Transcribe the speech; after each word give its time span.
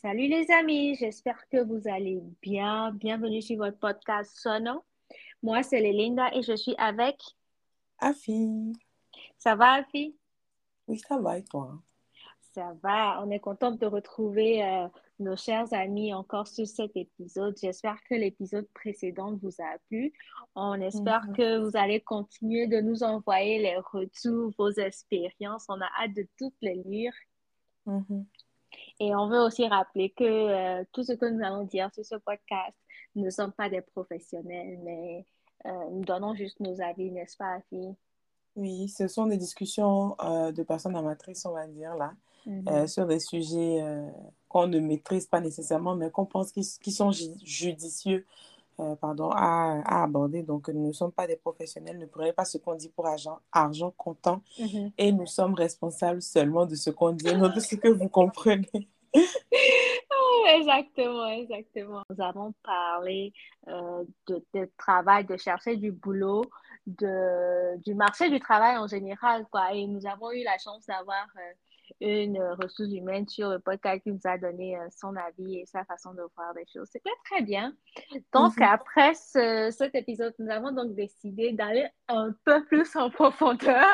Salut 0.00 0.28
les 0.28 0.50
amis, 0.50 0.94
j'espère 0.96 1.46
que 1.48 1.62
vous 1.62 1.86
allez 1.88 2.22
bien. 2.40 2.90
Bienvenue 2.92 3.42
sur 3.42 3.58
votre 3.58 3.78
podcast 3.78 4.32
Sono. 4.34 4.82
Moi, 5.42 5.62
c'est 5.62 5.80
Lélinda 5.80 6.34
et 6.34 6.42
je 6.42 6.56
suis 6.56 6.74
avec 6.78 7.20
Afi. 7.98 8.72
Ça 9.36 9.54
va, 9.54 9.74
Afi? 9.74 10.16
Oui, 10.88 10.98
ça 10.98 11.18
va 11.18 11.38
et 11.38 11.44
toi? 11.44 11.78
Ça 12.54 12.74
va. 12.82 13.22
On 13.22 13.30
est 13.30 13.40
content 13.40 13.72
de 13.72 13.86
retrouver 13.86 14.64
euh, 14.64 14.88
nos 15.18 15.36
chers 15.36 15.72
amis 15.74 16.14
encore 16.14 16.48
sur 16.48 16.66
cet 16.66 16.96
épisode. 16.96 17.56
J'espère 17.60 18.02
que 18.04 18.14
l'épisode 18.14 18.66
précédent 18.72 19.36
vous 19.42 19.52
a 19.60 19.78
plu. 19.88 20.12
On 20.54 20.80
espère 20.80 21.26
Mhm. 21.26 21.36
que 21.36 21.58
vous 21.58 21.76
allez 21.76 22.00
continuer 22.00 22.66
de 22.66 22.80
nous 22.80 23.02
envoyer 23.02 23.58
les 23.58 23.76
retours, 23.76 24.50
vos 24.58 24.70
expériences. 24.70 25.66
On 25.68 25.80
a 25.80 25.88
hâte 26.00 26.14
de 26.14 26.26
toutes 26.38 26.56
les 26.62 26.82
lire. 26.86 27.12
Mhm. 27.86 28.24
Et 29.00 29.14
on 29.14 29.28
veut 29.28 29.40
aussi 29.40 29.66
rappeler 29.66 30.10
que 30.10 30.24
euh, 30.24 30.84
tout 30.92 31.02
ce 31.02 31.12
que 31.14 31.26
nous 31.26 31.42
allons 31.44 31.64
dire 31.64 31.90
sur 31.92 32.04
ce 32.04 32.16
podcast 32.16 32.76
ne 33.16 33.30
sommes 33.30 33.52
pas 33.52 33.68
des 33.70 33.80
professionnels, 33.80 34.78
mais 34.84 35.24
euh, 35.66 35.70
nous 35.90 36.04
donnons 36.04 36.34
juste 36.34 36.60
nos 36.60 36.80
avis, 36.80 37.10
n'est-ce 37.10 37.36
pas, 37.36 37.54
Afi? 37.54 37.94
Oui, 38.56 38.88
ce 38.88 39.08
sont 39.08 39.26
des 39.26 39.38
discussions 39.38 40.16
euh, 40.22 40.52
de 40.52 40.62
personnes 40.62 40.96
amatrices, 40.96 41.44
on 41.46 41.52
va 41.52 41.66
dire, 41.66 41.94
là, 41.96 42.12
Mhm. 42.46 42.86
sur 42.86 43.06
des 43.06 43.20
sujets 43.20 43.84
qu'on 44.48 44.66
ne 44.66 44.80
maîtrise 44.80 45.26
pas 45.26 45.40
nécessairement, 45.40 45.94
mais 45.94 46.10
qu'on 46.10 46.24
pense 46.24 46.52
qu'ils 46.52 46.64
qui 46.82 46.90
sont 46.90 47.12
ju- 47.12 47.34
judicieux 47.44 48.24
euh, 48.80 48.96
pardon, 48.96 49.30
à, 49.32 49.80
à 49.84 50.02
aborder. 50.04 50.42
Donc, 50.42 50.68
nous 50.68 50.88
ne 50.88 50.92
sommes 50.92 51.12
pas 51.12 51.26
des 51.26 51.36
professionnels, 51.36 51.98
ne 51.98 52.06
prenez 52.06 52.32
pas 52.32 52.44
ce 52.44 52.58
qu'on 52.58 52.74
dit 52.74 52.88
pour 52.88 53.06
argent, 53.06 53.38
argent 53.52 53.92
comptant, 53.96 54.42
Mhm. 54.58 54.92
et 54.98 55.12
nous 55.12 55.26
sommes 55.26 55.54
responsables 55.54 56.22
seulement 56.22 56.66
de 56.66 56.74
ce 56.74 56.90
qu'on 56.90 57.12
dit, 57.12 57.34
non 57.34 57.48
de 57.48 57.60
ce 57.60 57.74
que 57.76 57.88
vous 57.88 58.08
comprenez. 58.08 58.68
Oh, 60.22 60.44
exactement, 60.54 61.26
exactement. 61.26 62.02
Nous 62.10 62.24
avons 62.24 62.54
parlé 62.62 63.32
euh, 63.68 64.04
de, 64.28 64.44
de 64.54 64.70
travail, 64.78 65.24
de 65.24 65.36
chercher 65.36 65.76
du 65.76 65.90
boulot, 65.92 66.44
de, 66.86 67.76
du 67.82 67.94
marché 67.94 68.30
du 68.30 68.38
travail 68.40 68.76
en 68.76 68.86
général, 68.86 69.46
quoi. 69.50 69.72
Et 69.74 69.86
nous 69.86 70.06
avons 70.06 70.30
eu 70.32 70.42
la 70.44 70.56
chance 70.58 70.86
d'avoir 70.86 71.26
euh, 71.36 71.52
une 72.00 72.40
ressource 72.60 72.90
humaine 72.92 73.28
sur 73.28 73.50
le 73.50 73.58
podcast 73.58 74.02
qui 74.02 74.10
nous 74.12 74.20
a 74.24 74.38
donné 74.38 74.76
euh, 74.78 74.88
son 74.90 75.14
avis 75.16 75.58
et 75.58 75.66
sa 75.66 75.84
façon 75.84 76.14
de 76.14 76.22
voir 76.34 76.52
les 76.54 76.64
choses. 76.66 76.88
C'était 76.90 77.10
très 77.24 77.42
bien. 77.42 77.74
Donc, 78.32 78.56
Mhm. 78.56 78.62
après 78.62 79.14
ce- 79.14 79.68
cet 79.70 79.94
épisode, 79.94 80.34
nous 80.38 80.50
avons 80.50 80.72
donc 80.72 80.94
décidé 80.94 81.52
d'aller 81.52 81.86
un 82.08 82.34
peu 82.44 82.64
plus 82.64 82.96
en 82.96 83.10
profondeur. 83.10 83.86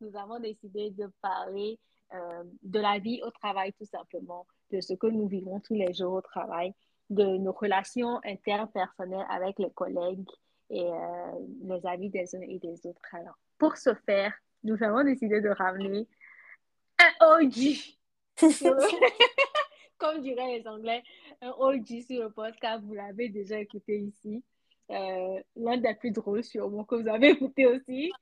Nous 0.00 0.16
avons 0.16 0.40
décidé 0.40 0.90
de 0.90 1.06
parler 1.22 1.78
euh, 2.14 2.44
de 2.62 2.78
la 2.78 3.00
vie 3.00 3.20
au 3.24 3.30
travail, 3.32 3.72
tout 3.72 3.84
simplement, 3.84 4.46
de 4.70 4.80
ce 4.80 4.94
que 4.94 5.08
nous 5.08 5.26
vivons 5.26 5.58
tous 5.58 5.74
les 5.74 5.92
jours 5.92 6.12
au 6.12 6.20
travail, 6.20 6.72
de 7.10 7.24
nos 7.24 7.50
relations 7.50 8.20
interpersonnelles 8.24 9.26
avec 9.28 9.58
les 9.58 9.70
collègues 9.72 10.24
et 10.70 10.84
euh, 10.84 11.32
les 11.64 11.84
avis 11.84 12.08
des 12.10 12.34
uns 12.36 12.40
et 12.42 12.60
des 12.60 12.86
autres. 12.86 13.00
Alors, 13.12 13.36
pour 13.58 13.76
ce 13.76 13.92
faire, 13.94 14.32
nous 14.62 14.80
avons 14.84 15.02
décidé 15.02 15.40
de 15.40 15.48
ramener 15.48 16.06
un 16.98 17.36
OG 17.36 17.54
comme 19.98 20.20
diraient 20.20 20.58
les 20.58 20.68
Anglais, 20.68 21.02
un 21.40 21.50
OG 21.58 22.02
sur 22.06 22.22
le 22.24 22.30
podcast, 22.30 22.84
vous 22.84 22.94
l'avez 22.94 23.28
déjà 23.30 23.58
écouté 23.58 23.98
ici. 23.98 24.44
Euh, 24.90 25.42
L'un 25.56 25.78
des 25.78 25.94
plus 25.94 26.10
drôles 26.12 26.44
sûrement 26.44 26.84
que 26.84 26.94
vous 26.96 27.08
avez 27.08 27.30
écouté 27.30 27.66
aussi. 27.66 28.12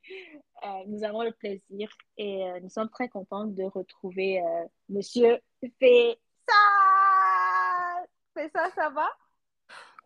Euh, 0.63 0.67
nous 0.87 1.03
avons 1.03 1.21
le 1.23 1.31
plaisir 1.31 1.89
et 2.17 2.43
euh, 2.47 2.59
nous 2.61 2.69
sommes 2.69 2.89
très 2.89 3.07
contents 3.09 3.45
de 3.45 3.63
retrouver 3.63 4.41
euh, 4.41 4.63
Monsieur 4.89 5.37
Fessal. 5.79 6.17
Fessal, 8.33 8.71
ça 8.73 8.89
va? 8.89 9.07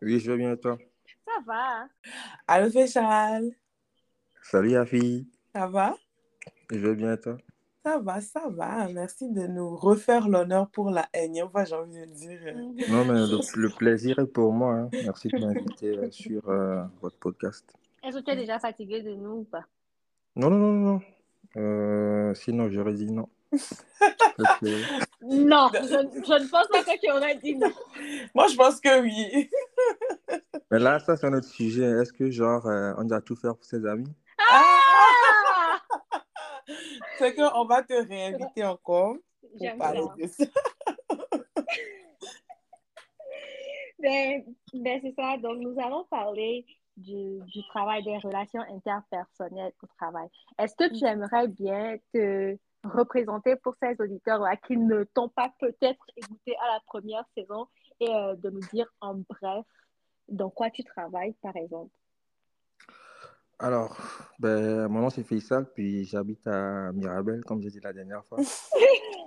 Oui, 0.02 0.18
je 0.20 0.30
vais 0.32 0.38
bien 0.38 0.52
et 0.54 0.58
toi? 0.60 0.76
Ça 1.24 1.40
va. 1.46 1.82
hein? 1.82 1.90
Allô, 2.48 2.70
Féchal, 2.70 3.50
Salut 4.42 4.76
Afi, 4.76 5.30
ça 5.54 5.66
va? 5.68 5.96
je 6.70 6.78
vais 6.78 6.94
bien 6.94 7.14
et 7.14 7.20
toi? 7.20 7.36
Ça 7.84 7.98
va, 7.98 8.20
ça 8.20 8.42
va. 8.50 8.88
Merci 8.92 9.30
de 9.30 9.46
nous 9.46 9.74
refaire 9.74 10.28
l'honneur 10.28 10.68
pour 10.68 10.90
la 10.90 11.08
énième 11.14 11.48
fois, 11.50 11.64
j'ai 11.64 11.74
envie 11.76 11.98
de 11.98 12.04
dire. 12.12 12.38
Mhm. 12.54 12.74
Non, 12.90 13.04
mais 13.06 13.20
le, 13.20 13.38
le 13.62 13.68
plaisir 13.70 14.18
est 14.18 14.26
pour 14.26 14.52
moi. 14.52 14.74
hein. 14.74 14.88
Merci 14.92 15.28
de 15.28 15.38
m'inviter 15.38 15.96
euh, 15.98 16.10
sur 16.10 16.48
euh, 16.50 16.82
votre 17.00 17.16
podcast. 17.16 17.64
Est-ce 18.02 18.18
que 18.18 18.22
tu 18.24 18.30
es 18.32 18.36
déjà 18.36 18.58
fatigué 18.58 19.00
de 19.02 19.14
nous 19.14 19.30
ou 19.40 19.44
pas? 19.44 19.64
Non, 20.36 20.50
non, 20.50 20.58
non, 20.58 20.72
non. 20.72 20.92
non. 20.92 21.00
Euh, 21.56 22.34
sinon, 22.34 22.68
j'aurais 22.70 22.92
dit 22.94 23.10
non. 23.10 23.28
Non, 25.22 25.68
je, 25.74 25.80
je 25.80 26.42
ne 26.42 26.50
pense 26.50 26.68
pas 26.68 26.82
que 26.82 26.98
tu 27.00 27.10
aurais 27.10 27.36
dit 27.36 27.54
non. 27.56 27.70
Moi, 28.34 28.46
je 28.48 28.56
pense 28.56 28.80
que 28.80 29.00
oui. 29.02 29.50
Mais 30.70 30.78
là, 30.78 30.98
ça, 30.98 31.16
c'est 31.16 31.26
un 31.26 31.32
autre 31.34 31.48
sujet. 31.48 31.84
Est-ce 31.84 32.12
que, 32.12 32.30
genre, 32.30 32.66
euh, 32.66 32.94
on 32.96 33.04
doit 33.04 33.20
tout 33.20 33.36
faire 33.36 33.54
pour 33.54 33.64
ses 33.64 33.84
amis? 33.86 34.12
Ah! 34.50 34.76
C'est 37.20 37.34
qu'on 37.34 37.64
va 37.66 37.82
te 37.82 37.92
réinviter 37.92 38.64
encore 38.64 39.14
pour 39.40 39.50
J'aime 39.60 39.78
parler 39.78 40.00
ça. 40.00 40.14
de 40.16 40.26
ça. 40.26 40.44
Ben, 44.02 44.42
ben, 44.72 44.98
c'est 45.02 45.14
ça. 45.14 45.36
Donc, 45.36 45.58
nous 45.58 45.78
allons 45.78 46.04
parler 46.04 46.64
du, 46.96 47.38
du 47.44 47.62
travail, 47.68 48.02
des 48.02 48.16
relations 48.16 48.62
interpersonnelles 48.62 49.72
au 49.82 49.86
travail. 49.98 50.26
Est-ce 50.58 50.74
que 50.74 50.90
tu 50.98 51.04
aimerais 51.04 51.48
bien 51.48 51.98
te 52.14 52.56
représenter 52.82 53.56
pour 53.56 53.74
ces 53.82 54.00
auditeurs 54.00 54.42
qui 54.66 54.78
ne 54.78 55.04
t'ont 55.04 55.28
pas 55.28 55.52
peut-être 55.58 56.02
écouté 56.16 56.56
à 56.62 56.74
la 56.74 56.80
première 56.86 57.24
saison 57.36 57.66
et 58.00 58.08
euh, 58.08 58.34
de 58.36 58.48
nous 58.48 58.66
dire 58.72 58.90
en 59.02 59.16
bref 59.16 59.66
dans 60.28 60.48
quoi 60.48 60.70
tu 60.70 60.82
travailles, 60.82 61.34
par 61.42 61.56
exemple? 61.56 61.92
Alors, 63.62 63.96
ben, 64.38 64.88
mon 64.88 65.00
nom 65.00 65.10
c'est 65.10 65.22
Faisal, 65.22 65.66
puis 65.74 66.04
j'habite 66.06 66.46
à 66.46 66.92
Mirabel, 66.92 67.44
comme 67.44 67.60
j'ai 67.60 67.68
dit 67.70 67.80
la 67.80 67.92
dernière 67.92 68.24
fois. 68.24 68.38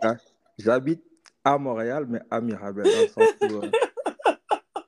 Ah, 0.05 0.15
J'habite 0.57 1.01
à 1.45 1.57
Montréal, 1.57 2.05
mais 2.09 2.19
à 2.29 2.41
Mirabel, 2.41 2.83
dans 2.91 2.99
le 2.99 3.07
sens 3.07 3.29
où 3.41 3.45
euh, 3.63 3.71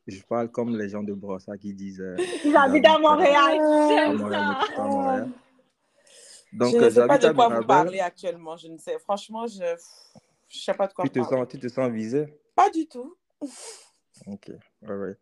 je 0.07 0.21
parle 0.23 0.51
comme 0.51 0.75
les 0.77 0.89
gens 0.89 1.03
de 1.03 1.13
Brossa 1.13 1.57
qui 1.57 1.73
disent 1.73 2.01
euh, 2.01 2.17
J'habite 2.43 2.85
à 2.85 2.99
Montréal. 2.99 3.61
à 3.61 3.87
J'aime 3.87 4.17
Montréal, 4.17 4.57
à 4.75 4.81
Montréal. 4.83 5.29
Donc, 6.51 6.71
je 6.73 6.77
euh, 6.77 6.85
ne 6.85 6.89
sais 6.89 7.07
pas 7.07 7.17
de 7.17 7.29
quoi 7.31 7.47
vous 7.47 7.65
parlez 7.65 7.99
actuellement. 8.01 8.57
Je 8.57 8.67
ne 8.67 8.77
sais. 8.77 8.99
Franchement, 8.99 9.47
je 9.47 9.63
ne 9.63 9.75
sais 10.49 10.73
pas 10.73 10.87
de 10.87 10.93
quoi 10.93 11.05
Tu 11.05 11.11
te 11.11 11.19
vous 11.19 11.25
parlez. 11.29 11.43
sens, 11.43 11.47
tu 11.51 11.59
te 11.59 11.67
sens 11.69 11.89
visé? 11.89 12.37
Pas 12.55 12.69
du 12.69 12.87
tout. 12.89 13.15
Ok, 14.27 14.51
alright. 14.85 15.17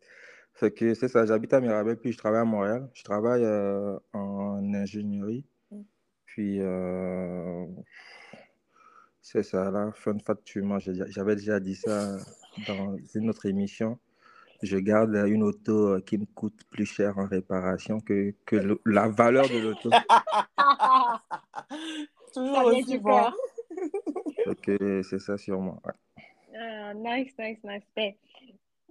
Fait 0.54 0.70
que 0.72 0.94
c'est 0.94 1.08
ça, 1.08 1.26
j'habite 1.26 1.52
à 1.52 1.60
Mirabel, 1.60 1.96
puis 1.96 2.12
je 2.12 2.18
travaille 2.18 2.40
à 2.40 2.44
Montréal. 2.44 2.88
Je 2.94 3.02
travaille 3.02 3.42
euh, 3.44 3.98
en 4.12 4.72
ingénierie. 4.72 5.44
Mm. 5.72 5.80
Puis, 6.26 6.60
euh, 6.60 7.66
c'est 9.20 9.42
ça, 9.42 9.70
là, 9.72 9.90
fun 9.92 10.16
fact, 10.24 10.44
tu- 10.44 10.62
moi, 10.62 10.78
j'ai- 10.78 10.92
j'avais 11.08 11.34
déjà 11.34 11.58
dit 11.58 11.74
ça 11.74 12.16
dans 12.68 12.96
une 13.14 13.30
autre 13.30 13.46
émission. 13.46 13.98
Je 14.62 14.76
garde 14.78 15.12
une 15.26 15.42
auto 15.42 15.96
euh, 15.96 16.00
qui 16.00 16.18
me 16.18 16.24
coûte 16.26 16.60
plus 16.70 16.86
cher 16.86 17.18
en 17.18 17.26
réparation 17.26 17.98
que, 18.00 18.32
que 18.46 18.54
le- 18.56 18.80
la 18.86 19.08
valeur 19.08 19.48
de 19.48 19.58
l'auto. 19.58 19.90
Toujours 22.32 22.64
aussi 22.66 22.98
bon. 22.98 23.30
c'est 25.02 25.18
ça 25.18 25.36
sûrement. 25.36 25.82
ouais. 25.84 25.92
Ah, 26.56 26.94
nice, 26.94 27.34
nice, 27.38 27.58
nice. 27.64 28.14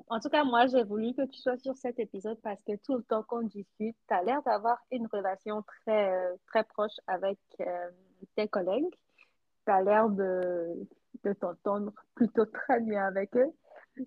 En 0.09 0.19
tout 0.19 0.30
cas, 0.30 0.44
moi, 0.44 0.68
j'ai 0.68 0.84
voulu 0.84 1.14
que 1.14 1.25
tu 1.25 1.40
sois 1.40 1.58
sur 1.58 1.75
cet 1.78 2.00
épisode 2.00 2.40
parce 2.41 2.62
que 2.64 2.75
tout 2.78 2.96
le 2.96 3.03
temps 3.03 3.24
qu'on 3.24 3.44
discute, 3.44 3.96
tu 4.08 4.14
as 4.14 4.24
l'air 4.24 4.41
d'avoir 4.44 4.78
une 4.91 5.08
relation 5.08 5.64
très, 5.64 6.14
très 6.47 6.64
proche 6.64 7.00
avec 7.08 7.38
euh, 7.62 7.90
tes 8.36 8.47
collègues. 8.47 8.94
Tu 9.66 9.72
as 9.72 9.81
l'air 9.81 10.09
de, 10.09 10.88
de 11.24 11.33
t'entendre 11.33 11.94
plutôt 12.16 12.45
très 12.45 12.81
bien 12.81 13.06
avec 13.06 13.36
eux. 13.38 13.51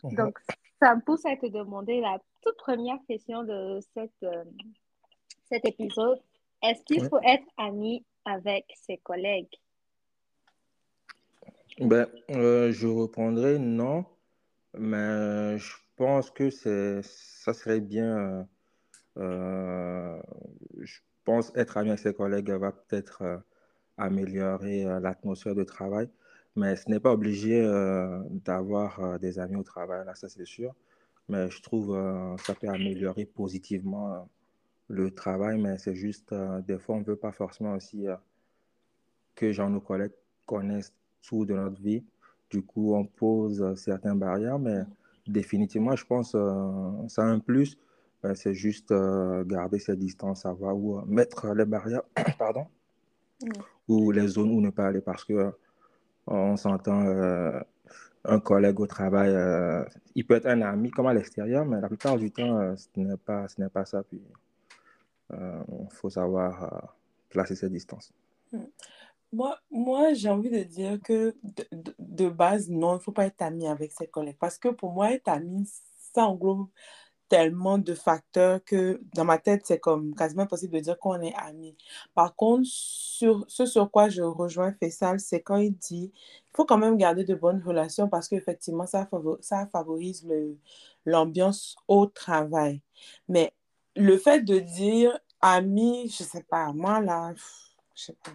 Donc, 0.05 0.38
ça 0.81 0.94
me 0.94 1.00
pousse 1.00 1.25
à 1.25 1.37
te 1.37 1.47
demander 1.47 2.00
la 2.00 2.19
toute 2.43 2.56
première 2.56 2.99
question 3.09 3.44
de 3.44 3.81
cette, 3.94 4.11
euh, 4.23 4.44
cet 5.49 5.65
épisode. 5.65 6.20
Est-ce 6.62 6.82
qu'il 6.85 7.05
faut 7.09 7.20
être 7.23 7.47
ami 7.56 8.05
avec 8.25 8.67
ses 8.75 8.99
collègues? 8.99 9.55
Ben, 11.79 12.06
euh, 12.31 12.73
je 12.73 12.87
reprendrai 12.87 13.59
non, 13.59 14.06
mais 14.78 15.58
je 15.58 15.75
pense 15.96 16.31
que 16.31 16.50
ça 16.50 17.55
serait 17.55 17.81
bien. 17.81 18.49
euh, 19.19 20.20
je 20.81 21.00
pense 21.25 21.52
être 21.56 21.76
ami 21.78 21.90
avec 21.90 22.00
ses 22.00 22.14
collègues 22.14 22.50
va 22.50 22.73
peut-être 22.73 23.23
euh, 23.23 23.38
améliorer 23.99 24.84
euh, 24.87 25.00
l'atmosphère 25.00 25.55
de 25.55 25.64
travail, 25.64 26.08
mais 26.56 26.76
ce 26.76 26.90
n'est 26.90 27.00
pas 27.00 27.12
obligé 27.12 27.62
d'avoir 28.46 29.19
des 29.20 29.38
amis 29.38 29.56
au 29.56 29.62
travail, 29.62 30.06
là, 30.06 30.14
ça 30.14 30.28
c'est 30.28 30.46
sûr. 30.46 30.75
Mais 31.29 31.50
je 31.50 31.62
trouve 31.62 31.96
euh, 31.96 32.37
ça 32.38 32.55
peut 32.55 32.69
améliorer 32.69 33.26
positivement 33.26 34.29
le 34.88 35.11
travail, 35.12 35.58
mais 35.61 35.79
c'est 35.79 35.94
juste, 35.96 36.34
des 36.67 36.79
fois, 36.79 36.96
on 36.96 37.00
ne 37.00 37.05
veut 37.05 37.17
pas 37.17 37.32
forcément 37.32 37.75
aussi 37.75 38.06
que 39.34 39.69
nos 39.69 39.81
collègues 39.81 40.12
connaissent 40.46 40.93
tout 41.22 41.44
de 41.44 41.55
notre 41.55 41.81
vie. 41.81 42.05
Du 42.50 42.62
coup, 42.62 42.94
on 42.94 43.04
pose 43.04 43.75
certaines 43.76 44.19
barrières, 44.19 44.58
mais 44.58 44.82
définitivement, 45.26 45.96
je 45.96 46.04
pense 46.04 46.32
que 46.32 47.08
ça 47.08 47.22
a 47.22 47.26
un 47.26 47.38
plus. 47.38 47.78
Ben, 48.22 48.34
c'est 48.34 48.54
juste 48.54 48.94
garder 49.44 49.78
ses 49.78 49.96
distances, 49.96 50.43
savoir 50.43 50.76
où 50.76 51.00
mettre 51.06 51.54
les 51.54 51.64
barrières, 51.64 52.02
pardon, 52.38 52.66
ou 53.88 54.10
les 54.10 54.26
zones 54.26 54.50
où 54.50 54.60
ne 54.60 54.70
pas 54.70 54.87
aller 54.87 55.00
parce 55.00 55.25
que 55.25 55.52
on 56.26 56.56
s'entend 56.56 57.04
un 58.28 58.40
collègue 58.40 58.81
au 58.81 58.87
travail, 58.87 59.31
euh, 59.31 59.84
il 60.14 60.26
peut 60.26 60.34
être 60.34 60.46
un 60.46 60.62
ami 60.62 60.90
comme 60.90 61.06
à 61.06 61.14
l'extérieur, 61.14 61.64
mais 61.64 61.81
la 61.81 61.88
plupart 61.88 62.16
du 62.16 62.31
temps, 62.31 62.58
euh, 62.58 62.75
ce 62.76 62.88
n'est 62.96 63.16
pas, 63.16 63.48
ce 63.48 63.60
n'est 63.60 63.69
pas 63.69 63.84
ça. 63.84 64.02
Puis, 64.02 64.20
il 65.31 65.37
euh, 65.37 65.62
faut 65.90 66.10
savoir 66.10 66.94
placer 67.28 67.54
ses 67.54 67.69
distances. 67.69 68.12
Moi, 69.32 69.58
moi 69.70 70.14
j'ai 70.14 70.28
envie 70.31 70.50
de 70.50 70.62
dire 70.62 70.99
que 71.02 71.37
de, 71.99 72.28
base, 72.28 72.69
non, 72.70 72.93
il 72.93 72.94
ne 72.96 73.00
faut 73.00 73.12
pas 73.12 73.26
être 73.26 73.43
ami 73.43 73.67
avec 73.69 73.93
ses 73.93 74.06
collègues. 74.06 74.38
Parce 74.40 74.58
que 74.58 74.69
pour 74.69 74.93
moi, 74.93 75.12
être 75.12 75.28
ami, 75.28 75.69
ça 76.14 76.26
englobe 76.26 76.69
tellement 77.28 77.78
de 77.78 77.94
facteurs 77.94 78.62
que 78.64 79.00
dans 79.14 79.25
ma 79.25 79.38
tête, 79.38 79.62
c'est 79.67 79.81
comme 79.81 80.14
quasiment 80.14 80.43
impossible 80.44 80.75
de 80.75 80.81
dire 80.81 80.99
qu'on 80.99 81.20
est 81.20 81.34
amis. 81.34 81.76
Par 82.14 82.34
contre, 82.37 82.64
sur, 82.67 83.44
ce 83.49 83.67
sur 83.67 83.90
quoi 83.90 84.08
je 84.08 84.23
rejoins 84.23 84.73
Fessal, 84.73 85.20
c'est 85.20 85.43
quand 85.43 85.56
il 85.56 85.76
dit 85.76 86.12
il 86.14 86.56
faut 86.56 86.64
quand 86.64 86.79
même 86.79 86.96
garder 86.96 87.25
de 87.25 87.34
bonnes 87.34 87.62
relations 87.62 88.08
parce 88.08 88.29
qu'effectivement, 88.29 88.87
ça, 88.87 89.08
ça 89.40 89.67
favorise 89.72 90.26
l'ambiance 91.05 91.76
au 91.88 92.06
travail. 92.06 92.82
Mais 93.29 93.52
le 93.96 94.17
fait 94.19 94.43
de 94.43 94.58
dire 94.58 95.19
ami, 95.40 96.08
je 96.08 96.22
sais 96.25 96.43
pas, 96.44 96.72
moi 96.72 97.00
là, 97.00 97.34
je 97.94 98.05
sais 98.05 98.17
pas. 98.25 98.32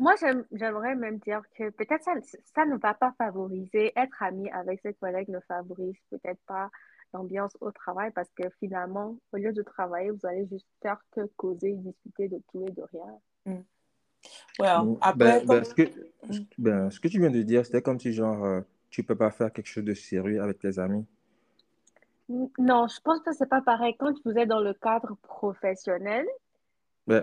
Moi, 0.00 0.14
j'aimerais 0.52 0.94
même 0.94 1.18
dire 1.18 1.42
que 1.58 1.68
peut-être 1.68 2.02
ça, 2.02 2.12
ça 2.54 2.64
ne 2.64 2.76
va 2.78 2.94
pas 2.94 3.12
favoriser, 3.18 3.92
être 3.96 4.22
ami 4.22 4.48
avec 4.50 4.80
ses 4.80 4.94
collègues 4.94 5.28
ne 5.28 5.40
favorise 5.40 5.94
peut-être 6.10 6.40
pas 6.46 6.70
l'ambiance 7.12 7.54
au 7.60 7.70
travail 7.70 8.10
parce 8.14 8.30
que 8.30 8.44
finalement, 8.60 9.18
au 9.32 9.36
lieu 9.36 9.52
de 9.52 9.60
travailler, 9.62 10.10
vous 10.10 10.26
allez 10.26 10.46
juste 10.48 10.66
faire 10.80 10.98
que 11.10 11.26
causer, 11.36 11.74
discuter 11.74 12.28
de 12.28 12.40
tout 12.50 12.64
et 12.66 12.70
de 12.70 12.82
rien. 12.82 13.18
Mm. 13.44 13.62
Well, 14.58 14.96
après, 15.02 15.40
ben, 15.40 15.46
ben, 15.46 15.64
ce, 15.64 15.74
que, 15.74 15.82
mm. 15.82 16.46
ben, 16.56 16.90
ce 16.90 16.98
que 16.98 17.08
tu 17.08 17.18
viens 17.20 17.30
de 17.30 17.42
dire, 17.42 17.66
c'était 17.66 17.82
comme 17.82 18.00
si 18.00 18.14
genre, 18.14 18.42
euh, 18.42 18.62
tu 18.88 19.02
peux 19.02 19.16
pas 19.16 19.30
faire 19.30 19.52
quelque 19.52 19.66
chose 19.66 19.84
de 19.84 19.94
sérieux 19.94 20.40
avec 20.40 20.60
tes 20.60 20.78
amis. 20.78 21.04
Non, 22.58 22.86
je 22.88 23.00
pense 23.02 23.20
que 23.20 23.32
c'est 23.32 23.48
pas 23.48 23.60
pareil. 23.60 23.94
Quand 23.98 24.14
vous 24.24 24.32
êtes 24.32 24.48
dans 24.48 24.60
le 24.60 24.72
cadre 24.72 25.14
professionnel, 25.22 26.26
ben, 27.06 27.22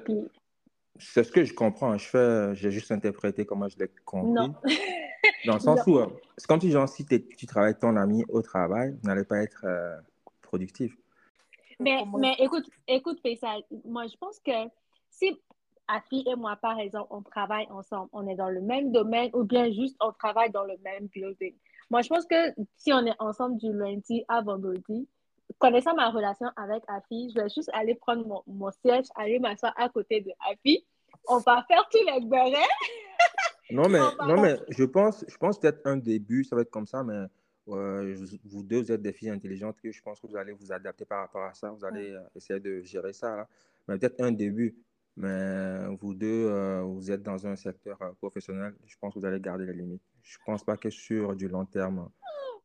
c'est 1.00 1.24
ce 1.24 1.32
que 1.32 1.44
je 1.44 1.54
comprends. 1.54 1.98
Je 1.98 2.08
fais, 2.08 2.56
j'ai 2.56 2.72
juste 2.72 2.92
interprété 2.92 3.46
comment 3.46 3.68
je 3.68 3.78
l'ai 3.78 3.90
compris. 4.06 4.32
Non. 4.32 4.54
Dans 5.46 5.56
le 5.56 5.60
sens 5.60 5.80
où, 5.88 5.98
euh, 5.98 6.08
c'est 6.38 6.48
comme 6.48 6.62
si, 6.62 6.72
genre, 6.72 6.88
si 6.88 7.06
tu 7.06 7.46
travailles 7.46 7.72
avec 7.72 7.80
ton 7.80 7.96
ami 7.96 8.24
au 8.30 8.42
travail, 8.42 8.96
vous 9.02 9.08
n'allez 9.08 9.24
pas 9.24 9.38
être 9.38 9.66
euh, 9.66 9.98
productif. 10.42 10.96
Mais, 11.80 12.04
mais 12.18 12.36
écoute, 12.40 12.70
écoute, 12.88 13.20
Faisal, 13.22 13.62
moi, 13.86 14.08
je 14.08 14.16
pense 14.18 14.40
que 14.40 14.52
si 15.10 15.40
Afi 15.88 16.24
et 16.28 16.36
moi, 16.36 16.56
par 16.56 16.80
exemple, 16.80 17.08
on 17.12 17.22
travaille 17.22 17.68
ensemble, 17.70 18.10
on 18.14 18.28
est 18.28 18.36
dans 18.36 18.50
le 18.50 18.62
même 18.62 18.92
domaine 18.92 19.30
ou 19.34 19.44
bien 19.44 19.72
juste 19.72 19.96
on 20.02 20.12
travaille 20.12 20.52
dans 20.52 20.64
le 20.64 20.76
même 20.84 21.08
building. 21.08 21.56
Moi, 21.90 22.02
je 22.02 22.10
pense 22.10 22.26
que 22.26 22.54
si 22.76 22.92
on 22.92 23.06
est 23.06 23.16
ensemble 23.20 23.58
du 23.58 23.72
lundi 23.72 24.24
à 24.28 24.42
vendredi, 24.42 25.08
connaissant 25.60 25.96
ma 25.96 26.10
relation 26.10 26.48
avec 26.56 26.84
Afi, 26.88 27.32
je 27.36 27.42
vais 27.42 27.50
juste 27.50 27.70
aller 27.74 27.96
prendre 27.96 28.26
mon, 28.26 28.44
mon 28.48 28.72
siège, 28.72 29.06
aller 29.16 29.40
m'asseoir 29.40 29.74
à 29.78 29.90
côté 29.90 30.22
de 30.22 30.32
Afi. 30.52 30.86
On 31.28 31.40
va 31.40 31.64
faire 31.68 31.88
tous 31.92 32.06
les 32.06 32.26
beurrés. 32.26 32.54
Non, 33.70 33.90
mais, 33.90 34.00
non, 34.26 34.42
mais 34.42 34.56
je 34.70 34.86
pense, 34.86 35.26
je 35.28 35.36
pense 35.36 35.60
peut-être 35.60 35.82
un 35.84 35.98
début, 35.98 36.46
ça 36.46 36.56
va 36.56 36.62
être 36.62 36.72
comme 36.72 36.88
ça, 36.88 37.04
mais 37.04 37.26
vous 37.68 38.64
deux, 38.64 38.82
vous 38.82 38.92
êtes 38.92 39.02
des 39.02 39.12
filles 39.12 39.30
intelligentes 39.30 39.80
que 39.82 39.92
je 39.92 40.02
pense 40.02 40.20
que 40.20 40.28
vous 40.28 40.38
allez 40.38 40.54
vous 40.54 40.72
adapter 40.72 41.06
par 41.06 41.20
rapport 41.20 41.44
à 41.44 41.54
ça. 41.54 41.70
Vous 41.70 41.84
allez 41.84 42.12
euh, 42.12 42.22
essayer 42.36 42.60
de 42.60 42.82
gérer 42.82 43.14
ça. 43.14 43.48
Mais 43.88 43.98
peut-être 43.98 44.22
un 44.22 44.32
début. 44.32 44.76
Mais 45.18 45.88
vous 46.00 46.14
deux, 46.14 46.46
euh, 46.46 46.84
vous 46.84 47.12
êtes 47.12 47.24
dans 47.24 47.46
un 47.48 47.56
secteur 47.56 48.02
euh, 48.02 48.12
professionnel. 48.14 48.76
Je 48.86 48.96
pense 49.02 49.14
que 49.14 49.20
vous 49.20 49.26
allez 49.26 49.40
garder 49.40 49.66
les 49.66 49.74
limites. 49.74 50.04
Je 50.22 50.38
ne 50.40 50.46
pense 50.46 50.64
pas 50.64 50.78
que 50.78 50.90
sur 50.90 51.36
du 51.36 51.48
long 51.48 51.66
terme, 51.66 52.10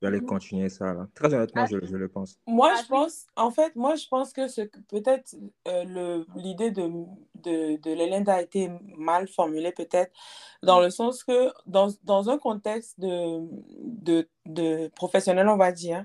vous 0.03 0.09
allez 0.09 0.21
continuer 0.21 0.69
ça. 0.69 0.93
Là. 0.93 1.07
Très 1.15 1.33
honnêtement, 1.33 1.65
je, 1.67 1.79
je, 1.81 1.97
le 1.97 2.09
pense. 2.09 2.37
Moi, 2.47 2.75
je 2.83 2.89
pense, 2.89 3.27
en 3.37 3.53
fait, 3.53 3.77
moi, 3.77 3.95
je 3.95 4.09
pense 4.09 4.33
que 4.33 4.43
peut-être 4.89 5.37
euh, 5.69 6.25
l'idée 6.35 6.73
de, 6.73 6.91
de, 7.37 7.77
de 7.81 7.93
l'Elenda 7.93 8.35
a 8.35 8.43
été 8.43 8.69
mal 8.99 9.29
formulée, 9.29 9.71
peut-être, 9.71 10.13
dans 10.65 10.81
le 10.81 10.91
sens 10.91 11.23
que 11.23 11.53
dans, 11.67 11.89
dans 12.03 12.31
un 12.31 12.39
contexte 12.39 12.99
de, 12.99 13.47
de, 13.79 14.29
de, 14.47 14.89
professionnel, 14.97 15.49
on 15.49 15.57
va 15.57 15.71
dire, 15.71 16.05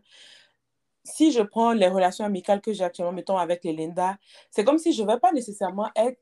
si 1.03 1.31
je 1.31 1.41
prends 1.41 1.73
les 1.73 1.87
relations 1.87 2.25
amicales 2.25 2.61
que 2.61 2.73
j'ai 2.73 2.83
actuellement, 2.83 3.13
mettons, 3.13 3.37
avec 3.37 3.63
l'Elenda, 3.63 4.17
c'est 4.51 4.63
comme 4.63 4.77
si 4.77 4.93
je 4.93 5.01
ne 5.01 5.07
vais 5.07 5.19
pas 5.19 5.31
nécessairement 5.31 5.89
être 5.95 6.21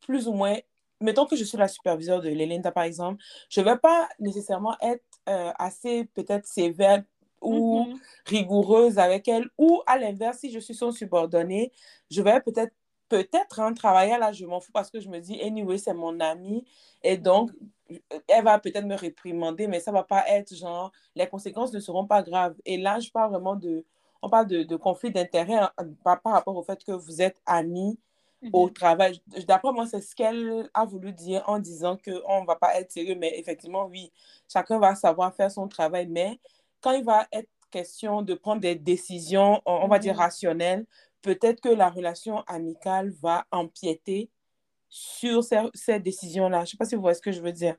plus 0.00 0.28
ou 0.28 0.34
moins 0.34 0.58
mettons 1.00 1.26
que 1.26 1.36
je 1.36 1.44
suis 1.44 1.58
la 1.58 1.68
superviseure 1.68 2.20
de 2.20 2.28
l'Elenda, 2.28 2.72
par 2.72 2.84
exemple, 2.84 3.22
je 3.48 3.60
ne 3.60 3.66
vais 3.66 3.76
pas 3.76 4.08
nécessairement 4.18 4.76
être 4.80 5.04
euh, 5.28 5.52
assez 5.58 6.04
peut-être 6.14 6.46
sévère 6.46 7.02
ou 7.42 7.84
mm-hmm. 7.84 8.00
rigoureuse 8.26 8.98
avec 8.98 9.28
elle, 9.28 9.48
ou 9.58 9.82
à 9.86 9.98
l'inverse, 9.98 10.38
si 10.38 10.50
je 10.50 10.58
suis 10.58 10.74
son 10.74 10.90
subordonné, 10.90 11.72
je 12.10 12.22
vais 12.22 12.40
peut-être 12.40 12.72
peut-être 13.08 13.60
hein, 13.60 13.72
travailler 13.72 14.18
là, 14.18 14.32
je 14.32 14.44
m'en 14.46 14.60
fous 14.60 14.72
parce 14.72 14.90
que 14.90 15.00
je 15.00 15.08
me 15.08 15.20
dis, 15.20 15.40
anyway, 15.40 15.78
c'est 15.78 15.94
mon 15.94 16.18
ami, 16.20 16.64
et 17.02 17.16
donc, 17.16 17.50
elle 18.28 18.44
va 18.44 18.58
peut-être 18.58 18.84
me 18.84 18.96
réprimander, 18.96 19.68
mais 19.68 19.80
ça 19.80 19.92
va 19.92 20.02
pas 20.02 20.24
être 20.28 20.54
genre, 20.54 20.90
les 21.14 21.26
conséquences 21.28 21.72
ne 21.72 21.80
seront 21.80 22.06
pas 22.06 22.22
graves. 22.22 22.56
Et 22.64 22.76
là, 22.76 22.98
je 22.98 23.10
parle 23.10 23.30
vraiment 23.30 23.54
de, 23.54 23.84
on 24.22 24.28
parle 24.28 24.48
de, 24.48 24.62
de 24.64 24.76
conflit 24.76 25.10
d'intérêt 25.12 25.54
hein, 25.54 25.70
par, 26.02 26.20
par, 26.20 26.32
rapport 26.32 26.56
au 26.56 26.62
fait 26.62 26.82
que 26.84 26.92
vous 26.92 27.22
êtes 27.22 27.36
amis 27.46 27.98
au 28.52 28.68
mm-hmm. 28.68 28.72
travail. 28.72 29.20
D'après 29.46 29.72
moi, 29.72 29.86
c'est 29.86 30.00
ce 30.00 30.14
qu'elle 30.14 30.68
a 30.74 30.84
voulu 30.84 31.12
dire 31.12 31.42
en 31.46 31.58
disant 31.58 31.96
qu'on 31.96 32.42
ne 32.42 32.46
va 32.46 32.56
pas 32.56 32.78
être 32.78 32.92
sérieux, 32.92 33.16
mais 33.16 33.38
effectivement, 33.38 33.86
oui, 33.86 34.12
chacun 34.50 34.78
va 34.78 34.94
savoir 34.94 35.34
faire 35.34 35.50
son 35.50 35.68
travail, 35.68 36.06
mais 36.06 36.38
quand 36.80 36.92
il 36.92 37.04
va 37.04 37.26
être 37.32 37.48
question 37.70 38.22
de 38.22 38.34
prendre 38.34 38.60
des 38.60 38.76
décisions, 38.76 39.60
on 39.66 39.88
va 39.88 39.98
dire 39.98 40.14
mm-hmm. 40.14 40.18
rationnelles, 40.18 40.86
peut-être 41.22 41.60
que 41.60 41.68
la 41.68 41.90
relation 41.90 42.40
amicale 42.46 43.10
va 43.20 43.46
empiéter 43.50 44.30
sur 44.88 45.42
ces, 45.44 46.00
décisions-là. 46.00 46.58
Je 46.58 46.62
ne 46.62 46.66
sais 46.66 46.76
pas 46.76 46.84
si 46.84 46.94
vous 46.94 47.00
voyez 47.02 47.16
ce 47.16 47.20
que 47.20 47.32
je 47.32 47.40
veux 47.40 47.52
dire. 47.52 47.76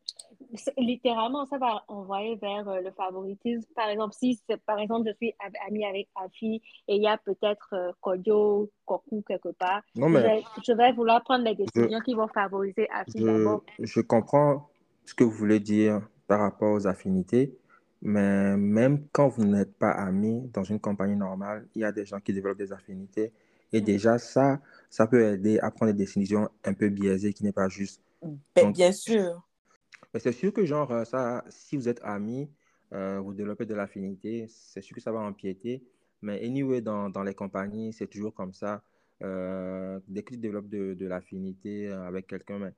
Littéralement, 0.78 1.46
ça 1.46 1.58
va 1.58 1.84
envoyer 1.88 2.36
vers 2.36 2.68
euh, 2.68 2.82
le 2.82 2.92
favoritisme. 2.92 3.68
Par 3.76 3.90
exemple, 3.90 4.16
si 4.18 4.40
par 4.66 4.80
exemple 4.80 5.10
je 5.10 5.16
suis 5.16 5.34
amie 5.68 5.86
avec 5.86 6.08
Afi 6.16 6.62
et 6.88 6.96
il 6.96 7.02
y 7.02 7.08
a 7.08 7.18
peut-être 7.18 7.70
euh, 7.74 7.92
Kodio, 8.02 8.70
Koku 8.86 9.24
quelque 9.28 9.50
part, 9.50 9.82
je, 9.96 10.74
vais, 10.74 10.92
vouloir 10.94 11.24
prendre 11.24 11.44
des 11.44 11.56
décisions 11.56 12.00
qui 12.02 12.14
vont 12.14 12.28
favoriser 12.28 12.88
Afi 12.90 13.24
d'abord. 13.24 13.64
Je 13.80 14.02
comprends 14.02 14.70
ce 15.06 15.14
que 15.14 15.24
vous 15.24 15.32
voulez 15.32 15.60
dire 15.60 16.02
par 16.28 16.40
rapport 16.40 16.74
aux 16.74 16.88
affinités, 16.88 17.58
mais 18.02 18.56
même 18.58 19.08
quand 19.12 19.28
vous 19.28 19.46
n'êtes 19.46 19.78
pas 19.78 19.92
amis 19.92 20.50
dans 20.54 20.64
une 20.64 20.80
compagnie 20.80 21.16
normale, 21.16 21.68
il 21.76 21.82
y 21.82 21.86
a 21.86 21.92
des 21.92 22.06
gens 22.06 22.20
qui 22.20 22.34
développent 22.34 22.58
des 22.58 22.74
affinités 22.74 23.34
et 23.74 23.82
déjà, 23.82 24.18
ça, 24.18 24.60
ça 24.90 25.08
peut 25.08 25.34
aider 25.34 25.60
à 25.60 25.72
prendre 25.72 25.92
des 25.92 25.98
décisions 25.98 26.50
un 26.64 26.74
peu 26.74 26.90
biaisées 26.90 27.34
qui 27.34 27.44
n'est 27.44 27.52
pas 27.52 27.70
juste. 27.70 28.02
Bien 28.56 28.92
sûr. 28.92 29.47
C'est 30.16 30.32
sûr 30.32 30.54
que, 30.54 30.66
genre, 30.66 30.92
euh, 30.92 31.04
ça, 31.04 31.44
si 31.50 31.78
vous 31.78 31.90
êtes 31.90 32.02
amis, 32.04 32.50
euh, 32.94 33.20
vous 33.20 33.34
développez 33.34 33.66
de 33.66 33.76
l'affinité, 33.76 34.48
c'est 34.50 34.82
sûr 34.82 34.96
que 34.96 35.02
ça 35.02 35.12
va 35.12 35.20
empiéter. 35.20 35.84
Mais 36.22 36.44
anyway, 36.44 36.82
dans, 36.82 37.10
dans 37.10 37.24
les 37.24 37.36
compagnies, 37.36 37.94
c'est 37.94 38.08
toujours 38.08 38.34
comme 38.34 38.54
ça. 38.54 38.84
Euh, 39.24 40.00
dès 40.08 40.24
que 40.24 40.34
tu 40.34 40.40
développes 40.40 40.70
de, 40.70 40.94
de 40.94 41.08
l'affinité 41.08 41.88
avec 41.88 42.28
quelqu'un, 42.28 42.72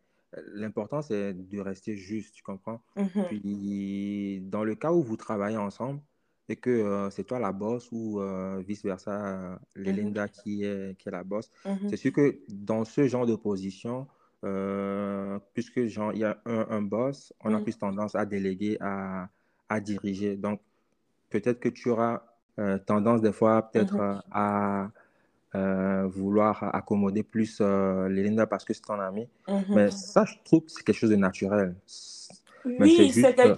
l'important, 0.53 1.01
c'est 1.01 1.33
de 1.33 1.59
rester 1.59 1.95
juste, 1.95 2.35
tu 2.35 2.43
comprends? 2.43 2.81
Mm-hmm. 2.97 3.27
Puis, 3.27 4.41
dans 4.41 4.63
le 4.63 4.75
cas 4.75 4.91
où 4.91 5.01
vous 5.01 5.17
travaillez 5.17 5.57
ensemble, 5.57 6.01
et 6.49 6.55
que 6.55 6.69
euh, 6.71 7.09
c'est 7.11 7.23
toi 7.23 7.39
la 7.39 7.51
boss 7.51 7.89
ou 7.91 8.19
euh, 8.19 8.61
vice-versa, 8.67 9.27
euh, 9.27 9.55
Lélinda 9.75 10.25
mmh 10.25 10.29
qui, 10.29 10.63
est, 10.63 10.97
qui 10.97 11.07
est 11.07 11.11
la 11.11 11.23
boss. 11.23 11.51
Mmh 11.63 11.89
c'est 11.89 11.97
sûr 11.97 12.11
que 12.11 12.39
dans 12.49 12.83
ce 12.85 13.07
genre 13.07 13.27
de 13.27 13.35
position, 13.35 14.07
puisque 15.53 15.77
il 15.77 16.17
y 16.17 16.23
a 16.23 16.37
un, 16.45 16.65
un 16.69 16.81
boss, 16.81 17.33
on 17.43 17.53
a 17.53 17.59
mmh. 17.59 17.63
plus 17.63 17.77
tendance 17.77 18.15
à 18.15 18.25
déléguer, 18.25 18.77
à, 18.79 19.29
à 19.67 19.79
diriger. 19.79 20.35
Donc, 20.35 20.61
peut-être 21.29 21.59
que 21.59 21.69
tu 21.69 21.89
auras 21.89 22.21
tendance 22.85 23.21
des 23.21 23.31
fois 23.31 23.69
peut-être 23.71 24.23
à 24.31 24.89
vouloir 26.05 26.75
accommoder 26.75 27.23
plus 27.23 27.61
Lélinda 27.61 28.47
parce 28.47 28.63
que 28.65 28.73
c'est 28.73 28.81
ton 28.81 28.99
ami. 28.99 29.27
Mais 29.69 29.91
ça, 29.91 30.25
je 30.25 30.35
trouve 30.43 30.61
que 30.61 30.71
c'est 30.71 30.83
quelque 30.83 30.97
chose 30.97 31.09
de 31.11 31.15
naturel. 31.15 31.75
Oui, 32.65 33.11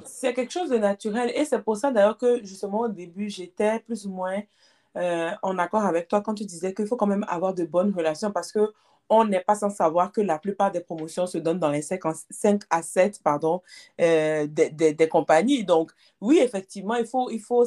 c'est 0.06 0.34
quelque 0.34 0.52
chose 0.52 0.70
de 0.70 0.78
naturel. 0.78 1.32
Et 1.36 1.46
c'est 1.46 1.62
pour 1.64 1.76
ça 1.78 1.92
d'ailleurs 1.92 2.18
que 2.18 2.44
justement 2.44 2.82
au 2.82 2.88
début, 2.88 3.30
j'étais 3.30 3.80
plus 3.80 4.06
ou 4.06 4.12
moins 4.12 4.42
euh, 4.96 5.32
en 5.42 5.58
accord 5.58 5.86
avec 5.86 6.08
toi 6.08 6.22
quand 6.22 6.36
tu 6.36 6.46
disais 6.46 6.74
qu'il 6.74 6.86
faut 6.86 6.98
quand 6.98 7.08
même 7.08 7.26
avoir 7.28 7.54
de 7.54 7.66
bonnes 7.66 7.94
relations 7.94 8.32
parce 8.32 8.52
que 8.52 8.60
on 9.10 9.26
n'est 9.26 9.42
pas 9.42 9.56
sans 9.56 9.70
savoir 9.70 10.12
que 10.12 10.22
la 10.22 10.40
plupart 10.40 10.72
des 10.72 10.82
promotions 10.82 11.28
se 11.28 11.38
donnent 11.38 11.60
dans 11.60 11.72
les 11.72 11.82
5, 11.82 12.02
5 12.30 12.64
à 12.70 12.82
7 12.82 13.22
pardon, 13.24 13.62
euh, 14.00 14.48
des, 14.48 14.70
des, 14.72 15.08
compagnies. 15.10 15.64
Donc, 15.64 15.92
oui, 16.22 16.40
effectivement, 16.40 16.96
il 16.96 17.06
faut, 17.06 17.30
il 17.30 17.42
faut, 17.42 17.66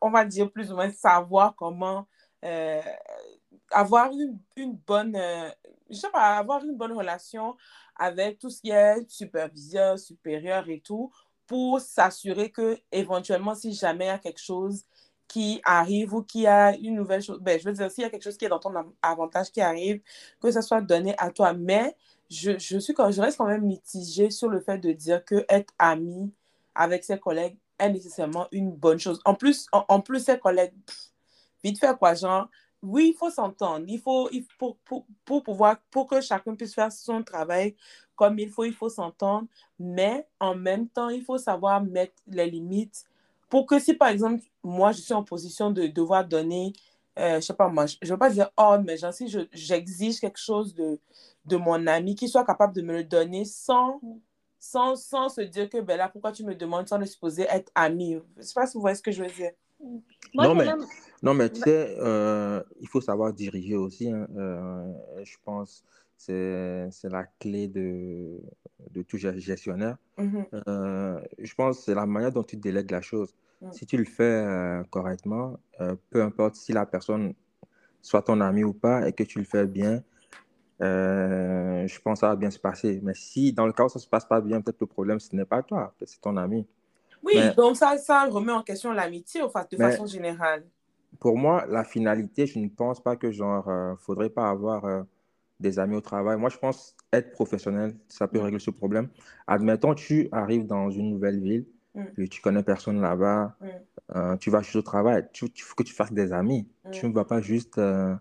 on 0.00 0.10
va 0.10 0.24
dire 0.24 0.50
plus 0.50 0.70
ou 0.70 0.74
moins 0.76 0.90
savoir 0.90 1.54
comment 1.56 2.06
euh, 2.44 2.82
avoir 3.70 4.12
une, 4.12 4.38
une 4.56 4.74
bonne, 4.74 5.16
euh, 5.16 5.50
je 5.90 5.96
sais 5.96 6.10
pas, 6.10 6.36
avoir 6.36 6.64
une 6.64 6.76
bonne 6.76 6.92
relation 6.92 7.56
avec 7.96 8.38
tout 8.38 8.50
ce 8.50 8.60
qui 8.60 8.70
est 8.70 9.08
superviseur, 9.10 9.98
supérieur 9.98 10.68
et 10.68 10.80
tout, 10.80 11.10
pour 11.46 11.80
s'assurer 11.80 12.50
que 12.50 12.78
éventuellement, 12.92 13.54
si 13.54 13.72
jamais 13.72 14.04
il 14.04 14.08
y 14.08 14.10
a 14.10 14.18
quelque 14.18 14.40
chose 14.40 14.84
qui 15.28 15.60
arrive 15.64 16.14
ou 16.14 16.22
qui 16.22 16.46
a 16.46 16.74
une 16.76 16.94
nouvelle 16.94 17.22
chose, 17.22 17.38
ben, 17.40 17.60
je 17.60 17.64
veux 17.64 17.72
dire, 17.72 17.90
s'il 17.90 18.02
y 18.02 18.06
a 18.06 18.10
quelque 18.10 18.24
chose 18.24 18.38
qui 18.38 18.46
est 18.46 18.48
dans 18.48 18.58
ton 18.58 18.72
avantage 19.02 19.52
qui 19.52 19.60
arrive, 19.60 20.00
que 20.40 20.50
ça 20.50 20.62
soit 20.62 20.80
donné 20.80 21.14
à 21.18 21.30
toi. 21.30 21.52
Mais 21.52 21.94
je, 22.30 22.52
je, 22.58 22.78
suis, 22.78 22.94
je 22.96 23.20
reste 23.20 23.36
quand 23.36 23.46
même 23.46 23.64
mitigée 23.64 24.30
sur 24.30 24.48
le 24.48 24.60
fait 24.60 24.78
de 24.78 24.92
dire 24.92 25.24
que 25.24 25.44
être 25.48 25.72
ami 25.78 26.32
avec 26.74 27.04
ses 27.04 27.18
collègues 27.18 27.58
est 27.78 27.90
nécessairement 27.90 28.48
une 28.52 28.72
bonne 28.72 28.98
chose. 28.98 29.20
En 29.24 29.34
plus, 29.34 29.66
en, 29.72 30.00
plus 30.00 30.24
ses 30.24 30.38
collègues, 30.38 30.74
vite 31.62 31.78
fait 31.78 31.96
quoi, 31.96 32.14
genre, 32.14 32.48
oui, 32.82 33.12
il 33.14 33.18
faut 33.18 33.30
s'entendre. 33.30 33.84
Il 33.88 34.00
faut, 34.00 34.30
il 34.30 34.44
faut 34.58 34.78
pour, 34.84 35.04
pour, 35.24 35.42
pouvoir, 35.42 35.76
pour 35.90 36.06
que 36.06 36.20
chacun 36.20 36.54
puisse 36.54 36.74
faire 36.74 36.90
son 36.92 37.22
travail 37.22 37.76
comme 38.16 38.38
il 38.38 38.50
faut, 38.50 38.64
il 38.64 38.74
faut 38.74 38.88
s'entendre. 38.88 39.46
Mais 39.78 40.26
en 40.40 40.54
même 40.54 40.88
temps, 40.88 41.08
il 41.08 41.22
faut 41.22 41.38
savoir 41.38 41.82
mettre 41.84 42.14
les 42.26 42.50
limites 42.50 43.04
pour 43.48 43.66
que 43.66 43.78
si, 43.78 43.94
par 43.94 44.08
exemple, 44.08 44.42
moi, 44.62 44.92
je 44.92 45.00
suis 45.00 45.14
en 45.14 45.22
position 45.22 45.70
de 45.70 45.86
devoir 45.86 46.26
donner, 46.26 46.72
euh, 47.18 47.36
je 47.36 47.46
sais 47.46 47.54
pas 47.54 47.68
moi, 47.68 47.86
je 47.86 47.96
ne 48.02 48.10
veux 48.10 48.18
pas 48.18 48.30
dire 48.30 48.50
oh, 48.56 48.76
mais 48.84 48.96
genre, 48.96 49.12
si 49.12 49.28
j'exige 49.52 50.20
quelque 50.20 50.38
chose 50.38 50.74
de, 50.74 50.98
de 51.44 51.56
mon 51.56 51.86
ami, 51.86 52.14
qu'il 52.14 52.28
soit 52.28 52.44
capable 52.44 52.74
de 52.74 52.82
me 52.82 52.92
le 52.92 53.04
donner 53.04 53.44
sans, 53.44 54.00
sans, 54.58 54.96
sans 54.96 55.28
se 55.28 55.40
dire 55.40 55.68
que, 55.68 55.80
ben 55.80 55.96
là, 55.96 56.08
pourquoi 56.08 56.32
tu 56.32 56.44
me 56.44 56.54
demandes 56.54 56.86
sans 56.88 56.98
le 56.98 57.06
supposer 57.06 57.46
être 57.50 57.72
ami? 57.74 58.14
Je 58.36 58.40
ne 58.40 58.42
sais 58.42 58.54
pas 58.54 58.66
si 58.66 58.74
vous 58.74 58.82
voyez 58.82 58.96
ce 58.96 59.02
que 59.02 59.12
je 59.12 59.22
veux 59.22 59.30
dire. 59.30 59.52
non, 60.34 60.54
mais, 60.54 60.66
non, 61.22 61.34
mais 61.34 61.50
tu 61.50 61.60
sais, 61.60 61.96
euh, 61.98 62.62
il 62.80 62.88
faut 62.88 63.00
savoir 63.00 63.32
diriger 63.32 63.76
aussi. 63.76 64.10
Hein. 64.10 64.26
Euh, 64.36 64.92
je 65.24 65.36
pense 65.44 65.84
c'est 66.18 66.90
la 67.04 67.24
clé 67.38 67.68
de, 67.68 68.40
de 68.90 69.02
tout 69.02 69.16
gestionnaire. 69.16 69.96
Mm-hmm. 70.18 70.62
Euh, 70.66 71.20
je 71.38 71.54
pense 71.54 71.78
que 71.78 71.84
c'est 71.84 71.94
la 71.94 72.06
manière 72.06 72.32
dont 72.32 72.42
tu 72.42 72.56
délègues 72.56 72.90
la 72.90 73.00
chose. 73.00 73.34
Mm. 73.62 73.72
Si 73.72 73.86
tu 73.86 73.96
le 73.96 74.04
fais 74.04 74.24
euh, 74.24 74.82
correctement, 74.90 75.58
euh, 75.80 75.94
peu 76.10 76.22
importe 76.22 76.56
si 76.56 76.72
la 76.72 76.86
personne 76.86 77.34
soit 78.02 78.22
ton 78.22 78.40
ami 78.40 78.64
ou 78.64 78.72
pas 78.72 79.08
et 79.08 79.12
que 79.12 79.22
tu 79.22 79.38
le 79.38 79.44
fais 79.44 79.66
bien, 79.66 80.02
je 80.80 82.00
pense 82.00 82.18
que 82.18 82.20
ça 82.20 82.28
va 82.28 82.36
bien 82.36 82.50
se 82.50 82.58
passer. 82.58 83.00
Mais 83.02 83.14
si 83.14 83.52
dans 83.52 83.66
le 83.66 83.72
cas 83.72 83.84
où 83.84 83.88
ça 83.88 83.98
ne 83.98 84.02
se 84.02 84.08
passe 84.08 84.24
pas 84.24 84.40
bien, 84.40 84.60
peut-être 84.60 84.80
le 84.80 84.86
problème, 84.86 85.20
ce 85.20 85.34
n'est 85.34 85.44
pas 85.44 85.62
toi, 85.62 85.94
c'est 86.04 86.20
ton 86.20 86.36
ami. 86.36 86.66
Oui, 87.22 87.34
donc 87.56 87.76
ça, 87.76 87.96
ça 87.98 88.26
remet 88.26 88.52
en 88.52 88.62
question 88.62 88.92
l'amitié 88.92 89.40
de 89.40 89.76
façon 89.76 90.06
générale. 90.06 90.64
Pour 91.18 91.36
moi, 91.36 91.64
la 91.68 91.82
finalité, 91.82 92.46
je 92.46 92.58
ne 92.60 92.68
pense 92.68 93.02
pas 93.02 93.16
que 93.16 93.30
genre, 93.32 93.68
faudrait 93.98 94.30
pas 94.30 94.48
avoir 94.50 95.04
des 95.60 95.78
amis 95.78 95.96
au 95.96 96.00
travail. 96.00 96.38
Moi, 96.38 96.50
je 96.50 96.58
pense 96.58 96.96
être 97.12 97.32
professionnel, 97.32 97.94
ça 98.08 98.28
peut 98.28 98.38
mm. 98.38 98.42
régler 98.42 98.58
ce 98.60 98.70
problème. 98.70 99.08
Admettons, 99.46 99.94
tu 99.94 100.28
arrives 100.32 100.66
dans 100.66 100.90
une 100.90 101.10
nouvelle 101.10 101.40
ville, 101.40 101.66
mm. 101.94 102.04
puis 102.14 102.28
tu 102.28 102.40
connais 102.40 102.62
personne 102.62 103.00
là-bas, 103.00 103.56
mm. 103.60 103.66
euh, 104.16 104.36
tu 104.36 104.50
vas 104.50 104.62
juste 104.62 104.76
au 104.76 104.82
travail, 104.82 105.26
tu, 105.32 105.50
faut 105.56 105.74
que 105.74 105.82
tu 105.82 105.94
fasses 105.94 106.12
des 106.12 106.32
amis. 106.32 106.68
Tu 106.92 107.06
ne 107.06 107.12
vas 107.12 107.24
pas 107.24 107.40
juste 107.40 107.78
euh, 107.78 108.14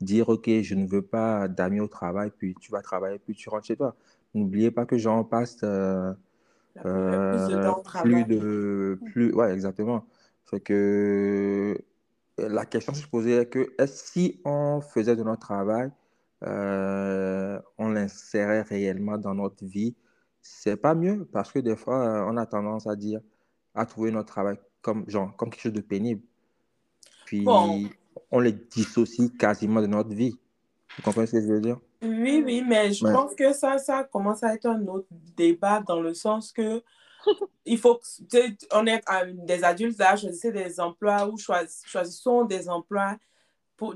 dire, 0.00 0.28
OK, 0.28 0.48
je 0.48 0.74
ne 0.74 0.86
veux 0.86 1.02
pas 1.02 1.48
d'amis 1.48 1.80
au 1.80 1.88
travail, 1.88 2.30
puis 2.36 2.54
tu 2.60 2.72
vas 2.72 2.82
travailler, 2.82 3.18
puis 3.18 3.34
tu 3.34 3.48
rentres 3.48 3.66
chez 3.66 3.76
toi. 3.76 3.94
N'oubliez 4.34 4.70
pas 4.70 4.86
que 4.86 4.98
j'en 4.98 5.24
passe 5.24 5.58
euh, 5.62 6.12
plus 8.02 8.24
de... 8.24 8.98
Plus, 9.12 9.32
ouais, 9.34 9.52
exactement. 9.52 10.04
Fait 10.46 10.60
que 10.60 11.76
la 12.38 12.64
question 12.64 12.92
que 12.92 12.98
je 12.98 13.08
posais 13.08 13.32
est 13.32 13.46
que 13.46 13.72
est-ce 13.78 14.12
si 14.12 14.40
on 14.44 14.80
faisait 14.80 15.16
de 15.16 15.22
notre 15.22 15.40
travail, 15.40 15.90
euh, 16.44 17.60
on 17.78 17.88
l'insérait 17.88 18.62
réellement 18.62 19.18
dans 19.18 19.34
notre 19.34 19.64
vie, 19.64 19.94
c'est 20.40 20.76
pas 20.76 20.94
mieux 20.94 21.24
parce 21.32 21.52
que 21.52 21.58
des 21.58 21.76
fois, 21.76 22.06
euh, 22.06 22.30
on 22.30 22.36
a 22.36 22.46
tendance 22.46 22.86
à 22.86 22.96
dire, 22.96 23.20
à 23.74 23.86
trouver 23.86 24.10
notre 24.10 24.28
travail 24.28 24.56
comme, 24.80 25.08
genre, 25.08 25.34
comme 25.36 25.50
quelque 25.50 25.62
chose 25.62 25.72
de 25.72 25.80
pénible. 25.80 26.22
Puis, 27.24 27.44
on 28.30 28.40
les 28.40 28.52
dissocie 28.52 29.30
quasiment 29.36 29.80
de 29.80 29.86
notre 29.86 30.10
vie. 30.10 30.38
Vous 30.96 31.02
comprenez 31.02 31.26
ce 31.26 31.32
que 31.32 31.42
je 31.42 31.46
veux 31.46 31.60
dire? 31.60 31.78
Oui, 32.02 32.42
oui, 32.44 32.64
mais 32.66 32.92
je 32.92 33.04
pense 33.04 33.34
que 33.34 33.52
ça, 33.52 33.78
ça 33.78 34.04
commence 34.04 34.42
à 34.42 34.54
être 34.54 34.66
un 34.66 34.86
autre 34.86 35.08
débat 35.36 35.80
dans 35.80 36.00
le 36.00 36.14
sens 36.14 36.52
que 36.52 36.82
il 37.66 37.78
faut 37.78 38.00
on 38.72 38.86
est 38.86 39.02
des 39.34 39.64
adultes 39.64 39.98
là, 39.98 40.16
choisissez 40.16 40.52
des 40.52 40.78
emplois 40.78 41.28
ou 41.28 41.36
choisissons 41.36 42.44
des 42.44 42.68
emplois 42.68 43.16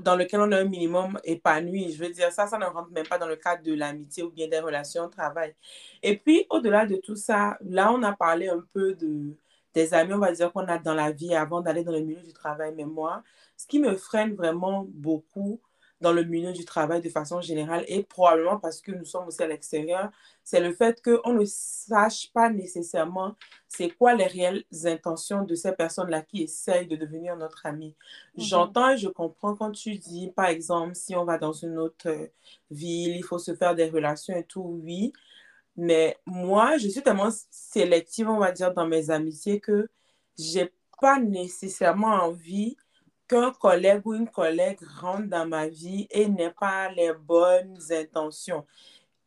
dans 0.01 0.15
lequel 0.15 0.41
on 0.41 0.51
a 0.51 0.59
un 0.59 0.65
minimum 0.65 1.19
épanoui. 1.23 1.91
Je 1.91 2.03
veux 2.03 2.09
dire, 2.09 2.31
ça, 2.31 2.47
ça 2.47 2.57
ne 2.57 2.65
rentre 2.65 2.91
même 2.91 3.07
pas 3.07 3.17
dans 3.17 3.27
le 3.27 3.35
cadre 3.35 3.63
de 3.63 3.73
l'amitié 3.73 4.23
ou 4.23 4.31
bien 4.31 4.47
des 4.47 4.59
relations 4.59 5.03
au 5.03 5.07
travail. 5.07 5.55
Et 6.01 6.17
puis, 6.17 6.45
au-delà 6.49 6.85
de 6.85 6.95
tout 6.97 7.15
ça, 7.15 7.57
là, 7.61 7.91
on 7.91 8.01
a 8.03 8.13
parlé 8.13 8.49
un 8.49 8.63
peu 8.73 8.93
de, 8.95 9.35
des 9.73 9.93
amis, 9.93 10.13
on 10.13 10.19
va 10.19 10.31
dire, 10.31 10.51
qu'on 10.51 10.67
a 10.67 10.77
dans 10.77 10.93
la 10.93 11.11
vie 11.11 11.35
avant 11.35 11.61
d'aller 11.61 11.83
dans 11.83 11.91
le 11.91 12.01
milieu 12.01 12.21
du 12.21 12.33
travail. 12.33 12.73
Mais 12.75 12.85
moi, 12.85 13.23
ce 13.57 13.67
qui 13.67 13.79
me 13.79 13.95
freine 13.95 14.33
vraiment 14.35 14.85
beaucoup, 14.89 15.59
dans 16.03 16.11
le 16.11 16.25
milieu 16.25 16.51
du 16.51 16.65
travail 16.65 17.01
de 17.01 17.07
façon 17.09 17.39
générale 17.39 17.85
et 17.87 18.03
probablement 18.03 18.59
parce 18.59 18.81
que 18.81 18.91
nous 18.91 19.05
sommes 19.05 19.27
aussi 19.27 19.41
à 19.41 19.47
l'extérieur, 19.47 20.11
c'est 20.43 20.59
le 20.59 20.73
fait 20.73 21.01
qu'on 21.01 21.33
ne 21.33 21.45
sache 21.45 22.29
pas 22.33 22.49
nécessairement 22.49 23.35
c'est 23.69 23.89
quoi 23.89 24.13
les 24.13 24.27
réelles 24.27 24.65
intentions 24.83 25.43
de 25.43 25.55
ces 25.55 25.71
personnes-là 25.71 26.21
qui 26.21 26.43
essayent 26.43 26.87
de 26.87 26.97
devenir 26.97 27.37
notre 27.37 27.65
ami. 27.65 27.95
Mhm. 28.35 28.43
J'entends 28.43 28.89
et 28.91 28.97
je 28.97 29.07
comprends 29.07 29.55
quand 29.55 29.71
tu 29.71 29.95
dis, 29.95 30.29
par 30.35 30.47
exemple, 30.47 30.93
si 30.93 31.15
on 31.15 31.23
va 31.23 31.37
dans 31.37 31.53
une 31.53 31.79
autre 31.79 32.09
ville, 32.69 33.15
il 33.15 33.23
faut 33.23 33.39
se 33.39 33.55
faire 33.55 33.73
des 33.73 33.89
relations 33.89 34.35
et 34.35 34.43
tout, 34.43 34.81
oui. 34.83 35.13
Mais 35.77 36.17
moi, 36.25 36.77
je 36.77 36.89
suis 36.89 37.01
tellement 37.01 37.31
sélective, 37.49 38.29
on 38.29 38.39
va 38.39 38.51
dire, 38.51 38.73
dans 38.73 38.85
mes 38.85 39.09
amitiés 39.09 39.59
que 39.61 39.89
j'ai 40.37 40.71
pas 41.01 41.19
nécessairement 41.19 42.25
envie 42.25 42.75
qu'un 43.33 43.51
collègue 43.51 44.01
ou 44.05 44.13
une 44.13 44.29
collègue 44.29 44.79
rentre 44.99 45.27
dans 45.27 45.47
ma 45.47 45.67
vie 45.67 46.07
et 46.11 46.27
n'ait 46.27 46.53
pas 46.53 46.91
les 46.91 47.13
bonnes 47.13 47.77
intentions. 47.89 48.65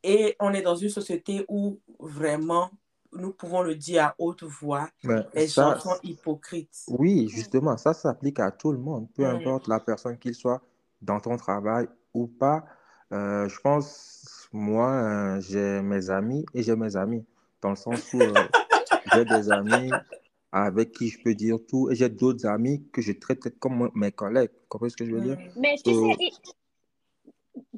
Et 0.02 0.36
on 0.38 0.52
est 0.54 0.62
dans 0.62 0.76
une 0.76 0.90
société 0.90 1.44
où 1.48 1.80
vraiment, 1.98 2.70
nous 3.12 3.32
pouvons 3.32 3.62
le 3.62 3.75
dire 3.75 4.04
à 4.04 4.14
haute 4.18 4.44
voix, 4.44 4.88
les 5.34 5.48
gens 5.48 5.76
sont 5.78 5.96
hypocrites. 6.04 6.84
Oui, 6.86 7.28
justement, 7.28 7.76
ça 7.76 7.94
s'applique 7.94 8.38
à 8.38 8.52
tout 8.52 8.70
le 8.70 8.78
monde, 8.78 9.08
peu 9.14 9.25
mm. 9.25 9.36
importe 9.36 9.66
la 9.66 9.80
personne 9.80 10.16
qu'il 10.18 10.34
soit 10.34 10.62
dans 11.02 11.18
ton 11.18 11.36
travail 11.36 11.88
ou 12.14 12.28
pas. 12.28 12.64
Euh, 13.12 13.48
je 13.48 13.60
pense, 13.60 14.48
moi, 14.52 14.90
euh, 14.90 15.40
j'ai 15.40 15.82
mes 15.82 16.10
amis 16.10 16.46
et 16.54 16.62
j'ai 16.62 16.76
mes 16.76 16.96
amis, 16.96 17.25
dans 17.60 17.70
le 17.70 17.76
sens 17.76 18.12
où 18.12 18.20
euh, 18.20 18.32
j'ai 19.12 19.25
des 19.25 19.50
amis 19.50 19.90
avec 20.64 20.92
qui 20.92 21.08
je 21.08 21.22
peux 21.22 21.34
dire 21.34 21.58
tout. 21.68 21.90
Et 21.90 21.94
j'ai 21.94 22.08
d'autres 22.08 22.46
amis 22.46 22.88
que 22.90 23.02
je 23.02 23.12
traite 23.12 23.58
comme 23.58 23.90
mes 23.94 24.12
collègues. 24.12 24.50
Vous 24.52 24.66
comprenez 24.68 24.90
ce 24.90 24.96
que 24.96 25.04
je 25.04 25.14
veux 25.14 25.20
dire? 25.20 25.38
Mais 25.56 25.76
tu 25.84 25.92
sais, 25.92 26.16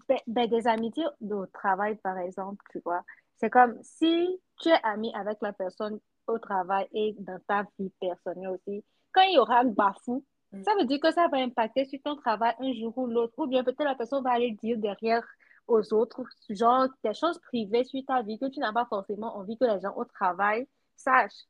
ben, 0.09 0.19
ben, 0.27 0.49
des 0.49 0.67
amitiés 0.67 1.07
au 1.21 1.47
travail, 1.47 1.97
par 1.97 2.19
exemple, 2.19 2.65
tu 2.71 2.81
vois, 2.85 3.03
c'est 3.37 3.51
comme 3.51 3.77
si 3.83 4.41
tu 4.61 4.69
es 4.69 4.81
ami 4.83 5.13
avec 5.15 5.39
la 5.41 5.53
personne 5.53 5.99
au 6.27 6.39
travail 6.39 6.87
et 6.93 7.15
dans 7.19 7.39
ta 7.47 7.65
vie 7.79 7.91
personnelle 8.01 8.49
aussi, 8.49 8.85
quand 9.13 9.23
il 9.23 9.35
y 9.35 9.39
aura 9.39 9.61
un 9.61 9.65
bafou, 9.65 10.25
mm. 10.53 10.63
ça 10.63 10.73
veut 10.79 10.85
dire 10.85 11.01
que 11.01 11.13
ça 11.13 11.29
va 11.29 11.39
impacter 11.39 11.85
sur 11.85 11.99
ton 12.05 12.17
travail 12.17 12.55
un 12.61 12.73
jour 12.75 12.97
ou 12.97 13.07
l'autre. 13.07 13.35
Ou 13.39 13.47
bien 13.47 13.65
peut-être 13.65 13.85
la 13.85 13.95
personne 13.95 14.23
va 14.23 14.33
aller 14.33 14.53
dire 14.63 14.79
derrière 14.79 15.25
aux 15.67 15.93
autres, 15.93 16.23
genre 16.49 16.89
des 17.05 17.15
choses 17.15 17.39
privées 17.41 17.85
sur 17.85 18.01
ta 18.07 18.23
vie 18.23 18.39
que 18.39 18.47
tu 18.47 18.61
n'as 18.61 18.73
pas 18.73 18.87
forcément 18.87 19.37
envie 19.37 19.59
que 19.59 19.65
les 19.65 19.81
gens 19.81 19.95
au 19.97 20.05
travail 20.05 20.67
sachent. 20.97 21.47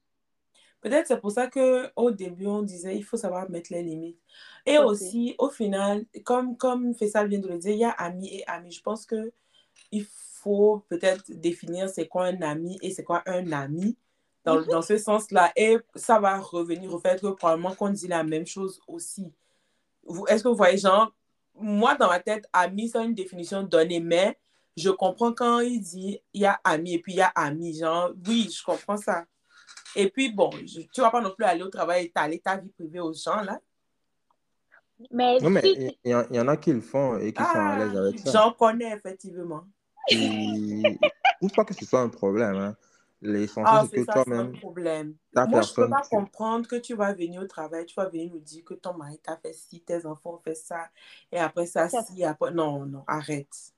Peut-être 0.80 1.08
c'est 1.08 1.20
pour 1.20 1.32
ça 1.32 1.48
qu'au 1.48 2.10
début, 2.12 2.46
on 2.46 2.62
disait 2.62 2.96
il 2.96 3.02
faut 3.02 3.16
savoir 3.16 3.50
mettre 3.50 3.72
les 3.72 3.82
limites. 3.82 4.18
Et 4.64 4.78
aussi, 4.78 5.34
au 5.38 5.48
final, 5.50 6.04
comme, 6.24 6.56
comme 6.56 6.94
Fessal 6.94 7.28
vient 7.28 7.40
de 7.40 7.48
le 7.48 7.58
dire, 7.58 7.72
il 7.72 7.78
y 7.80 7.84
a 7.84 7.90
amis 7.90 8.28
et 8.32 8.46
amis. 8.46 8.70
Je 8.72 8.82
pense 8.82 9.06
qu'il 9.06 10.04
faut 10.04 10.84
peut-être 10.88 11.24
définir 11.32 11.88
c'est 11.88 12.06
quoi 12.06 12.26
un 12.26 12.42
ami 12.42 12.78
et 12.80 12.90
c'est 12.90 13.04
quoi 13.04 13.22
un 13.26 13.50
ami 13.52 13.96
dans, 14.44 14.62
dans 14.62 14.82
ce 14.82 14.96
sens-là. 14.98 15.52
Et 15.56 15.78
ça 15.96 16.20
va 16.20 16.38
revenir 16.38 16.94
au 16.94 17.00
fait 17.00 17.20
que 17.20 17.28
probablement 17.28 17.74
qu'on 17.74 17.90
dit 17.90 18.08
la 18.08 18.22
même 18.22 18.46
chose 18.46 18.80
aussi. 18.86 19.32
Est-ce 20.28 20.42
que 20.44 20.48
vous 20.48 20.56
voyez, 20.56 20.78
genre, 20.78 21.12
moi, 21.54 21.96
dans 21.96 22.08
ma 22.08 22.20
tête, 22.20 22.48
ami, 22.52 22.88
c'est 22.88 23.04
une 23.04 23.14
définition 23.14 23.62
donnée, 23.64 24.00
mais 24.00 24.38
je 24.76 24.90
comprends 24.90 25.32
quand 25.32 25.60
il 25.60 25.80
dit 25.80 26.20
il 26.32 26.42
y 26.42 26.46
a 26.46 26.60
ami 26.64 26.94
et 26.94 26.98
puis 27.00 27.14
il 27.14 27.16
y 27.18 27.20
a 27.20 27.32
ami. 27.34 27.76
Genre, 27.76 28.12
oui, 28.26 28.48
je 28.56 28.62
comprends 28.62 28.96
ça. 28.96 29.24
Et 29.96 30.10
puis, 30.10 30.32
bon, 30.32 30.50
tu 30.50 30.80
ne 30.80 31.02
vas 31.02 31.10
pas 31.10 31.20
non 31.20 31.34
plus 31.34 31.44
aller 31.44 31.62
au 31.62 31.68
travail 31.68 32.04
et 32.04 32.06
étaler 32.06 32.38
ta 32.40 32.56
vie 32.56 32.70
privée 32.70 33.00
aux 33.00 33.12
gens, 33.12 33.42
là. 33.42 33.60
Mais 35.10 35.38
Non, 35.40 35.50
mais 35.50 35.60
si 35.62 35.72
il 35.72 35.98
il 36.04 36.10
y, 36.10 36.36
y 36.36 36.40
en 36.40 36.48
a 36.48 36.56
qui 36.56 36.72
le 36.72 36.80
font 36.80 37.18
et 37.18 37.32
qui 37.32 37.42
sont 37.42 37.48
à 37.58 37.76
Ah, 37.76 37.78
l'aise 37.78 37.96
avec 37.96 38.18
ça. 38.18 38.32
j'en 38.32 38.52
connais 38.52 38.92
effectivement. 38.92 39.64
Et 40.10 40.18
je 40.20 41.38
trouve 41.38 41.52
pas 41.52 41.64
que 41.64 41.74
ce 41.74 41.84
soit 41.84 42.00
un 42.00 42.08
problème. 42.08 42.56
Hein. 42.56 42.76
L'essentiel, 43.20 43.80
Ah, 43.80 43.84
c'est 43.90 44.06
que 44.06 44.12
toi-même, 44.12 44.52
problème. 44.52 45.14
ta 45.34 45.46
Moi, 45.46 45.62
je 45.62 45.68
peux 45.74 45.74
personne, 45.74 45.90
pas 45.90 46.02
tu... 46.02 46.08
comprendre 46.10 46.68
que 46.68 46.76
tu 46.76 46.94
vas 46.94 47.12
venir 47.12 47.42
au 47.42 47.46
travail, 47.46 47.84
tu 47.86 47.94
vas 47.94 48.08
venir 48.08 48.32
nous 48.32 48.38
dire 48.40 48.64
que 48.64 48.74
ton 48.74 48.94
mari 48.94 49.18
t'a 49.18 49.36
fait 49.36 49.52
ci, 49.52 49.80
tes 49.80 50.06
enfants 50.06 50.34
ont 50.34 50.38
fait 50.38 50.54
ça, 50.54 50.88
et 51.32 51.38
après 51.38 51.66
ça, 51.66 51.88
ça- 51.88 52.02
si, 52.02 52.22
après... 52.24 52.52
Non, 52.52 52.86
non, 52.86 53.02
arrête. 53.08 53.72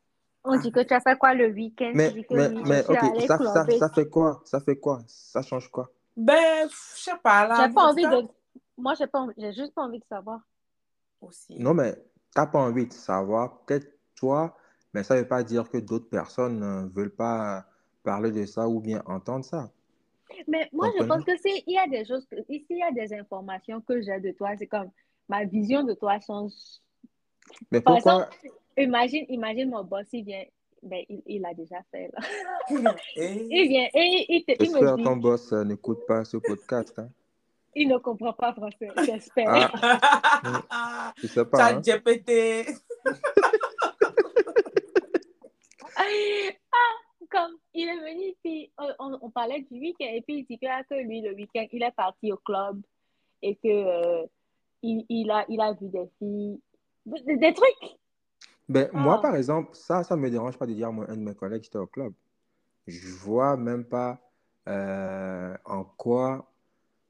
on 0.44 0.58
dit 0.58 0.70
que 0.70 0.80
tu 0.80 0.92
as 0.92 1.00
fait 1.00 1.16
quoi 1.18 1.32
le 1.34 1.48
week-end, 1.48 1.92
tu 1.92 1.96
Mais, 1.96 2.14
mais, 2.30 2.48
oui, 2.48 2.62
je 2.64 2.68
mais, 2.68 2.84
ok, 2.86 3.26
ça, 3.26 3.38
ça, 3.38 3.78
ça 3.78 3.88
fait 3.88 4.08
quoi? 4.08 4.42
Ça 4.44 4.60
fait 4.60 4.76
quoi? 4.76 5.02
Ça 5.06 5.40
change 5.42 5.70
quoi? 5.70 5.90
Ben, 6.20 6.68
je 6.68 7.00
sais 7.02 7.16
pas, 7.22 7.46
là, 7.48 7.66
J'ai 7.66 7.74
pas 7.74 7.90
envie 7.90 8.02
ça 8.02 8.10
de. 8.22 8.28
Moi, 8.76 8.94
j'ai 8.94 9.06
pas 9.06 9.20
envie- 9.20 9.34
j'ai 9.38 9.52
juste 9.52 9.74
pas 9.74 9.82
envie 9.82 9.98
de 9.98 10.04
savoir. 10.04 10.40
aussi. 11.20 11.58
Non, 11.58 11.74
mais 11.74 11.94
t'as 12.34 12.46
pas 12.46 12.58
envie 12.60 12.86
de 12.86 12.92
savoir, 12.92 13.60
peut-être 13.64 13.90
toi, 14.14 14.56
mais 14.94 15.02
ça 15.02 15.16
veut 15.16 15.28
pas 15.28 15.42
dire 15.42 15.68
que 15.68 15.78
d'autres 15.78 16.08
personnes 16.08 16.60
ne 16.60 16.88
veulent 16.88 17.14
pas 17.14 17.66
parler 18.02 18.30
de 18.30 18.46
ça 18.46 18.68
ou 18.68 18.80
bien 18.80 19.02
entendre 19.06 19.44
ça. 19.44 19.70
Mais 20.48 20.68
moi, 20.72 20.86
je 20.98 21.02
pense 21.04 21.24
que 21.24 21.36
s'il 21.36 21.62
y 21.66 21.78
a 21.78 21.86
des 21.86 22.04
choses, 22.04 22.26
s'il 22.46 22.64
y 22.78 22.82
a 22.82 22.92
des 22.92 23.12
informations 23.14 23.80
que 23.80 24.00
j'ai 24.00 24.18
de 24.20 24.30
toi, 24.32 24.50
c'est 24.58 24.66
comme 24.66 24.90
ma 25.28 25.44
vision 25.44 25.82
de 25.82 25.92
toi 25.94 26.18
change. 26.20 26.52
Mais 27.70 27.80
Par 27.80 27.94
pourquoi? 27.94 28.28
exemple, 28.30 28.50
imagine, 28.78 29.26
imagine 29.28 29.70
mon 29.70 29.84
boss, 29.84 30.06
il 30.12 30.24
vient, 30.24 30.44
ben, 30.82 31.04
il, 31.08 31.22
il 31.26 31.40
l'a 31.42 31.52
déjà 31.54 31.82
fait, 31.90 32.10
là. 32.12 32.94
Et- 33.16 33.46
Il 33.50 33.68
vient 33.68 33.88
et 33.94 34.26
il, 34.28 34.44
te- 34.44 34.52
il 34.62 34.70
me 34.70 34.74
J'espère 34.76 34.96
dit, 34.96 35.02
ton 35.04 35.16
boss 35.16 35.52
euh, 35.52 35.64
n'écoute 35.64 36.00
pas 36.06 36.24
ce 36.24 36.36
podcast. 36.38 36.98
Hein. 36.98 37.08
il 37.74 37.88
ne 37.88 37.98
comprend 37.98 38.32
pas 38.32 38.52
français, 38.54 38.88
j'espère. 39.04 39.70
Ah, 40.70 41.12
je 41.16 41.26
sais 41.26 41.44
pas. 41.44 41.58
Chat 41.58 41.76
Hein. 41.76 41.80
GPT. 41.80 42.66
Ah, 45.96 46.94
comme 47.30 47.56
il 47.74 47.88
est 47.88 47.96
venu, 47.96 48.34
puis 48.42 48.72
on, 48.78 48.88
on- 48.98 49.18
on 49.22 49.30
parlait 49.30 49.60
du 49.70 49.78
week-end, 49.78 50.06
et 50.12 50.20
puis 50.22 50.38
il 50.38 50.44
dit 50.46 50.58
que, 50.58 50.66
que 50.88 50.94
lui, 51.02 51.20
le 51.20 51.34
week-end, 51.34 51.66
il 51.72 51.82
est 51.82 51.92
parti 51.94 52.32
au 52.32 52.36
club 52.38 52.80
et 53.42 53.54
que 53.56 53.68
euh, 53.68 54.26
il, 54.82 55.04
il 55.08 55.30
a, 55.30 55.44
il 55.48 55.60
a 55.60 55.72
vu 55.72 55.88
des 55.88 56.08
filles, 56.18 56.60
des, 57.06 57.36
des 57.36 57.52
trucs. 57.54 57.96
Ben, 58.70 58.88
moi, 58.92 59.16
Ah. 59.16 59.22
par 59.22 59.34
exemple, 59.34 59.70
ça, 59.74 60.04
ça 60.04 60.16
me 60.16 60.30
dérange 60.30 60.56
pas 60.56 60.64
de 60.66 60.72
dire 60.72 60.88
à 60.88 60.92
moi, 60.92 61.04
un 61.08 61.16
de 61.16 61.22
mes 61.22 61.34
collègues 61.34 61.64
j'étais 61.64 61.78
au 61.78 61.88
club. 61.88 62.12
Je 62.86 63.08
vois 63.08 63.56
même 63.56 63.84
pas 63.84 64.20
euh, 64.68 65.56
en 65.64 65.84
quoi 65.84 66.52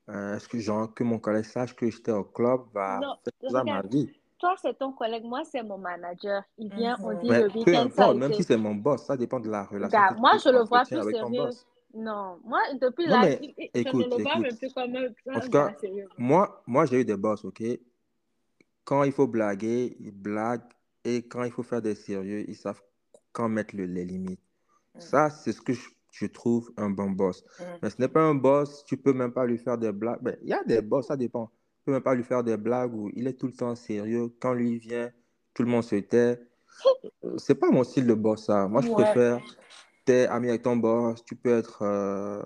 euh, 0.08 0.36
est-ce 0.36 0.48
que, 0.48 0.58
genre, 0.58 0.92
que 0.94 1.04
mon 1.04 1.18
collègue 1.18 1.44
sache 1.44 1.76
que 1.76 1.90
j'étais 1.90 2.12
au 2.12 2.24
club 2.24 2.62
va 2.72 3.00
Non, 3.00 3.14
faire 3.42 3.50
ça 3.50 3.64
ma 3.64 3.82
vie. 3.82 4.10
toi, 4.38 4.54
c'est 4.60 4.78
ton 4.78 4.92
collègue, 4.92 5.24
moi, 5.24 5.42
c'est 5.44 5.62
mon 5.62 5.76
manager. 5.78 6.42
Il 6.56 6.72
vient, 6.72 6.98
on 7.04 7.10
Mhm. 7.10 7.18
dit 7.20 7.28
Mais 7.28 7.42
le 7.42 7.48
peu 7.48 7.58
week-end, 7.58 7.72
a 7.74 7.80
importe, 7.82 8.16
même 8.16 8.32
si 8.32 8.42
c'est 8.42 8.56
mon 8.56 8.74
boss, 8.74 9.04
ça 9.04 9.16
dépend 9.18 9.38
de 9.38 9.50
la 9.50 9.64
relation 9.64 10.00
que 10.00 10.14
moi, 10.14 10.32
je 10.42 10.48
le 10.48 10.62
vois 10.64 10.84
plus 10.86 11.02
sérieux. 11.10 11.50
Non, 11.92 12.38
moi, 12.44 12.60
depuis 12.80 13.06
Non, 13.06 13.20
là, 13.22 13.28
il- 13.42 13.54
il- 13.58 13.70
je 13.74 13.80
écoute, 13.80 14.06
ne 14.06 14.16
le 14.16 14.22
vois 14.22 14.38
même 14.38 14.46
écoute. 14.46 14.58
plus 14.58 14.72
comme 14.72 14.96
un, 14.96 15.36
En 15.36 15.40
tout 15.40 15.50
cas, 15.50 15.74
moi, 16.16 16.62
moi 16.66 16.86
j'ai 16.86 17.00
eu 17.00 17.04
des 17.04 17.16
boss, 17.16 17.44
ok? 17.44 17.62
Quand 18.84 19.02
il 19.04 19.12
faut 19.12 19.26
blaguer, 19.26 19.96
ils 20.00 20.10
blaguent. 20.12 20.62
Et 21.04 21.22
quand 21.26 21.44
il 21.44 21.50
faut 21.50 21.62
faire 21.62 21.82
des 21.82 21.94
sérieux, 21.94 22.44
ils 22.48 22.56
savent 22.56 22.80
quand 23.32 23.48
mettre 23.48 23.76
le- 23.76 23.86
les 23.86 24.04
limites. 24.04 24.40
Mm. 24.94 25.00
Ça, 25.00 25.30
c'est 25.30 25.52
ce 25.52 25.60
que 25.62 25.72
je, 25.72 25.88
je 26.12 26.26
trouve 26.26 26.72
un 26.76 26.90
bon 26.90 27.10
boss. 27.10 27.44
Mm. 27.58 27.64
Mais 27.82 27.90
ce 27.90 27.96
n'est 28.00 28.08
pas 28.08 28.22
un 28.22 28.34
boss, 28.34 28.84
tu 28.84 28.96
peux 28.96 29.12
même 29.12 29.32
pas 29.32 29.46
lui 29.46 29.58
faire 29.58 29.78
des 29.78 29.92
blagues. 29.92 30.20
Ben, 30.22 30.36
Il 30.42 30.48
y 30.48 30.52
a 30.52 30.62
des 30.64 30.82
boss, 30.82 31.06
ça 31.08 31.16
dépend. 31.16 31.46
Tu 31.78 31.84
peux 31.86 31.92
même 31.92 32.02
pas 32.02 32.14
lui 32.14 32.24
faire 32.24 32.44
des 32.44 32.56
blagues 32.56 32.94
où 32.94 33.10
il 33.14 33.26
est 33.26 33.34
tout 33.34 33.46
le 33.46 33.52
temps 33.54 33.74
sérieux. 33.74 34.28
Quand 34.40 34.52
lui 34.52 34.78
vient, 34.78 35.10
tout 35.54 35.62
le 35.62 35.70
monde 35.70 35.84
se 35.84 35.96
tait. 35.96 36.38
Euh, 37.24 37.36
C'est 37.38 37.54
pas 37.54 37.70
mon 37.70 37.84
style 37.84 38.06
de 38.06 38.14
boss, 38.14 38.46
ça. 38.46 38.68
Moi, 38.68 38.82
je 38.82 38.88
Ouais. 38.88 38.94
préfère, 38.94 39.40
t'es 40.04 40.26
ami 40.26 40.48
avec 40.50 40.62
ton 40.62 40.76
boss, 40.76 41.24
tu 41.24 41.34
peux 41.36 41.50
être 41.50 41.82
euh, 41.82 42.42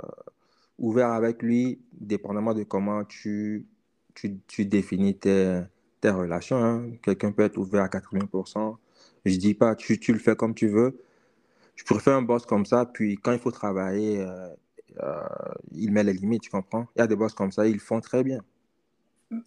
ouvert 0.79 1.11
avec 1.11 1.43
lui, 1.43 1.81
dépendamment 1.93 2.55
de 2.55 2.63
comment 2.63 3.05
tu, 3.05 3.67
tu, 4.15 4.39
tu 4.47 4.65
définis 4.67 5.19
tes, 5.19 5.63
relations. 6.11 6.57
hein. 6.63 6.91
Quelqu'un 7.03 7.33
peut 7.33 7.43
être 7.43 7.59
ouvert 7.59 7.83
à 7.83 7.89
80%. 7.89 8.77
Je 9.25 9.37
dis 9.37 9.55
pas, 9.55 9.75
tu, 9.75 9.99
tu 9.99 10.13
le 10.13 10.19
fais 10.19 10.37
comme 10.37 10.55
tu 10.55 10.69
veux. 10.69 11.01
Je 11.77 11.85
préfère 11.85 12.15
un 12.17 12.23
boss 12.23 12.47
comme 12.47 12.67
ça, 12.67 12.87
puis 12.87 13.17
quand 13.17 13.33
il 13.33 13.39
faut 13.39 13.51
travailler, 13.51 14.21
euh, 14.21 14.49
euh, 15.03 15.23
il 15.73 15.91
met 15.91 16.05
les 16.05 16.13
limites, 16.13 16.43
tu 16.43 16.51
comprends? 16.51 16.87
Il 16.95 17.01
y 17.01 17.03
a 17.03 17.07
des 17.07 17.17
boss 17.17 17.35
comme 17.35 17.51
ça, 17.51 17.67
ils 17.67 17.81
font 17.81 18.01
très 18.01 18.23
bien. 18.23 18.41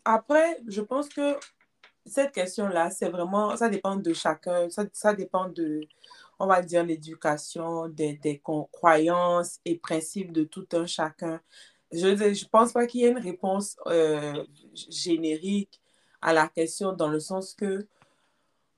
Après, 0.04 0.58
je 0.67 0.82
pense 0.82 1.08
que 1.08 1.36
cette 2.06 2.34
question-là, 2.34 2.89
c'est 2.89 3.10
vraiment, 3.10 3.56
ça 3.56 3.70
dépend 3.70 3.96
de 3.96 4.13
chacun, 4.13 4.70
ça, 4.70 4.86
ça 4.91 5.13
dépend 5.13 5.48
de, 5.50 5.82
on 6.39 6.48
va 6.48 6.62
dire, 6.62 6.84
l'éducation, 6.84 7.88
des, 7.88 8.13
des 8.13 8.41
croyances 8.72 9.60
et 9.65 9.78
principes 9.78 10.32
de 10.32 10.43
tout 10.43 10.67
un 10.74 10.86
chacun. 10.86 11.39
Je 11.91 12.08
ne 12.08 12.50
pense 12.50 12.74
pas 12.74 12.86
qu'il 12.86 13.02
y 13.02 13.06
ait 13.06 13.12
une 13.12 13.17
réponse 13.20 13.78
euh, 13.88 14.43
générique 14.89 15.80
à 16.21 16.34
la 16.34 16.47
question 16.47 16.93
dans 16.93 17.10
le 17.10 17.19
sens 17.19 17.53
que, 17.53 17.88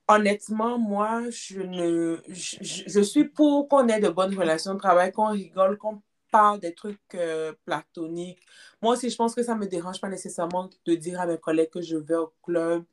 honnêtement, 0.08 0.78
moi, 0.80 1.24
je, 1.30 1.62
ne, 1.62 2.18
je, 2.30 2.58
je- 2.88 3.02
suis 3.02 3.26
pour 3.26 3.68
qu'on 3.70 3.88
ait 3.88 4.00
de 4.00 4.10
bonnes 4.10 4.38
relations 4.38 4.74
de 4.74 4.80
travail, 4.80 5.12
qu'on 5.12 5.28
rigole, 5.32 5.78
qu'on 5.78 6.02
parle 6.32 6.60
des 6.60 6.74
trucs 6.74 7.00
euh, 7.16 7.54
platoniques. 7.66 8.42
Moi 8.82 8.94
aussi, 8.94 9.10
je 9.10 9.16
pense 9.16 9.36
que 9.36 9.44
ça 9.44 9.56
ne 9.56 9.60
me 9.60 9.68
dérange 9.68 10.00
pas 10.02 10.10
nécessairement 10.10 10.70
de 10.86 10.96
dire 10.96 11.20
à 11.22 11.26
mes 11.28 11.38
collègues 11.38 11.70
que 11.72 11.82
je 11.82 11.98
vais 11.98 12.16
au 12.16 12.34
club, 12.44 12.84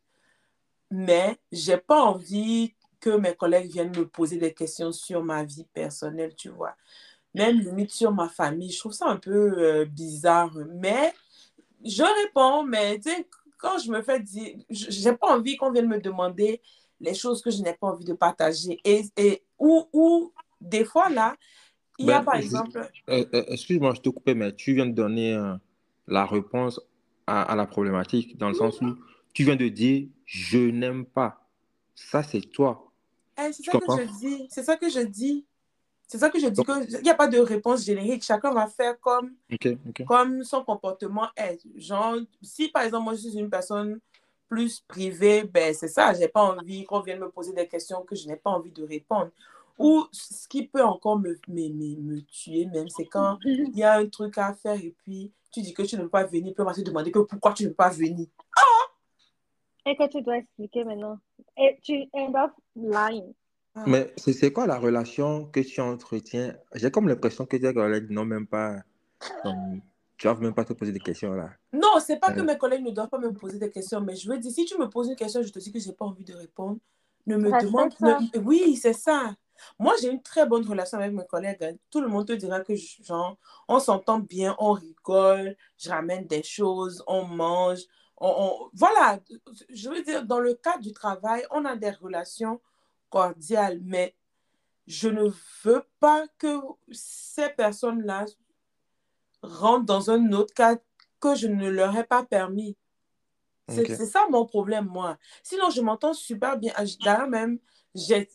mais 0.90 1.38
j'ai 1.52 1.76
pas 1.78 2.02
envie 2.02 2.74
que 3.00 3.10
mes 3.10 3.34
collègues 3.34 3.70
viennent 3.70 3.96
me 3.96 4.06
poser 4.08 4.38
des 4.38 4.54
questions 4.54 4.92
sur 4.92 5.22
ma 5.22 5.44
vie 5.44 5.64
personnelle, 5.72 6.34
tu 6.34 6.48
vois. 6.48 6.74
Même 7.34 7.58
limite 7.60 7.92
sur 7.92 8.12
ma 8.12 8.28
famille, 8.28 8.70
je 8.72 8.78
trouve 8.78 8.92
ça 8.92 9.06
un 9.08 9.16
peu 9.18 9.54
euh, 9.58 9.84
bizarre. 9.86 10.52
Mais 10.76 11.14
je 11.84 12.02
réponds, 12.24 12.64
mais 12.64 12.98
tu 13.00 13.10
sais, 13.10 13.28
quand 13.66 13.78
je 13.78 13.90
me 13.90 14.00
fais 14.02 14.20
dire, 14.20 14.58
j'ai 14.70 15.12
pas 15.12 15.36
envie 15.36 15.56
qu'on 15.56 15.72
vienne 15.72 15.88
me 15.88 15.98
demander 15.98 16.60
les 17.00 17.14
choses 17.14 17.42
que 17.42 17.50
je 17.50 17.60
n'ai 17.62 17.74
pas 17.74 17.88
envie 17.88 18.04
de 18.04 18.12
partager. 18.12 18.78
Et, 18.84 19.02
et 19.16 19.42
ou, 19.58 19.86
ou 19.92 20.32
des 20.60 20.84
fois 20.84 21.08
là, 21.10 21.36
il 21.98 22.06
y 22.06 22.12
a 22.12 22.18
Ben, 22.18 22.24
par 22.24 22.36
exemple, 22.36 22.78
Euh, 23.08 23.24
euh, 23.34 23.44
excuse-moi, 23.48 23.94
je 23.94 24.00
te 24.02 24.08
coupais, 24.10 24.34
mais 24.34 24.54
tu 24.54 24.74
viens 24.74 24.86
de 24.86 24.92
donner 24.92 25.34
euh, 25.34 25.54
la 26.06 26.24
réponse 26.26 26.80
à, 27.26 27.42
à 27.42 27.56
la 27.56 27.66
problématique, 27.66 28.36
dans 28.36 28.48
le 28.48 28.54
sens 28.54 28.80
où 28.80 28.94
tu 29.32 29.44
viens 29.44 29.56
de 29.56 29.68
dire 29.68 30.08
je 30.24 30.58
n'aime 30.58 31.04
pas. 31.04 31.48
Ça, 31.94 32.22
c'est 32.22 32.42
toi. 32.42 32.92
Hey, 33.36 33.52
c'est 33.52 33.64
ça 33.64 33.78
que 33.80 33.96
je 33.98 34.18
dis. 34.20 34.46
C'est 34.50 34.62
ça 34.62 34.76
que 34.76 34.88
je 34.88 35.00
dis. 35.00 35.44
C'est 36.06 36.18
ça 36.18 36.30
que 36.30 36.38
je 36.38 36.46
dis. 36.46 36.62
Il 36.98 37.02
n'y 37.02 37.10
a 37.10 37.14
pas 37.14 37.26
de 37.26 37.38
réponse 37.38 37.84
générique. 37.84 38.22
Chacun 38.22 38.52
va 38.52 38.68
faire 38.68 38.98
comme, 39.00 39.34
comme 40.06 40.44
son 40.44 40.64
comportement 40.64 41.28
est. 41.36 41.60
Genre, 41.76 42.16
si 42.42 42.68
par 42.68 42.82
exemple, 42.82 43.04
moi, 43.04 43.14
je 43.14 43.28
suis 43.28 43.38
une 43.38 43.50
personne 43.50 43.98
plus 44.48 44.80
privée, 44.80 45.42
ben 45.42 45.74
c'est 45.74 45.88
ça. 45.88 46.14
J'ai 46.14 46.28
pas 46.28 46.42
envie 46.42 46.84
qu'on 46.84 47.00
vienne 47.00 47.18
me 47.18 47.28
poser 47.30 47.52
des 47.52 47.66
questions 47.66 48.02
que 48.02 48.14
je 48.14 48.28
n'ai 48.28 48.36
pas 48.36 48.50
envie 48.50 48.70
de 48.70 48.84
répondre. 48.84 49.30
Ou 49.78 50.06
ce 50.12 50.48
qui 50.48 50.66
peut 50.66 50.82
encore 50.82 51.18
me, 51.18 51.38
me, 51.48 51.68
me, 51.68 52.00
me 52.00 52.20
tuer, 52.22 52.66
même, 52.66 52.88
c'est 52.88 53.04
quand 53.04 53.38
il 53.44 53.76
y 53.76 53.82
a 53.82 53.98
un 53.98 54.06
truc 54.06 54.38
à 54.38 54.54
faire 54.54 54.76
et 54.76 54.94
puis 55.02 55.30
tu 55.52 55.60
dis 55.60 55.74
que 55.74 55.82
tu 55.82 55.96
ne 55.96 56.02
peux 56.02 56.08
pas 56.08 56.24
venir, 56.24 56.54
puis 56.54 56.62
on 56.62 56.64
va 56.64 56.72
te 56.72 56.80
demander 56.80 57.10
que 57.10 57.18
pourquoi 57.18 57.52
tu 57.52 57.64
ne 57.64 57.68
peux 57.70 57.74
pas 57.74 57.90
venir. 57.90 58.26
Et 59.84 59.96
que 59.96 60.08
tu 60.08 60.20
dois 60.22 60.38
expliquer 60.38 60.84
maintenant. 60.84 61.18
Et 61.56 61.78
tu 61.82 62.08
end 62.12 62.34
up 62.34 62.52
lying. 62.74 63.32
Mais 63.86 64.12
c'est 64.16 64.52
quoi 64.52 64.66
la 64.66 64.78
relation 64.78 65.46
que 65.46 65.60
tu 65.60 65.80
entretiens? 65.80 66.56
J'ai 66.74 66.90
comme 66.90 67.08
l'impression 67.08 67.44
que 67.44 67.56
tes 67.56 67.74
collègues 67.74 68.10
n'ont 68.10 68.24
même 68.24 68.46
pas. 68.46 68.76
comme, 69.42 69.80
tu 70.16 70.26
doivent 70.26 70.40
même 70.40 70.54
pas 70.54 70.64
te 70.64 70.72
poser 70.72 70.92
des 70.92 71.00
questions 71.00 71.32
là. 71.34 71.50
Non, 71.72 71.98
c'est 72.00 72.18
pas 72.18 72.32
que 72.32 72.40
Euh. 72.40 72.44
mes 72.44 72.56
collègues 72.56 72.84
ne 72.84 72.90
doivent 72.90 73.08
pas 73.08 73.18
me 73.18 73.32
poser 73.32 73.58
des 73.58 73.70
questions, 73.70 74.00
mais 74.00 74.14
je 74.16 74.28
veux 74.30 74.38
dire, 74.38 74.50
si 74.52 74.64
tu 74.64 74.78
me 74.78 74.88
poses 74.88 75.08
une 75.08 75.16
question, 75.16 75.42
je 75.42 75.50
te 75.50 75.58
dis 75.58 75.72
que 75.72 75.78
j'ai 75.78 75.92
pas 75.92 76.04
envie 76.06 76.24
de 76.24 76.34
répondre, 76.34 76.78
ne 77.26 77.36
me 77.36 77.50
demande. 77.62 77.92
ça. 77.98 78.18
ne- 78.34 78.40
Oui, 78.40 78.76
c'est 78.76 78.92
ça. 78.92 79.34
Moi, 79.78 79.94
j'ai 80.00 80.10
une 80.10 80.22
très 80.22 80.46
bonne 80.46 80.66
relation 80.66 80.98
avec 80.98 81.12
mes 81.12 81.24
collègues. 81.26 81.62
hein. 81.64 81.72
Tout 81.90 82.00
le 82.00 82.08
monde 82.08 82.26
te 82.26 82.32
dira 82.34 82.60
que, 82.60 82.74
genre, 83.02 83.36
on 83.68 83.78
s'entend 83.78 84.18
bien, 84.20 84.54
on 84.58 84.72
rigole, 84.72 85.56
je 85.78 85.88
ramène 85.90 86.26
des 86.26 86.42
choses, 86.42 87.02
on 87.06 87.24
mange. 87.24 87.80
On, 88.18 88.28
on- 88.38 88.70
Voilà, 88.74 89.18
je 89.70 89.88
veux 89.90 90.02
dire, 90.02 90.24
dans 90.24 90.40
le 90.40 90.54
cadre 90.54 90.80
du 90.82 90.92
travail, 90.92 91.44
on 91.50 91.64
a 91.64 91.74
des 91.76 91.90
relations 91.90 92.60
cordiales, 93.10 93.80
mais 93.82 94.14
je 94.86 95.08
ne 95.08 95.30
veux 95.64 95.84
pas 96.00 96.26
que 96.38 96.60
ces 96.92 97.48
personnes-là 97.50 98.26
rentrent 99.42 99.86
dans 99.86 100.10
un 100.10 100.32
autre 100.32 100.54
cadre 100.54 100.80
que 101.20 101.34
je 101.34 101.46
ne 101.46 101.68
leur 101.68 101.96
ai 101.96 102.04
pas 102.04 102.24
permis. 102.24 102.76
C'est 103.68 104.06
ça 104.06 104.26
mon 104.30 104.46
problème, 104.46 104.86
moi. 104.86 105.18
Sinon, 105.42 105.70
je 105.70 105.80
m'entends 105.80 106.14
super 106.14 106.56
bien. 106.56 106.72
Ah, 106.76 106.84
D'ailleurs, 107.04 107.28
même, 107.28 107.58
j'ai 107.94 108.28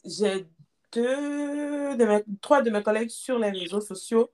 deux 0.91 1.95
de 1.95 2.05
mes, 2.05 2.23
trois 2.41 2.61
de 2.61 2.69
mes 2.69 2.83
collègues 2.83 3.09
sur 3.09 3.39
les 3.39 3.49
réseaux 3.49 3.79
sociaux 3.79 4.29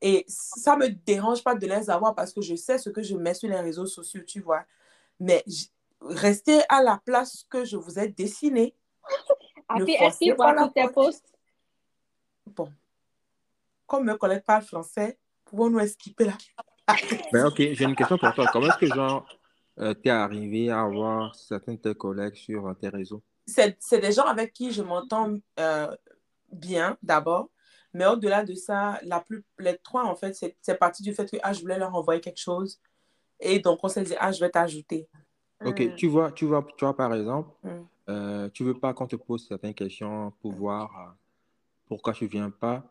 et 0.00 0.24
ça 0.28 0.76
me 0.76 0.88
dérange 0.88 1.42
pas 1.42 1.54
de 1.54 1.66
les 1.66 1.90
avoir 1.90 2.14
parce 2.14 2.32
que 2.32 2.40
je 2.40 2.54
sais 2.54 2.78
ce 2.78 2.90
que 2.90 3.02
je 3.02 3.16
mets 3.16 3.34
sur 3.34 3.48
les 3.48 3.58
réseaux 3.60 3.86
sociaux, 3.86 4.22
tu 4.24 4.40
vois. 4.40 4.64
Mais 5.18 5.44
restez 6.00 6.60
à 6.68 6.82
la 6.82 7.00
place 7.04 7.44
que 7.50 7.64
je 7.64 7.76
vous 7.76 7.98
ai 7.98 8.08
dessinée. 8.08 8.76
Ah, 9.68 9.76
puis, 9.80 9.94
est-ce 9.94 10.34
tous 10.34 10.72
tes 10.72 10.88
posts? 10.92 11.32
Bon. 12.46 12.72
Comme 13.86 14.04
mes 14.04 14.16
collègues 14.16 14.44
parlent 14.44 14.62
français, 14.62 15.18
pouvons-nous 15.44 15.80
esquiver 15.80 16.26
là? 16.26 16.32
Ben, 17.32 17.46
ok, 17.46 17.56
j'ai 17.56 17.84
une 17.84 17.96
question 17.96 18.16
pour 18.16 18.32
toi. 18.32 18.46
Comment 18.52 18.68
est-ce 18.68 18.78
que, 18.78 18.86
genre, 18.86 19.26
euh, 19.80 19.92
t'es 19.94 20.10
arrivé 20.10 20.70
à 20.70 20.82
avoir 20.82 21.34
certains 21.34 21.74
de 21.74 21.78
tes 21.78 21.94
collègues 21.94 22.36
sur 22.36 22.68
euh, 22.68 22.74
tes 22.74 22.88
réseaux? 22.88 23.22
C'est 23.44 23.76
c'est 23.80 23.98
des 23.98 24.12
gens 24.12 24.24
avec 24.24 24.52
qui 24.52 24.70
je 24.70 24.82
m'entends 24.82 25.34
euh, 25.58 25.94
bien 26.52 26.96
d'abord. 27.02 27.50
Mais 27.92 28.06
au-delà 28.06 28.44
de 28.44 28.54
ça, 28.54 29.00
la 29.02 29.20
plus, 29.20 29.42
les 29.58 29.78
trois, 29.78 30.04
en 30.04 30.14
fait, 30.14 30.34
c'est 30.34 30.56
c'est 30.60 30.76
parti 30.76 31.02
du 31.02 31.12
fait 31.14 31.28
que 31.30 31.36
ah, 31.42 31.52
je 31.52 31.60
voulais 31.60 31.78
leur 31.78 31.94
envoyer 31.94 32.20
quelque 32.20 32.40
chose. 32.40 32.80
Et 33.40 33.58
donc, 33.58 33.80
on 33.82 33.88
s'est 33.88 34.02
dit, 34.02 34.14
ah, 34.18 34.32
je 34.32 34.40
vais 34.40 34.50
t'ajouter. 34.50 35.08
Ok, 35.64 35.80
Hmm. 35.80 35.94
tu 35.96 36.06
vois, 36.08 36.32
tu 36.32 36.44
vois, 36.44 36.66
tu 36.76 36.84
vois, 36.84 36.94
par 36.96 37.14
exemple, 37.14 37.50
Mm. 37.64 37.68
euh, 38.10 38.48
tu 38.50 38.62
veux 38.64 38.74
pas 38.78 38.92
qu'on 38.92 39.06
te 39.06 39.16
pose 39.16 39.46
certaines 39.48 39.74
questions 39.74 40.32
pour 40.42 40.52
voir 40.52 40.90
euh, 41.00 41.10
pourquoi 41.88 42.12
tu 42.12 42.26
viens 42.26 42.50
pas, 42.50 42.84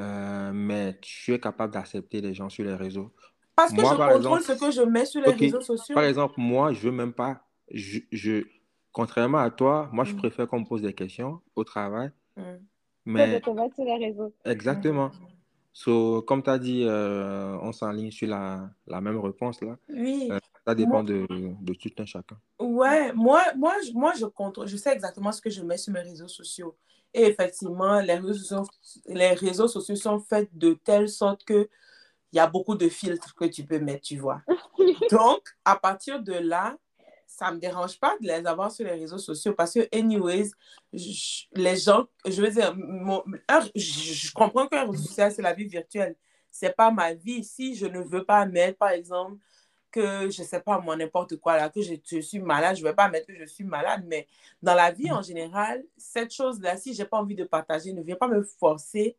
euh, 0.00 0.50
mais 0.52 0.98
tu 1.00 1.32
es 1.32 1.38
capable 1.38 1.72
d'accepter 1.72 2.20
les 2.20 2.34
gens 2.34 2.48
sur 2.48 2.64
les 2.64 2.74
réseaux. 2.74 3.10
Parce 3.54 3.72
que 3.72 3.80
Moi, 3.80 3.92
je 3.92 3.96
par 3.96 4.12
contrôle 4.12 4.38
exemple- 4.40 4.58
ce 4.58 4.64
que 4.64 4.70
je 4.72 4.82
mets 4.82 5.04
sur 5.06 5.20
les 5.22 5.32
réseaux 5.32 5.60
sociaux. 5.60 5.94
Par 5.94 6.04
exemple, 6.04 6.34
moi, 6.38 6.72
je 6.72 6.80
veux 6.80 6.90
même 6.92 7.12
pas, 7.12 7.44
je, 7.70 8.00
je- 8.10 8.44
contrairement 8.90 9.38
à 9.38 9.50
toi, 9.50 9.88
moi, 9.92 10.04
je 10.04 10.14
Mm. 10.14 10.16
préfère 10.18 10.48
qu'on 10.48 10.60
me 10.60 10.64
pose 10.66 10.82
des 10.82 10.94
questions 10.94 11.40
au 11.54 11.62
travail, 11.64 12.10
Mm. 12.36 12.42
Que 12.42 13.10
mais 13.10 13.40
te 13.40 13.50
mettre 13.50 13.74
sur 13.74 13.84
les 13.84 14.06
réseaux. 14.06 14.32
exactement. 14.44 15.10
So, 15.72 16.22
comme 16.22 16.42
tu 16.42 16.50
as 16.50 16.58
dit, 16.58 16.84
euh, 16.84 17.56
on 17.62 17.72
s'enligne 17.72 18.10
sur 18.10 18.28
la, 18.28 18.70
la 18.86 19.00
même 19.00 19.18
réponse 19.18 19.60
là. 19.62 19.76
Oui. 19.88 20.28
Euh, 20.30 20.38
ça 20.66 20.74
dépend 20.74 21.02
de, 21.02 21.26
de 21.60 21.74
tout 21.74 21.90
un 21.98 22.04
chacun. 22.04 22.38
Ouais, 22.58 23.12
moi, 23.12 23.42
moi, 23.56 23.74
je- 23.84 23.92
moi, 23.92 24.12
je 24.18 24.26
contrôle, 24.26 24.68
je 24.68 24.76
sais 24.76 24.92
exactement 24.92 25.32
ce 25.32 25.40
que 25.40 25.50
je 25.50 25.62
mets 25.62 25.76
sur 25.78 25.92
mes 25.92 26.00
réseaux 26.00 26.28
sociaux. 26.28 26.76
Et 27.14 27.24
effectivement, 27.26 28.00
les 28.00 28.14
réseaux 28.14 28.32
sociaux, 28.34 28.66
les 29.06 29.32
réseaux 29.34 29.68
sociaux 29.68 29.96
sont 29.96 30.18
faits 30.20 30.48
de 30.56 30.74
telle 30.74 31.08
sorte 31.08 31.44
que 31.44 31.68
il 32.32 32.36
y 32.36 32.40
a 32.40 32.46
beaucoup 32.46 32.74
de 32.76 32.88
filtres 32.88 33.34
que 33.34 33.44
tu 33.44 33.64
peux 33.64 33.78
mettre, 33.78 34.02
tu 34.02 34.16
vois. 34.16 34.40
Donc, 35.10 35.42
à 35.64 35.76
partir 35.76 36.22
de 36.22 36.32
là, 36.32 36.78
ça 37.26 37.50
me 37.52 37.58
dérange 37.58 37.98
pas 37.98 38.16
de 38.20 38.26
les 38.26 38.46
avoir 38.46 38.70
sur 38.70 38.86
les 38.86 38.92
réseaux 38.92 39.18
sociaux 39.18 39.52
parce 39.54 39.74
que, 39.74 39.86
anyways, 39.94 40.50
je- 40.92 41.44
les 41.54 41.76
gens, 41.76 42.06
je 42.26 42.40
veux 42.40 42.50
dire, 42.50 42.74
mon- 42.76 43.24
un- 43.48 43.60
je, 43.74 43.80
je 44.14 44.32
comprends 44.32 44.66
qu'un 44.68 44.86
réseau 44.90 45.02
social, 45.08 45.32
c'est 45.32 45.42
la 45.42 45.52
vie 45.52 45.66
virtuelle. 45.66 46.16
C'est 46.50 46.74
pas 46.76 46.90
ma 46.90 47.12
vie. 47.14 47.42
Si 47.44 47.74
je 47.74 47.86
ne 47.86 48.00
veux 48.00 48.24
pas 48.24 48.46
mettre, 48.46 48.78
par 48.78 48.90
exemple, 48.90 49.36
que 49.92 50.28
je 50.30 50.42
sais 50.42 50.60
pas 50.60 50.80
moi 50.80 50.96
n'importe 50.96 51.36
quoi 51.36 51.56
là 51.56 51.68
que 51.68 51.80
je, 51.80 51.94
je 52.04 52.20
suis 52.20 52.40
malade 52.40 52.76
je 52.76 52.82
vais 52.82 52.94
pas 52.94 53.08
mettre 53.08 53.26
que 53.26 53.36
je 53.36 53.44
suis 53.44 53.64
malade 53.64 54.04
mais 54.06 54.26
dans 54.62 54.74
la 54.74 54.90
vie 54.90 55.12
en 55.12 55.22
général 55.22 55.84
cette 55.96 56.32
chose 56.32 56.60
là 56.60 56.76
si 56.76 56.94
j'ai 56.94 57.04
pas 57.04 57.18
envie 57.18 57.36
de 57.36 57.44
partager 57.44 57.92
ne 57.92 58.02
viens 58.02 58.16
pas 58.16 58.28
me 58.28 58.42
forcer 58.42 59.16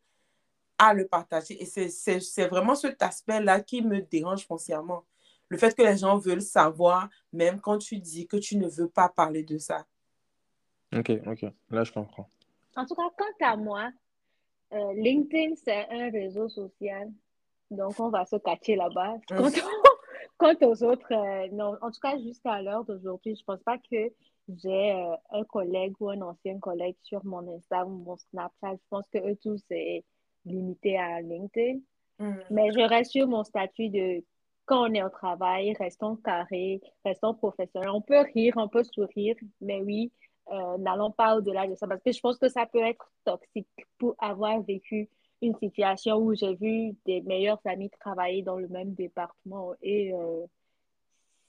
à 0.78 0.94
le 0.94 1.08
partager 1.08 1.62
et 1.62 1.66
c'est 1.66 1.88
c'est 1.88 2.20
c'est 2.20 2.48
vraiment 2.48 2.76
cet 2.76 3.02
aspect 3.02 3.42
là 3.42 3.62
qui 3.62 3.82
me 3.82 4.02
dérange 4.02 4.46
foncièrement 4.46 5.06
le 5.48 5.58
fait 5.58 5.74
que 5.76 5.84
les 5.84 5.98
gens 5.98 6.18
veulent 6.18 6.42
savoir 6.42 7.08
même 7.32 7.62
quand 7.62 7.78
tu 7.78 7.98
dis 8.00 8.28
que 8.28 8.38
tu 8.38 8.58
ne 8.58 8.68
veux 8.68 8.90
pas 8.90 9.08
parler 9.08 9.44
de 9.44 9.58
ça 9.58 9.86
Ok, 10.96 11.12
ok, 11.26 11.46
là 11.72 11.84
je 11.84 11.92
comprends. 11.92 12.28
En 12.76 12.86
tout 12.86 12.96
cas, 12.96 13.04
quant 13.18 13.48
à 13.48 13.56
moi, 13.56 13.92
euh, 14.74 14.94
LinkedIn, 14.96 15.56
c'est 15.64 15.88
un 15.90 16.10
réseau 16.10 16.50
social. 16.50 17.12
Donc, 17.70 18.00
on 18.00 18.10
va 18.10 18.26
se 18.26 18.36
cacher 18.38 18.76
là-bas. 18.76 19.16
Mm. 19.32 19.50
Quant, 20.38 20.56
aux 20.62 20.84
autres, 20.84 21.14
euh, 21.14 21.48
non. 21.52 21.78
En 21.82 21.92
tout 21.92 22.00
cas, 22.02 22.18
jusqu'à 22.18 22.62
l'heure 22.62 22.84
d'aujourd'hui, 22.86 23.36
je 23.36 23.44
pense 23.44 23.62
pas 23.64 23.78
que 23.78 24.12
j'ai 24.50 24.92
euh, 24.92 25.16
un 25.32 25.44
collègue 25.44 25.94
ou 26.00 26.10
un 26.10 26.22
ancien 26.22 26.60
collègue 26.60 26.96
sur 27.02 27.24
mon 27.26 27.48
Insta 27.56 27.86
ou 27.86 27.90
mon 27.90 28.18
Snapchat. 28.18 28.74
Je 28.74 28.88
pense 28.90 29.08
que 29.10 29.20
eux 29.20 29.38
tous, 29.42 29.62
c'est 29.68 30.04
limité 30.46 30.98
à 30.98 31.22
LinkedIn. 31.22 31.80
Mm. 32.20 32.34
Mais 32.50 32.72
je 32.72 32.80
reste 32.80 33.12
sur 33.12 33.28
mon 33.28 33.44
statut 33.44 33.90
de 33.90 34.24
quand 34.66 34.90
on 34.90 34.94
est 34.94 35.04
au 35.04 35.10
travail, 35.10 35.74
restons 35.74 36.16
carrés, 36.16 36.82
restons 37.06 37.34
professionnels. 37.34 37.90
On 37.90 38.02
peut 38.02 38.24
rire, 38.34 38.54
on 38.58 38.70
peut 38.70 38.84
sourire, 38.84 39.36
mais 39.60 39.82
oui, 39.82 40.12
euh, 40.52 40.78
n'allons 40.78 41.12
pas 41.12 41.36
au-delà 41.36 41.68
de 41.68 41.76
ça 41.76 41.88
parce 41.88 42.02
que 42.02 42.12
je 42.12 42.20
pense 42.20 42.38
que 42.38 42.50
ça 42.50 42.66
peut 42.66 42.84
être 42.84 43.12
toxique 43.26 43.68
pour 43.98 44.16
avoir 44.20 44.62
vécu 44.62 45.10
une 45.44 45.56
situation 45.58 46.18
où 46.18 46.34
j'ai 46.34 46.56
vu 46.56 46.96
des 47.06 47.22
meilleurs 47.22 47.60
amis 47.66 47.90
travailler 48.00 48.42
dans 48.42 48.58
le 48.58 48.68
même 48.68 48.94
département 48.94 49.74
et 49.82 50.14
euh, 50.14 50.46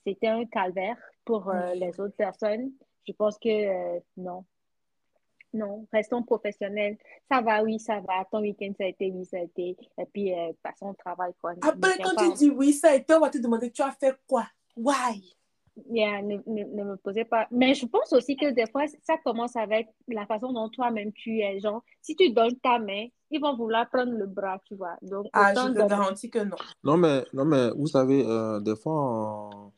c'était 0.07 0.29
un 0.29 0.45
calvaire 0.45 0.97
pour 1.25 1.49
euh, 1.49 1.75
les 1.75 1.99
autres 2.01 2.17
personnes. 2.17 2.73
Je 3.07 3.13
pense 3.13 3.39
que 3.39 3.49
euh, 3.49 4.01
non. 4.17 4.45
Non, 5.53 5.87
restons 5.93 6.25
professionnels. 6.25 6.99
Ça 7.31 7.41
va, 7.41 7.63
oui, 7.63 7.79
ça 7.79 8.01
va. 8.01 8.25
Ton 8.31 8.41
week-end, 8.41 8.73
ça 8.77 8.85
a 8.85 8.89
été, 8.89 9.13
oui, 9.13 9.25
ça 9.25 9.37
a 9.37 9.41
été. 9.43 9.77
Et 9.99 10.05
puis, 10.13 10.33
passons 10.65 10.89
au 10.89 10.95
travail, 10.95 11.33
quoi. 11.41 11.53
Après 11.63 11.95
tiens 11.95 12.05
quand 12.05 12.15
pas- 12.17 12.29
tu 12.29 12.33
dis 12.35 12.51
oui 12.51 12.73
ça 12.73 12.91
a 12.91 12.95
été 12.97 13.15
on 13.15 13.21
va 13.21 13.31
te 13.31 13.39
demander 13.39 13.71
tu 13.71 13.81
as 13.83 13.93
fait 13.93 14.17
quoi? 14.27 14.47
Why? 14.77 15.37
Yeah, 15.91 16.23
ne, 16.23 16.37
ne, 16.47 16.63
ne 16.65 16.85
me 16.85 16.97
posez 16.97 17.25
pas. 17.25 17.49
Mais 17.51 17.75
je 17.75 17.85
pense 17.87 18.13
aussi 18.13 18.37
que 18.37 18.53
des 18.53 18.67
fois, 18.71 18.85
ça 19.03 19.17
commence 19.19 19.57
avec 19.57 19.89
la 20.07 20.25
façon 20.25 20.53
dont 20.53 20.69
toi-même 20.69 21.13
tu 21.13 21.41
es. 21.41 21.59
Genre, 21.59 21.83
si 22.01 22.15
tu 22.15 22.31
donnes 22.31 22.57
ta 22.61 22.79
main, 22.79 23.07
ils 23.31 23.41
vont 23.41 23.57
vouloir 23.57 23.89
prendre 23.91 24.13
le 24.13 24.27
bras, 24.27 24.61
tu 24.67 24.77
vois. 24.77 24.97
Donc, 25.03 25.27
ah 25.33 25.53
je 25.53 25.61
te 25.61 25.73
donner. 25.73 25.89
garantis 25.89 26.31
que 26.31 26.39
non 26.39 26.57
Non, 26.85 26.97
mais, 26.97 27.25
non, 27.33 27.45
mais 27.45 27.71
vous 27.71 27.89
savez, 27.89 28.25
euh, 28.25 28.61
des 28.61 28.77
fois, 28.77 29.73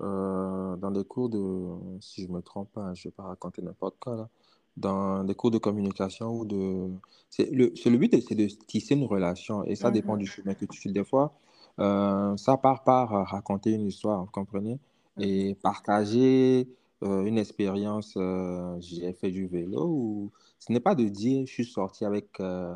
euh, 0.00 0.76
dans 0.76 0.90
des 0.90 1.04
cours 1.04 1.28
de, 1.28 2.00
si 2.00 2.22
je 2.22 2.28
me 2.28 2.40
trompe 2.42 2.72
pas, 2.72 2.92
je 2.94 3.04
vais 3.08 3.12
pas 3.12 3.22
raconter 3.24 3.62
n'importe 3.62 3.96
quoi 4.00 4.16
là, 4.16 4.28
dans 4.76 5.22
des 5.24 5.34
cours 5.34 5.50
de 5.52 5.58
communication 5.58 6.32
ou 6.38 6.44
de, 6.44 6.88
c'est 7.28 7.50
le, 7.50 7.72
c'est 7.76 7.90
le 7.90 7.98
but, 7.98 8.20
c'est 8.26 8.34
de 8.34 8.46
tisser 8.46 8.94
une 8.94 9.04
relation 9.04 9.62
et 9.64 9.76
ça 9.76 9.90
dépend 9.92 10.14
Mhm. 10.14 10.20
du 10.20 10.26
chemin 10.26 10.54
que 10.54 10.64
tu 10.64 10.80
fais. 10.80 10.90
Des 10.90 11.04
fois, 11.04 11.34
euh, 11.78 12.36
ça 12.36 12.56
part 12.56 12.82
par 12.82 13.10
raconter 13.28 13.72
une 13.72 13.86
histoire, 13.86 14.24
vous 14.24 14.30
comprenez? 14.30 14.78
Et 15.18 15.54
partager 15.62 16.68
euh, 17.02 17.24
une 17.24 17.38
expérience, 17.38 18.14
euh, 18.16 18.76
j'ai 18.80 19.12
fait 19.12 19.30
du 19.30 19.46
vélo 19.46 19.86
ou 19.86 20.32
ce 20.58 20.72
n'est 20.72 20.80
pas 20.80 20.94
de 20.94 21.04
dire 21.04 21.46
je 21.46 21.52
suis 21.52 21.64
sorti 21.64 22.04
avec, 22.04 22.38
euh, 22.40 22.74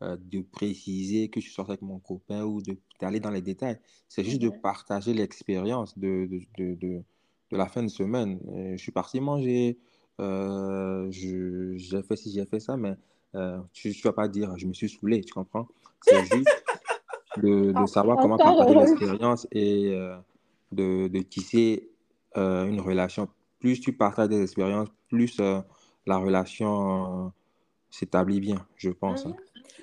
de 0.00 0.42
préciser 0.42 1.28
que 1.28 1.40
je 1.40 1.46
suis 1.46 1.54
sorti 1.54 1.72
avec 1.72 1.82
mon 1.82 1.98
copain 1.98 2.42
ou 2.44 2.60
d'aller 3.00 3.20
dans 3.20 3.30
les 3.30 3.40
détails. 3.40 3.78
C'est 4.08 4.24
juste 4.24 4.42
de 4.42 4.48
Mhm. 4.48 4.60
partager 4.60 5.14
l'expérience 5.14 5.98
de, 5.98 6.26
de, 6.26 6.40
de, 6.58 6.74
de, 6.74 7.02
de 7.50 7.56
la 7.56 7.66
fin 7.66 7.82
de 7.82 7.88
semaine. 7.88 8.38
Je 8.76 8.82
suis 8.82 8.92
parti 8.92 9.20
manger, 9.20 9.78
j'ai 10.18 12.02
fait 12.02 12.16
ci, 12.16 12.32
j'ai 12.32 12.44
fait 12.46 12.60
ça, 12.60 12.76
mais 12.76 12.94
tu 13.72 13.88
ne 13.88 14.02
vas 14.02 14.12
pas 14.12 14.28
dire 14.28 14.56
je 14.58 14.66
me 14.66 14.74
suis 14.74 14.88
saoulé, 14.88 15.22
tu 15.22 15.32
comprends? 15.32 15.68
C'est 16.02 16.24
juste 16.24 16.48
de, 17.42 17.86
savoir 17.86 18.18
comment 18.18 18.38
partager 18.38 18.74
l'expérience 18.74 19.46
et 19.52 19.96
de, 20.72 21.08
de 21.08 21.18
tisser 21.20 21.90
euh, 22.36 22.66
une 22.66 22.80
relation. 22.80 23.28
Plus 23.60 23.80
tu 23.80 23.92
partages 23.92 24.28
des 24.28 24.42
expériences, 24.42 24.88
plus 25.08 25.38
euh, 25.40 25.60
la 26.06 26.16
relation 26.16 27.26
euh, 27.26 27.28
s'établit 27.90 28.40
bien, 28.40 28.66
je 28.76 28.90
pense. 28.90 29.26
hein. 29.26 29.30
Mhm. 29.30 29.36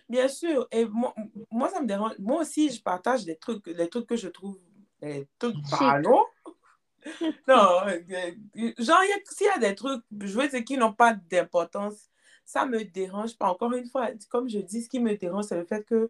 Bien 0.09 0.27
sûr. 0.27 0.67
Et 0.71 0.85
moi, 0.85 1.13
moi, 1.51 1.69
ça 1.69 1.81
me 1.81 1.87
dérange. 1.87 2.13
Moi 2.19 2.41
aussi, 2.41 2.69
je 2.71 2.81
partage 2.81 3.25
des 3.25 3.35
trucs, 3.35 3.69
des 3.69 3.87
trucs 3.87 4.07
que 4.07 4.15
je 4.15 4.27
trouve, 4.27 4.57
des 5.01 5.27
trucs. 5.37 5.55
Non, 7.47 7.81
genre, 8.77 9.03
s'il 9.29 9.47
y 9.47 9.49
a 9.49 9.59
des 9.59 9.75
trucs, 9.75 10.03
je 10.19 10.39
veux 10.39 10.47
dire, 10.47 10.63
qui 10.63 10.77
n'ont 10.77 10.93
pas 10.93 11.13
d'importance, 11.13 12.09
ça 12.43 12.65
me 12.65 12.83
dérange 12.83 13.37
pas. 13.37 13.49
Encore 13.49 13.71
une 13.73 13.87
fois, 13.87 14.09
comme 14.29 14.49
je 14.49 14.59
dis, 14.59 14.81
ce 14.81 14.89
qui 14.89 14.99
me 14.99 15.15
dérange, 15.15 15.45
c'est 15.45 15.55
le 15.55 15.65
fait 15.65 15.83
que 15.85 16.09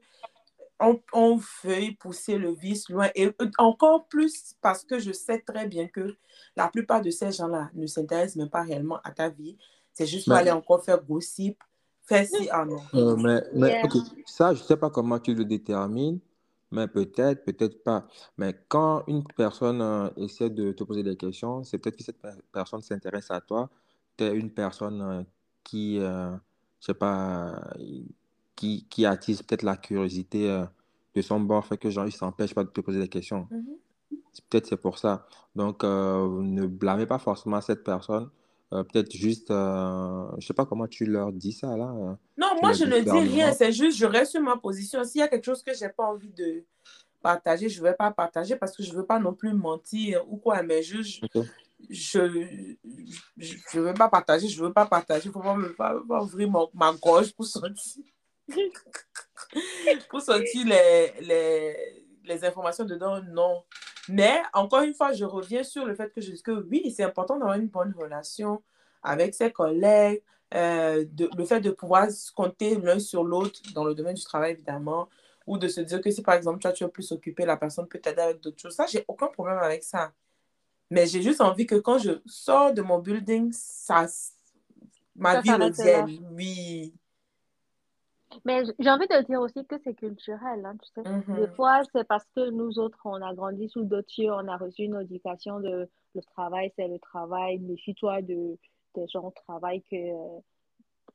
on, 0.79 1.01
on 1.13 1.39
veuille 1.63 1.95
pousser 1.95 2.37
le 2.37 2.53
vice 2.53 2.89
loin. 2.89 3.09
Et 3.15 3.27
euh, 3.27 3.51
encore 3.57 4.07
plus 4.07 4.55
parce 4.61 4.83
que 4.83 4.99
je 4.99 5.11
sais 5.11 5.39
très 5.39 5.67
bien 5.67 5.87
que 5.87 6.15
la 6.55 6.67
plupart 6.67 7.01
de 7.01 7.09
ces 7.09 7.31
gens-là 7.31 7.69
ne 7.73 7.85
s'intéressent 7.87 8.37
même 8.37 8.49
pas 8.49 8.63
réellement 8.63 8.99
à 9.03 9.11
ta 9.11 9.29
vie. 9.29 9.57
C'est 9.93 10.05
juste 10.05 10.25
pour 10.25 10.35
aller 10.35 10.51
encore 10.51 10.83
faire 10.83 11.03
gossip, 11.03 11.57
faire 12.03 12.25
ci, 12.25 12.49
ah 12.51 12.65
non. 12.65 12.79
Euh, 12.93 13.15
mais, 13.17 13.43
mais 13.53 13.69
Yeah. 13.69 13.85
ok, 13.85 13.93
ça, 14.25 14.53
je 14.53 14.61
ne 14.61 14.65
sais 14.65 14.77
pas 14.77 14.89
comment 14.89 15.19
tu 15.19 15.33
le 15.33 15.43
détermines, 15.45 16.19
mais 16.71 16.87
peut-être, 16.87 17.43
peut-être 17.43 17.83
pas. 17.83 18.07
Mais 18.37 18.55
quand 18.67 19.03
une 19.07 19.23
personne 19.23 19.81
euh, 19.81 20.09
essaie 20.15 20.49
de 20.49 20.71
te 20.71 20.83
poser 20.83 21.03
des 21.03 21.17
questions, 21.17 21.63
c'est 21.63 21.77
peut-être 21.77 21.97
que 21.97 22.03
cette 22.03 22.21
per- 22.21 22.41
personne 22.51 22.81
s'intéresse 22.81 23.29
à 23.29 23.41
toi. 23.41 23.69
Tu 24.15 24.23
es 24.23 24.33
une 24.33 24.51
personne 24.51 25.01
euh, 25.01 25.23
qui, 25.63 25.99
euh, 25.99 26.31
je 26.79 26.85
sais 26.85 26.93
pas, 26.93 27.61
qui, 28.59 28.85
qui 28.89 29.05
attise 29.05 29.41
peut-être 29.41 29.63
la 29.63 29.77
curiosité 29.77 30.49
euh, 30.49 30.65
de 31.15 31.21
son 31.21 31.39
bord, 31.39 31.65
fait 31.65 31.77
que 31.77 31.89
genre, 31.89 32.05
il 32.05 32.11
s'empêche 32.11 32.53
pas 32.53 32.63
de 32.65 32.69
te 32.69 32.81
poser 32.81 32.99
des 32.99 33.07
questions. 33.07 33.47
C'est- 34.33 34.45
Peut-être 34.49 34.67
c'est 34.67 34.77
pour 34.77 34.97
ça. 34.97 35.25
Donc, 35.55 35.83
euh, 35.83 36.41
ne 36.41 36.65
blâmez 36.67 37.05
pas 37.05 37.19
forcément 37.19 37.61
cette 37.61 37.83
personne. 37.83 38.29
Euh, 38.73 38.83
peut-être 38.83 39.11
juste, 39.15 39.47
je 39.49 40.45
sais 40.45 40.53
pas 40.53 40.65
comment 40.65 40.87
tu 40.87 41.05
leur 41.05 41.31
dis 41.31 41.53
ça 41.53 41.75
là. 41.77 41.91
Non, 42.37 42.47
moi, 42.61 42.73
je 42.73 42.83
ne 42.85 42.99
dis 42.99 43.09
rien. 43.33 43.51
C'est 43.53 43.71
juste, 43.71 43.97
je 43.97 44.05
reste 44.05 44.31
sur 44.31 44.41
ma 44.41 44.57
position. 44.57 45.03
S'il 45.03 45.19
y 45.19 45.23
a 45.23 45.27
quelque 45.27 45.45
chose 45.45 45.63
que 45.63 45.73
je 45.73 45.83
n'ai 45.85 45.89
pas 45.91 46.05
envie 46.05 46.29
de 46.31 46.63
partager, 47.21 47.69
je 47.69 47.79
ne 47.81 47.87
vais 47.87 47.93
pas 47.95 48.11
partager 48.11 48.55
parce 48.57 48.75
que 48.75 48.83
je 48.83 48.91
ne 48.91 48.97
veux 48.97 49.05
pas 49.05 49.19
non 49.19 49.33
plus 49.33 49.53
mentir 49.53 50.23
ou 50.31 50.37
quoi. 50.37 50.61
Mais 50.63 50.83
je, 50.83 51.01
je- 51.01 51.21
Ok. 51.23 51.45
je 51.89 52.75
je 53.71 53.79
veux 53.79 53.93
pas 53.93 54.09
partager, 54.09 54.47
je 54.47 54.61
veux 54.63 54.71
pas 54.73 54.85
partager. 54.85 55.27
Il 55.29 55.31
faut 55.31 55.39
pas 55.41 55.55
me 55.55 55.73
pas, 55.73 55.95
ouvrir 56.21 56.49
ma 56.73 56.93
gorge 56.93 57.33
pour 57.33 57.45
sortir. 57.55 58.03
Pour 60.09 60.21
sortir 60.21 60.65
les, 60.65 61.13
les, 61.21 62.05
les 62.23 62.45
informations 62.45 62.85
dedans, 62.85 63.21
non. 63.23 63.63
Mais 64.07 64.41
encore 64.53 64.81
une 64.81 64.93
fois, 64.93 65.13
je 65.13 65.25
reviens 65.25 65.63
sur 65.63 65.85
le 65.85 65.95
fait 65.95 66.11
que 66.11 66.21
je 66.21 66.31
dis 66.31 66.41
que 66.41 66.51
oui, 66.51 66.93
c'est 66.95 67.03
important 67.03 67.37
d'avoir 67.37 67.57
une 67.57 67.67
bonne 67.67 67.93
relation 67.97 68.63
avec 69.03 69.35
ses 69.35 69.51
collègues, 69.51 70.21
euh, 70.53 71.05
de, 71.11 71.29
le 71.37 71.45
fait 71.45 71.61
de 71.61 71.71
pouvoir 71.71 72.07
compter 72.35 72.75
l'un 72.75 72.99
sur 72.99 73.23
l'autre 73.23 73.61
dans 73.73 73.83
le 73.83 73.93
domaine 73.93 74.15
du 74.15 74.23
travail, 74.23 74.53
évidemment, 74.53 75.09
ou 75.45 75.57
de 75.57 75.67
se 75.67 75.81
dire 75.81 76.01
que 76.01 76.09
si 76.09 76.21
par 76.21 76.35
exemple, 76.35 76.59
toi, 76.59 76.71
tu 76.71 76.83
es 76.83 76.87
plus 76.87 77.11
occupé, 77.11 77.45
la 77.45 77.57
personne 77.57 77.87
peut 77.87 77.99
t'aider 77.99 78.21
avec 78.21 78.39
d'autres 78.39 78.59
choses. 78.59 78.75
Ça, 78.75 78.85
j'ai 78.87 79.05
aucun 79.07 79.27
problème 79.27 79.59
avec 79.59 79.83
ça. 79.83 80.11
Mais 80.89 81.05
j'ai 81.05 81.21
juste 81.21 81.41
envie 81.41 81.67
que 81.67 81.75
quand 81.75 81.99
je 81.99 82.13
sors 82.25 82.73
de 82.73 82.81
mon 82.81 82.97
building, 82.97 83.51
ça, 83.53 84.07
ma 85.15 85.39
vie 85.41 85.51
revienne. 85.51 86.27
Oui. 86.31 86.95
Mais 88.45 88.63
j'ai 88.79 88.89
envie 88.89 89.07
de 89.07 89.25
dire 89.25 89.41
aussi 89.41 89.65
que 89.65 89.75
c'est 89.83 89.95
culturel, 89.95 90.65
hein, 90.65 90.75
tu 90.81 90.89
sais. 90.93 91.09
Mm-hmm. 91.09 91.35
Des 91.35 91.47
fois, 91.55 91.81
c'est 91.93 92.07
parce 92.07 92.25
que 92.35 92.49
nous 92.49 92.77
autres, 92.77 92.99
on 93.05 93.21
a 93.21 93.33
grandi 93.33 93.67
sous 93.69 93.83
d'autres 93.83 94.09
cieux, 94.09 94.31
on 94.31 94.47
a 94.47 94.57
reçu 94.57 94.83
une 94.83 95.01
éducation 95.01 95.59
de 95.59 95.89
le 96.15 96.21
travail, 96.21 96.71
c'est 96.75 96.87
le 96.87 96.99
travail, 96.99 97.59
méfie-toi 97.59 98.21
de, 98.21 98.57
des 98.95 99.07
gens 99.07 99.25
au 99.25 99.33
travail 99.47 99.83
que 99.89 100.41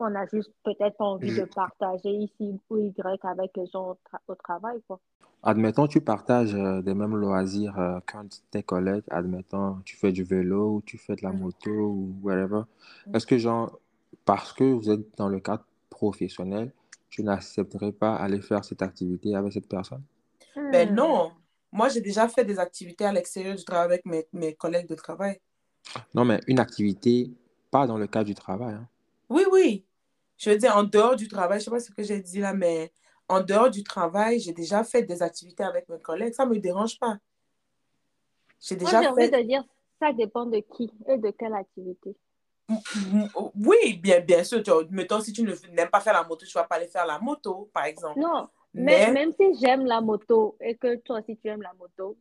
on 0.00 0.14
a 0.14 0.26
juste 0.26 0.52
peut-être 0.64 1.00
envie 1.00 1.36
de 1.36 1.44
partager 1.44 2.10
ici 2.10 2.60
ou 2.68 2.78
Y 2.78 3.20
avec 3.22 3.56
les 3.56 3.66
gens 3.66 3.96
au, 4.28 4.34
travail. 4.34 4.80
Quoi. 4.86 4.98
Admettons, 5.42 5.86
tu 5.86 6.00
partages 6.00 6.54
euh, 6.54 6.82
des 6.82 6.94
mêmes 6.94 7.16
loisirs 7.16 7.78
euh, 7.78 8.00
quand 8.06 8.42
tes 8.50 8.62
collègues, 8.62 9.04
admettons, 9.10 9.78
tu 9.84 9.96
fais 9.96 10.10
du 10.10 10.24
vélo 10.24 10.76
ou 10.76 10.82
tu 10.82 10.98
fais 10.98 11.14
de 11.14 11.22
la 11.22 11.32
mm. 11.32 11.38
moto 11.38 11.70
ou 11.70 12.14
whatever. 12.22 12.62
Mm. 13.06 13.14
Est-ce 13.14 13.26
que, 13.26 13.38
genre, 13.38 13.78
parce 14.24 14.52
que 14.52 14.64
vous 14.64 14.90
êtes 14.90 15.16
dans 15.16 15.28
le 15.28 15.40
cadre 15.40 15.64
professionnel, 15.90 16.72
tu 17.14 17.22
n'accepterais 17.22 17.92
pas 17.92 18.16
aller 18.16 18.40
faire 18.40 18.64
cette 18.64 18.82
activité 18.82 19.36
avec 19.36 19.52
cette 19.52 19.68
personne? 19.68 20.02
Ben 20.56 20.90
hmm. 20.90 20.94
non. 20.94 21.30
Moi, 21.70 21.88
j'ai 21.88 22.00
déjà 22.00 22.26
fait 22.26 22.44
des 22.44 22.58
activités 22.58 23.04
à 23.04 23.12
l'extérieur 23.12 23.54
du 23.54 23.64
travail 23.64 23.84
avec 23.84 24.04
mes, 24.04 24.26
mes 24.32 24.54
collègues 24.54 24.88
de 24.88 24.96
travail. 24.96 25.40
Non, 26.12 26.24
mais 26.24 26.40
une 26.48 26.58
activité 26.58 27.30
pas 27.70 27.86
dans 27.86 27.98
le 27.98 28.08
cadre 28.08 28.26
du 28.26 28.34
travail. 28.34 28.74
Hein. 28.74 28.88
Oui, 29.28 29.44
oui. 29.52 29.84
Je 30.38 30.50
veux 30.50 30.56
dire, 30.56 30.76
en 30.76 30.82
dehors 30.82 31.14
du 31.14 31.28
travail, 31.28 31.60
je 31.60 31.62
ne 31.62 31.64
sais 31.66 31.70
pas 31.70 31.78
ce 31.78 31.92
que 31.92 32.02
j'ai 32.02 32.20
dit 32.20 32.40
là, 32.40 32.52
mais 32.52 32.92
en 33.28 33.40
dehors 33.40 33.70
du 33.70 33.84
travail, 33.84 34.40
j'ai 34.40 34.52
déjà 34.52 34.82
fait 34.82 35.04
des 35.04 35.22
activités 35.22 35.62
avec 35.62 35.88
mes 35.88 36.00
collègues. 36.00 36.34
Ça 36.34 36.46
ne 36.46 36.50
me 36.50 36.58
dérange 36.58 36.98
pas. 36.98 37.16
J'ai 38.58 38.74
déjà 38.74 38.90
Moi, 38.90 39.02
j'ai 39.02 39.08
envie 39.08 39.30
de 39.30 39.46
dire, 39.46 39.64
ça 40.00 40.12
dépend 40.12 40.46
de 40.46 40.58
qui 40.58 40.92
et 41.06 41.18
de 41.18 41.30
quelle 41.30 41.54
activité. 41.54 42.16
Oui, 43.54 44.00
bien, 44.02 44.20
bien 44.20 44.44
sûr. 44.44 44.62
Tu, 44.62 44.70
mettons, 44.90 45.20
si 45.20 45.32
tu 45.32 45.42
n'aimes 45.42 45.90
pas 45.90 46.00
faire 46.00 46.14
la 46.14 46.24
moto, 46.24 46.46
tu 46.46 46.56
ne 46.56 46.62
vas 46.62 46.66
pas 46.66 46.76
aller 46.76 46.86
faire 46.86 47.06
la 47.06 47.18
moto, 47.18 47.70
par 47.72 47.84
exemple. 47.84 48.20
Non, 48.20 48.48
mais... 48.72 49.10
même 49.12 49.32
si 49.32 49.54
j'aime 49.60 49.84
la 49.84 50.00
moto 50.00 50.56
et 50.60 50.76
que 50.76 50.96
toi 50.96 51.20
aussi 51.20 51.36
tu 51.36 51.48
aimes 51.48 51.62
la 51.62 51.72
moto, 51.78 52.16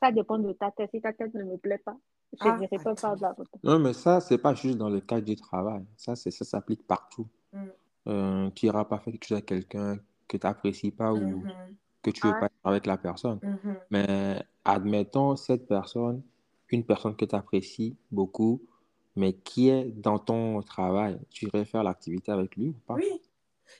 ça 0.00 0.12
dépend 0.12 0.38
de 0.38 0.52
ta 0.52 0.70
tête. 0.70 0.90
Si 0.92 1.00
ta 1.00 1.12
tête 1.12 1.34
ne 1.34 1.44
me 1.44 1.56
plaît 1.56 1.78
pas, 1.78 1.96
je 2.32 2.48
ah, 2.48 2.58
pas 2.58 2.94
faire 2.96 3.16
de 3.16 3.22
la 3.22 3.34
moto. 3.36 3.50
Non, 3.62 3.78
mais 3.78 3.92
ça, 3.92 4.20
c'est 4.20 4.38
pas 4.38 4.54
juste 4.54 4.76
dans 4.76 4.90
le 4.90 5.00
cadre 5.00 5.24
du 5.24 5.36
travail. 5.36 5.84
Ça, 5.96 6.16
ça 6.16 6.30
s'applique 6.30 6.86
partout. 6.86 7.28
Mm. 7.52 7.64
Euh, 8.08 8.50
tu 8.50 8.66
n'iras 8.66 8.84
pas 8.84 8.98
faire 8.98 9.12
quelque 9.12 9.26
chose 9.26 9.38
à 9.38 9.42
quelqu'un 9.42 9.96
que 10.28 10.36
tu 10.36 10.46
n'apprécies 10.46 10.90
pas 10.90 11.12
ou 11.12 11.18
mm-hmm. 11.18 11.74
que 12.02 12.10
tu 12.10 12.26
ne 12.26 12.32
veux 12.32 12.38
pas 12.38 12.46
être 12.46 12.54
avec 12.64 12.86
la 12.86 12.96
personne. 12.96 13.38
Mm-hmm. 13.38 13.76
Mais 13.90 14.42
admettons 14.64 15.36
cette 15.36 15.66
personne, 15.66 16.22
une 16.68 16.84
personne 16.84 17.16
que 17.16 17.24
tu 17.24 17.34
apprécies 17.34 17.96
beaucoup, 18.10 18.60
mais 19.16 19.32
qui 19.32 19.70
est 19.70 19.84
dans 19.84 20.18
ton 20.18 20.62
travail, 20.62 21.18
tu 21.30 21.46
irais 21.46 21.64
faire 21.64 21.82
l'activité 21.82 22.32
avec 22.32 22.54
lui 22.56 22.68
ou 22.68 22.80
pas? 22.86 22.94
Oui. 22.94 23.22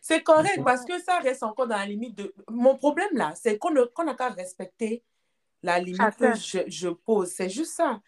C'est 0.01 0.22
correct 0.22 0.62
parce 0.64 0.85
que 0.85 1.01
ça 1.01 1.20
reste 1.20 1.42
encore 1.42 1.68
dans 1.68 1.77
la 1.77 1.87
limite 1.87 2.16
de... 2.16 2.35
Mon 2.51 2.77
problème 2.77 3.11
là, 3.12 3.33
c'est 3.37 3.59
qu'on 3.59 3.72
n'a 3.72 4.14
qu'à 4.14 4.31
respecter 4.31 5.05
la 5.62 5.79
limite 5.79 6.16
que 6.18 6.35
je, 6.35 6.59
je 6.66 6.88
pose. 6.88 7.29
C'est 7.29 7.49
juste 7.49 7.72
ça 7.72 8.01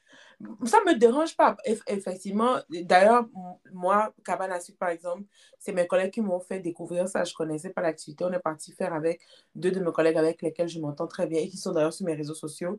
ça 0.65 0.79
ne 0.85 0.93
me 0.93 0.99
dérange 0.99 1.37
pas. 1.37 1.57
Effectivement, 1.65 2.59
d'ailleurs, 2.71 3.27
moi, 3.73 4.15
Cabane 4.25 4.53
à 4.53 4.59
par 4.79 4.91
exemple, 4.91 5.25
c'est 5.59 5.73
mes 5.73 5.87
collègues 5.87 6.13
qui 6.13 6.21
m'ont 6.21 6.39
fait 6.39 6.61
découvrir 6.61 7.09
ça. 7.09 7.25
Je 7.25 7.33
ne 7.33 7.37
connaissais 7.37 7.71
pas 7.71 7.83
l'activité. 7.83 8.25
On 8.25 8.33
est 8.33 8.39
parti 8.39 8.73
faire 8.73 8.95
avec 8.95 9.21
deux 9.57 9.73
de 9.73 9.81
mes 9.81 9.91
collègues 9.91 10.17
avec 10.17 10.41
lesquels 10.43 10.69
je 10.69 10.79
m'entends 10.79 11.09
très 11.09 11.27
bien 11.27 11.41
et 11.41 11.49
qui 11.49 11.57
sont 11.57 11.73
d'ailleurs 11.73 11.93
sur 11.93 12.07
mes 12.07 12.15
réseaux 12.15 12.35
sociaux. 12.35 12.79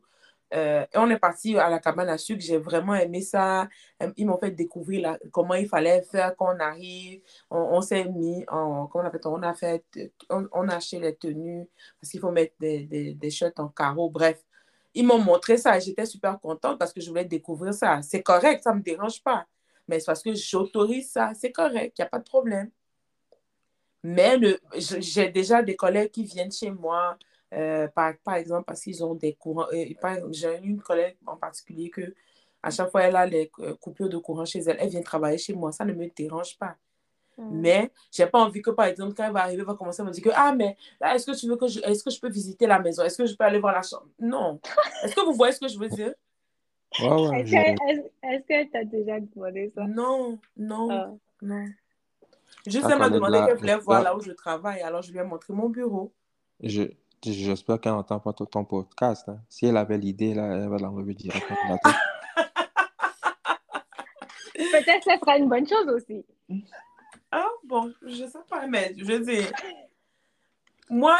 Euh, 0.52 0.84
et 0.92 0.98
on 0.98 1.08
est 1.10 1.18
parti 1.18 1.56
à 1.58 1.70
la 1.70 1.78
cabane 1.78 2.08
à 2.08 2.18
sucre. 2.18 2.40
J'ai 2.42 2.58
vraiment 2.58 2.94
aimé 2.94 3.20
ça. 3.22 3.68
Ils 4.16 4.26
m'ont 4.26 4.38
fait 4.38 4.50
découvrir 4.50 5.18
comment 5.32 5.54
il 5.54 5.68
fallait 5.68 6.02
faire 6.02 6.34
quand 6.36 6.54
on 6.56 6.60
arrive. 6.60 7.22
On, 7.50 7.80
s'est 7.80 8.04
mis 8.04 8.44
en. 8.48 8.86
Comment 8.86 9.04
on 9.04 9.08
a 9.08 9.10
fait 9.10 9.26
On 9.26 9.42
a, 9.42 9.54
fait, 9.54 9.84
on, 10.30 10.68
a 10.68 10.76
acheté 10.76 10.98
les 11.00 11.14
tenues 11.14 11.68
parce 12.00 12.10
qu'il 12.10 12.20
faut 12.20 12.30
mettre 12.32 12.54
des, 12.60 12.84
des, 12.86 13.14
des 13.14 13.30
shirts 13.30 13.60
en 13.60 13.68
carreau. 13.68 14.10
Bref, 14.10 14.42
ils 14.94 15.06
m'ont 15.06 15.18
montré 15.18 15.56
ça 15.56 15.76
et 15.76 15.80
j'étais 15.80 16.06
super 16.06 16.40
contente 16.40 16.78
parce 16.78 16.92
que 16.92 17.00
je 17.00 17.08
voulais 17.08 17.24
découvrir 17.24 17.74
ça. 17.74 18.02
C'est 18.02 18.22
correct, 18.22 18.62
ça 18.62 18.72
ne 18.72 18.78
me 18.78 18.82
dérange 18.82 19.22
pas. 19.22 19.46
Mais 19.88 20.00
c'est 20.00 20.06
parce 20.06 20.22
que 20.22 20.34
j'autorise 20.34 21.10
ça, 21.10 21.32
c'est 21.34 21.52
correct, 21.52 21.96
il 21.98 22.02
n'y 22.02 22.06
a 22.06 22.08
pas 22.08 22.18
de 22.18 22.24
problème. 22.24 22.70
Mais 24.02 24.38
j'ai 24.76 25.28
déjà 25.28 25.62
des 25.62 25.76
collègues 25.76 26.10
qui 26.10 26.24
viennent 26.24 26.52
chez 26.52 26.70
moi, 26.70 27.18
euh, 27.52 27.88
par, 27.88 28.14
par, 28.22 28.34
exemple, 28.34 28.64
parce 28.66 28.82
qu'ils 28.82 29.04
ont 29.04 29.14
des 29.14 29.34
courants. 29.34 29.66
Euh, 29.72 30.28
j'ai 30.30 30.58
une 30.62 30.80
collègue 30.80 31.16
en 31.26 31.36
particulier 31.36 31.90
que 31.90 32.14
à 32.62 32.70
chaque 32.70 32.90
fois 32.90 33.02
elle 33.02 33.16
a 33.16 33.26
les 33.26 33.50
euh, 33.60 33.74
coupures 33.74 34.08
de 34.08 34.18
courant 34.18 34.44
chez 34.44 34.60
elle, 34.60 34.76
elle 34.78 34.90
vient 34.90 35.02
travailler 35.02 35.38
chez 35.38 35.54
moi. 35.54 35.72
Ça 35.72 35.84
ne 35.84 35.92
me 35.92 36.08
dérange 36.14 36.56
pas. 36.58 36.76
Mm. 37.38 37.60
Mais 37.60 37.90
j'ai 38.12 38.26
pas 38.26 38.38
envie 38.38 38.62
que, 38.62 38.70
par 38.70 38.86
exemple, 38.86 39.14
quand 39.14 39.24
elle 39.24 39.32
va 39.32 39.42
arriver, 39.42 39.60
elle 39.60 39.66
va 39.66 39.74
commencer 39.74 40.02
à 40.02 40.04
me 40.04 40.10
dire 40.10 40.22
que, 40.22 40.30
ah, 40.34 40.54
mais 40.54 40.76
là, 41.00 41.14
est-ce 41.14 41.26
que 41.26 41.36
tu 41.36 41.48
veux 41.48 41.56
que 41.56 41.66
je, 41.66 41.80
est-ce 41.80 42.04
que 42.04 42.10
je 42.10 42.20
peux 42.20 42.28
visiter 42.28 42.66
la 42.66 42.78
maison? 42.78 43.02
Est-ce 43.02 43.18
que 43.18 43.26
je 43.26 43.34
peux 43.34 43.44
aller 43.44 43.58
voir 43.58 43.74
la 43.74 43.82
chambre? 43.82 44.08
Non. 44.18 44.60
Est-ce 45.04 45.14
que 45.14 45.24
vous 45.24 45.34
voyez 45.34 45.52
ce 45.52 45.60
que 45.60 45.68
je 45.68 45.78
veux 45.78 45.88
dire? 45.88 46.12
est-ce, 46.92 48.46
qu'elle 48.46 48.68
t'a 48.68 48.84
déjà 48.84 49.20
demandé 49.20 49.70
ça? 49.74 49.86
Non, 49.86 50.38
non, 50.56 50.88
ah. 50.90 51.10
non. 51.40 51.66
Juste, 52.66 52.86
elle 52.90 52.98
m'a 52.98 53.08
demandé 53.08 53.38
qu'elle 53.46 53.56
voulait 53.56 53.76
voir 53.76 54.02
là 54.02 54.16
où 54.16 54.20
je 54.20 54.32
travaille. 54.32 54.80
Alors, 54.82 55.02
je 55.02 55.12
lui 55.12 55.18
ai 55.18 55.22
montré 55.22 55.52
mon 55.52 55.68
bureau. 55.68 56.12
Je, 56.62 56.82
j'espère 57.24 57.80
qu'elle 57.80 57.92
n'entend 57.92 58.20
pas 58.20 58.32
ton 58.32 58.64
podcast. 58.64 59.28
Hein. 59.28 59.38
Si 59.48 59.66
elle 59.66 59.76
avait 59.76 59.98
l'idée, 59.98 60.34
là, 60.34 60.56
elle 60.56 60.68
va 60.68 60.78
l'enlever 60.78 61.14
directement. 61.14 61.78
Peut-être 64.54 65.04
que 65.04 65.12
ce 65.12 65.18
sera 65.18 65.36
une 65.36 65.48
bonne 65.48 65.66
chose 65.66 65.88
aussi. 65.88 66.24
Ah, 67.32 67.48
bon, 67.64 67.92
je 68.02 68.26
sais 68.26 68.38
pas, 68.48 68.66
mais 68.66 68.94
je 68.96 69.04
veux 69.04 69.20
dire, 69.20 69.50
moi, 70.90 71.16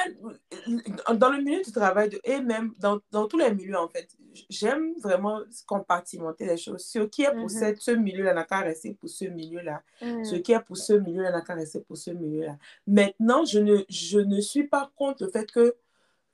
dans 1.14 1.30
le 1.30 1.42
milieu 1.42 1.62
du 1.62 1.70
travail, 1.70 2.10
et 2.24 2.40
même 2.40 2.72
dans, 2.80 2.98
dans, 3.12 3.28
tous 3.28 3.38
les 3.38 3.54
milieux, 3.54 3.78
en 3.78 3.88
fait, 3.88 4.08
j'aime 4.48 4.94
vraiment 5.00 5.40
compartimenter 5.66 6.44
les 6.44 6.56
choses. 6.56 6.84
Ce 6.84 6.98
qui 6.98 7.22
est 7.22 7.30
pour 7.30 7.46
mm-hmm. 7.46 7.78
ce 7.78 7.90
milieu-là 7.92 8.34
n'a 8.34 8.44
qu'à 8.44 8.60
rester 8.60 8.94
pour 8.94 9.08
ce 9.08 9.26
milieu-là. 9.26 9.82
Mm. 10.02 10.24
Ce 10.24 10.34
qui 10.34 10.52
est 10.52 10.60
pour 10.60 10.76
ce 10.76 10.94
milieu-là 10.94 11.30
n'a 11.30 11.42
qu'à 11.42 11.54
rester 11.54 11.80
pour 11.80 11.96
ce 11.96 12.10
milieu-là. 12.10 12.56
Maintenant, 12.88 13.44
je 13.44 13.60
ne, 13.60 13.84
je 13.88 14.18
ne 14.18 14.40
suis 14.40 14.64
pas 14.64 14.90
contre 14.96 15.24
le 15.24 15.30
fait 15.30 15.50
que 15.50 15.76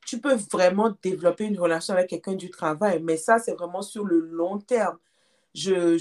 tu 0.07 0.21
peux 0.21 0.37
vraiment 0.53 0.95
développer 1.03 1.45
une 1.45 1.59
relation 1.59 1.95
avec 1.95 2.09
quelqu'un 2.09 2.35
du 2.35 2.51
travail, 2.51 3.03
mais 3.03 3.17
ça, 3.17 3.39
c'est 3.39 3.55
vraiment 3.55 3.83
sur 3.83 4.05
le 4.05 4.21
long 4.21 4.59
terme. 4.59 4.97
je 5.55 5.99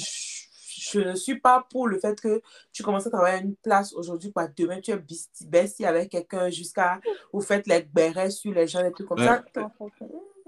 je 0.77 0.99
ne 0.99 1.15
suis 1.15 1.39
pas 1.39 1.65
pour 1.69 1.87
le 1.87 1.99
fait 1.99 2.19
que 2.19 2.41
tu 2.71 2.83
commences 2.83 3.07
à 3.07 3.09
travailler 3.09 3.37
à 3.37 3.41
une 3.41 3.55
place 3.55 3.93
aujourd'hui, 3.93 4.31
quoi. 4.31 4.47
Demain, 4.55 4.79
tu 4.81 4.91
es 4.91 4.99
bestie 5.47 5.85
avec 5.85 6.09
quelqu'un 6.09 6.49
jusqu'à 6.49 6.99
vous 7.33 7.41
faites 7.41 7.67
les 7.67 7.81
bérets 7.81 8.29
sur 8.29 8.53
les 8.53 8.67
gens 8.67 8.85
et 8.85 8.91
tout 8.91 9.05
comme 9.05 9.19
ça. 9.19 9.43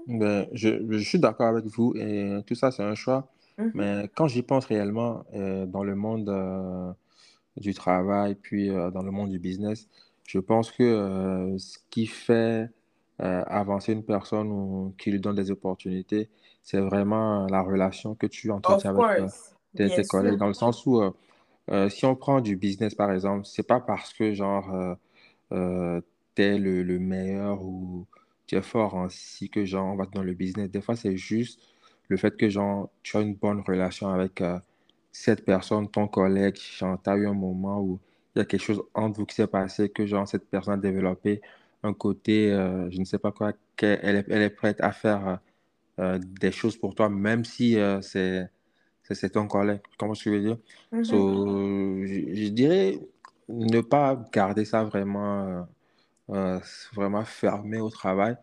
Ben, 0.06 0.46
je, 0.52 0.68
je, 0.88 0.98
suis 0.98 1.18
d'accord 1.18 1.48
avec 1.48 1.66
vous 1.66 1.94
et 1.96 2.40
tout 2.46 2.54
ça, 2.54 2.70
c'est 2.70 2.82
un 2.82 2.94
choix. 2.94 3.28
Mhm. 3.58 3.70
Mais 3.74 4.10
quand 4.14 4.26
j'y 4.26 4.42
pense 4.42 4.64
réellement 4.64 5.24
euh, 5.34 5.66
dans 5.66 5.84
le 5.84 5.94
monde 5.94 6.28
euh, 6.28 6.92
du 7.56 7.74
travail, 7.74 8.34
puis 8.34 8.70
euh, 8.70 8.90
dans 8.90 9.02
le 9.02 9.10
monde 9.10 9.30
du 9.30 9.38
business, 9.38 9.88
je 10.26 10.38
pense 10.38 10.70
que 10.70 11.56
ce 11.58 11.78
qui 11.90 12.06
fait 12.06 12.70
avancer 13.18 13.92
une 13.92 14.04
personne 14.04 14.48
ou 14.50 14.94
qui 14.96 15.10
lui 15.10 15.20
donne 15.20 15.34
des 15.34 15.50
opportunités, 15.50 16.28
c'est 16.62 16.80
vraiment 16.80 17.46
la 17.46 17.62
relation 17.62 18.14
que 18.14 18.26
tu 18.26 18.50
entretiens 18.50 18.94
avec, 18.94 19.30
tes, 19.74 20.04
collègues, 20.04 20.36
dans 20.36 20.48
le 20.48 20.54
sens 20.54 20.84
où 20.84 21.00
euh, 21.00 21.10
euh, 21.70 21.88
si 21.88 22.04
on 22.04 22.14
prend 22.14 22.42
du 22.42 22.56
business, 22.56 22.94
par 22.94 23.10
exemple, 23.10 23.46
c'est 23.46 23.66
pas 23.66 23.80
parce 23.80 24.12
que, 24.12 24.34
genre, 24.34 24.96
euh, 25.52 26.00
tu 26.34 26.42
es 26.42 26.58
le, 26.58 26.82
le, 26.82 26.98
meilleur 26.98 27.62
ou 27.62 28.06
tu 28.46 28.56
es 28.56 28.60
fort 28.60 28.98
ainsi 28.98 29.48
que, 29.48 29.64
genre, 29.64 29.86
on 29.92 29.96
va 29.96 30.04
dans 30.06 30.22
le 30.22 30.34
business. 30.34 30.70
Des 30.70 30.82
fois, 30.82 30.94
c'est 30.94 31.16
juste 31.16 31.58
le 32.08 32.18
fait 32.18 32.36
que, 32.36 32.50
genre, 32.50 32.90
tu 33.02 33.16
as 33.16 33.20
une 33.20 33.34
bonne 33.34 33.62
relation 33.66 34.08
avec 34.10 34.42
cette 35.10 35.44
personne, 35.46 35.88
ton 35.88 36.06
collègue, 36.06 36.56
genre, 36.56 36.98
as 37.06 37.16
eu 37.16 37.26
un 37.26 37.34
moment 37.34 37.80
où 37.80 37.98
il 38.34 38.40
y 38.40 38.42
a 38.42 38.44
quelque 38.44 38.62
chose 38.62 38.82
entre 38.92 39.20
vous 39.20 39.26
qui 39.26 39.36
s'est 39.36 39.46
passé, 39.46 39.88
que, 39.88 40.04
genre, 40.04 40.28
cette 40.28 40.48
personne 40.50 40.74
a 40.74 40.76
développé 40.76 41.40
un 41.82 41.92
côté, 41.94 42.50
je 42.90 42.98
ne 42.98 43.04
sais 43.04 43.18
pas 43.18 43.32
quoi, 43.32 43.52
qu'elle 43.76 44.16
est, 44.16 44.26
elle 44.28 44.42
est 44.42 44.50
prête 44.50 44.80
à 44.80 44.92
faire 44.92 45.40
des 45.98 46.52
choses 46.52 46.76
pour 46.76 46.94
toi, 46.94 47.08
même 47.08 47.44
si 47.44 47.76
c'est 48.02 48.48
c'est 49.14 49.30
ton 49.30 49.46
collègue. 49.46 49.80
Comment 49.98 50.14
je 50.14 50.28
veux 50.30 50.40
dire? 50.40 50.58
Mhm. 50.92 51.04
So, 51.04 52.04
je, 52.04 52.34
je 52.34 52.48
dirais 52.48 53.00
ne 53.48 53.80
pas 53.80 54.22
garder 54.32 54.64
ça 54.64 54.84
vraiment, 54.84 55.46
euh, 55.48 55.62
euh, 56.30 56.60
vraiment 56.92 57.24
fermé 57.24 57.80
au 57.80 57.90
travail. 57.90 58.36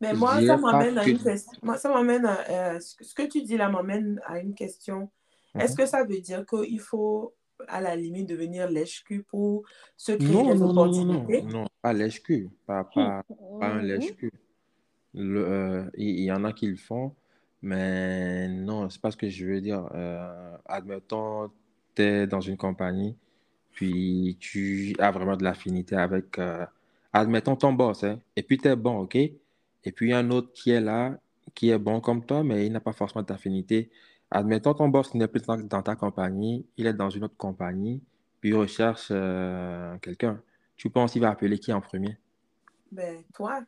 Mais 0.00 0.12
moi, 0.14 0.40
ça 0.42 0.56
m'amène 0.56 0.98
à 0.98 1.06
une 1.06 1.18
question. 1.18 1.58
Moi, 1.62 1.76
ça 1.76 1.88
m'amène 1.90 2.26
à, 2.26 2.74
euh, 2.74 2.80
ce 2.80 3.14
que 3.14 3.22
tu 3.22 3.42
dis 3.42 3.56
là 3.56 3.68
m'amène 3.68 4.20
à 4.26 4.38
une 4.40 4.54
question. 4.54 5.10
Est-ce 5.58 5.72
Mhm. 5.72 5.78
que 5.78 5.86
ça 5.86 6.04
veut 6.04 6.20
dire 6.20 6.44
qu'il 6.46 6.80
faut, 6.80 7.34
à 7.68 7.80
la 7.80 7.96
limite, 7.96 8.28
devenir 8.28 8.68
lèche-cul 8.70 9.22
pour 9.22 9.64
se 9.96 10.12
créer 10.12 10.32
Non, 10.32 10.54
des 10.54 10.62
non, 10.62 10.72
non, 10.72 10.74
non, 10.74 11.04
non, 11.04 11.24
opportunités? 11.24 11.42
non, 11.44 11.66
pas 11.82 11.92
lèche-cul, 11.92 12.48
pas, 12.66 12.84
pas, 12.84 13.22
pas 13.58 13.66
un 13.66 13.80
Mhm. 13.80 13.86
lèche-cul. 13.86 14.32
Le, 15.14 15.44
euh, 15.44 15.90
il 15.96 16.20
y, 16.20 16.30
en 16.32 16.44
a 16.44 16.52
qui 16.52 16.66
le 16.66 16.76
font, 16.76 17.14
mais 17.62 18.48
non, 18.48 18.88
c'est 18.90 19.00
pas 19.00 19.10
ce 19.10 19.16
que 19.16 19.28
je 19.28 19.44
veux 19.46 19.60
dire. 19.60 19.88
Euh, 19.94 20.56
admettons, 20.66 21.50
tu 21.94 22.02
es 22.02 22.26
dans 22.26 22.40
une 22.40 22.56
compagnie, 22.56 23.16
puis 23.72 24.36
tu 24.40 24.94
as 24.98 25.10
vraiment 25.10 25.36
de 25.36 25.42
l'affinité 25.44 25.96
avec, 25.96 26.38
euh, 26.38 26.64
admettons, 27.12 27.56
ton 27.56 27.72
boss, 27.72 28.04
hein, 28.04 28.20
et 28.36 28.42
puis 28.42 28.58
tu 28.58 28.68
es 28.68 28.76
bon, 28.76 29.00
OK? 29.00 29.16
Et 29.16 29.92
puis 29.92 30.08
il 30.08 30.10
y 30.10 30.12
a 30.12 30.18
un 30.18 30.30
autre 30.30 30.52
qui 30.52 30.70
est 30.70 30.80
là, 30.80 31.18
qui 31.54 31.70
est 31.70 31.78
bon 31.78 32.00
comme 32.00 32.24
toi, 32.24 32.44
mais 32.44 32.66
il 32.66 32.72
n'a 32.72 32.80
pas 32.80 32.92
forcément 32.92 33.22
d'affinité. 33.24 33.90
Admettons, 34.30 34.74
ton 34.74 34.88
boss 34.88 35.14
n'est 35.14 35.26
plus 35.28 35.42
dans, 35.42 35.56
dans 35.56 35.82
ta 35.82 35.96
compagnie, 35.96 36.66
il 36.76 36.86
est 36.86 36.92
dans 36.94 37.10
une 37.10 37.24
autre 37.24 37.36
compagnie, 37.36 38.00
puis 38.40 38.50
il 38.50 38.54
recherche 38.54 39.08
euh, 39.10 39.96
quelqu'un. 39.98 40.40
Tu 40.76 40.88
penses 40.90 41.12
qu'il 41.12 41.20
va 41.22 41.30
appeler 41.30 41.58
qui 41.58 41.72
en 41.72 41.80
premier? 41.80 42.16
Ben, 42.92 43.22
toi. 43.34 43.60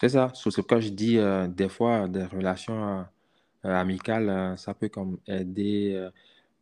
C'est 0.00 0.10
ça. 0.10 0.30
Sur 0.34 0.52
ce 0.52 0.60
que 0.60 0.80
je 0.80 0.90
dis, 0.90 1.18
euh, 1.18 1.46
des 1.48 1.68
fois, 1.68 2.08
des 2.08 2.24
relations 2.24 3.06
euh, 3.64 3.74
amicales, 3.80 4.58
ça 4.58 4.74
peut 4.74 4.88
comme 4.88 5.18
aider. 5.26 6.08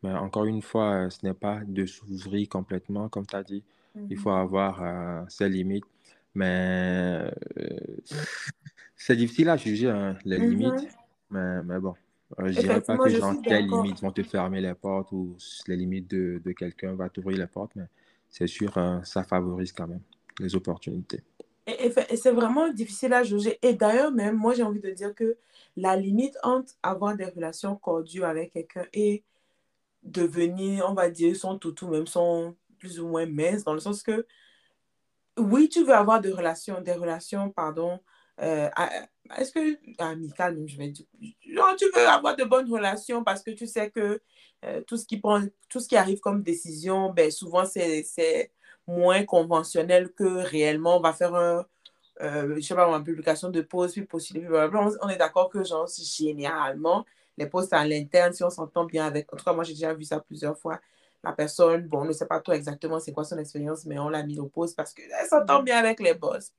mais 0.03 0.13
encore 0.13 0.45
une 0.45 0.63
fois, 0.63 1.09
ce 1.11 1.25
n'est 1.27 1.35
pas 1.35 1.61
de 1.67 1.87
s'ouvrir 1.87 2.49
complètement, 2.49 3.09
comme 3.09 3.27
tu 3.27 3.37
as 3.37 3.43
dit. 3.43 3.63
Il 4.11 4.17
Mhm. 4.17 4.23
faut 4.23 4.31
avoir 4.31 4.83
euh, 4.83 5.23
ses 5.29 5.49
limites. 5.49 5.85
Mais 6.35 7.31
c'est 8.97 9.17
difficile 9.17 9.49
à 9.49 9.57
juger, 9.57 9.91
hein, 9.91 10.17
les 10.25 10.39
limites. 10.39 10.73
Mhm. 10.83 10.89
Mais, 11.31 11.63
mais 11.63 11.81
bon, 11.81 11.95
euh, 12.41 12.51
je 12.51 12.61
dirais 12.61 12.81
pas 12.81 12.99
que 12.99 13.09
je 13.09 13.19
genre, 13.19 13.35
d'accord. 13.43 13.83
limites 13.83 14.01
vont 14.01 14.13
te 14.13 14.23
fermer 14.23 14.61
les 14.61 14.75
portes 14.75 15.13
ou 15.13 15.37
les 15.67 15.77
limites 15.77 16.11
de, 16.11 16.41
de 16.45 16.53
quelqu'un 16.53 16.95
va 16.95 17.09
t'ouvrir 17.09 17.39
les 17.39 17.47
portes. 17.47 17.73
Mais 17.77 17.85
c'est 18.31 18.47
sûr, 18.47 18.77
euh, 18.79 19.03
ça 19.05 19.23
favorise 19.23 19.73
quand 19.73 19.87
même 19.87 20.03
les 20.41 20.55
opportunités. 20.57 21.23
Et, 21.67 21.87
et 21.87 21.91
fait- 21.91 22.13
et 22.13 22.17
c'est 22.17 22.33
vraiment 22.33 22.69
difficile 22.73 23.13
à 23.13 23.23
juger. 23.23 23.59
Et 23.63 23.75
d'ailleurs, 23.75 24.13
même, 24.13 24.37
moi, 24.37 24.55
j'ai 24.55 24.63
envie 24.63 24.81
de 24.81 24.91
dire 24.91 25.15
que 25.15 25.37
la 25.77 25.97
limite 25.97 26.37
entre 26.43 26.75
avoir 26.83 27.17
des 27.17 27.25
relations 27.27 27.77
cordiales 27.77 28.31
avec 28.37 28.53
quelqu'un 28.53 28.87
et 28.93 29.25
devenir, 30.03 30.87
on 30.89 30.95
va 30.95 31.09
dire, 31.11 31.35
son 31.37 31.59
toutou, 31.59 31.89
même 31.89 32.07
son 32.07 32.55
plus 32.79 33.01
ou 33.01 33.09
moins 33.09 33.27
mince, 33.27 33.65
dans 33.65 33.73
le 33.73 33.81
sens 33.81 34.03
que, 34.03 34.27
oui, 35.39 35.69
tu 35.69 35.83
veux 35.85 35.95
avoir 35.95 36.21
des 36.21 36.31
relations, 36.31 36.81
des 36.81 36.93
relations, 36.93 37.51
pardon, 37.51 37.99
euh, 38.41 38.69
à- 38.77 38.91
est-ce 39.39 39.53
que, 39.53 39.79
amicales, 39.99 40.57
même, 40.57 40.69
je 40.69 40.77
vais 40.77 40.89
dire, 40.89 41.07
genre, 41.53 41.75
tu 41.77 41.87
veux 41.95 42.07
avoir 42.07 42.37
de 42.37 42.45
bonnes 42.45 42.71
relations 42.71 43.25
parce 43.25 43.43
que 43.43 43.51
tu 43.53 43.67
sais 43.67 43.91
que 43.91 44.21
euh, 44.65 44.81
tout 44.87 44.97
ce 44.97 45.07
qui 45.07 45.19
prend, 45.19 45.41
tout 45.69 45.81
ce 45.81 45.89
qui 45.89 45.97
arrive 45.97 46.21
comme 46.21 46.43
décision, 46.43 47.11
ben, 47.11 47.31
souvent, 47.31 47.65
c'est, 47.65 48.51
moins 48.87 49.25
conventionnel 49.25 50.13
que 50.13 50.25
réellement, 50.25 50.99
on 50.99 51.01
va 51.01 51.15
faire 51.15 51.35
un, 51.35 51.65
euh, 52.21 52.57
je 52.57 52.61
sais 52.61 52.75
pas, 52.75 52.87
une 52.87 53.05
publication 53.05 53.51
de 53.51 53.63
pause, 53.63 53.93
puis 53.93 54.03
postuler, 54.05 54.41
puis 54.41 54.49
blablabla. 54.49 54.99
On, 55.03 55.09
est 55.09 55.17
d'accord 55.17 55.49
que, 55.49 55.65
genre, 55.65 55.89
généralement, 55.89 57.07
les 57.39 57.47
postes 57.47 57.73
à 57.73 57.87
l'interne, 57.87 58.33
si 58.33 58.45
on 58.45 58.51
s'entend 58.51 58.85
bien 58.85 59.07
avec, 59.07 59.33
en 59.33 59.37
tout 59.37 59.45
cas, 59.45 59.53
moi, 59.55 59.65
j'ai 59.65 59.73
déjà 59.73 59.95
vu 59.95 60.05
ça 60.05 60.21
plusieurs 60.21 60.59
fois. 60.59 60.81
La 61.23 61.33
personne, 61.33 61.89
bon, 61.89 62.03
on 62.03 62.05
ne 62.05 62.13
sait 62.13 62.27
pas 62.27 62.41
trop 62.41 62.53
exactement 62.53 63.01
c'est 63.01 63.13
quoi 63.13 63.25
son 63.25 63.39
expérience, 63.39 63.87
mais 63.87 63.99
on 63.99 64.11
l'a 64.11 64.23
mis 64.23 64.39
au 64.39 64.47
poste 64.47 64.77
parce 64.77 64.93
qu'elle 64.93 65.09
s'entend 65.29 65.63
bien 65.63 65.79
avec 65.79 65.99
les 66.01 66.13
boss, 66.13 66.53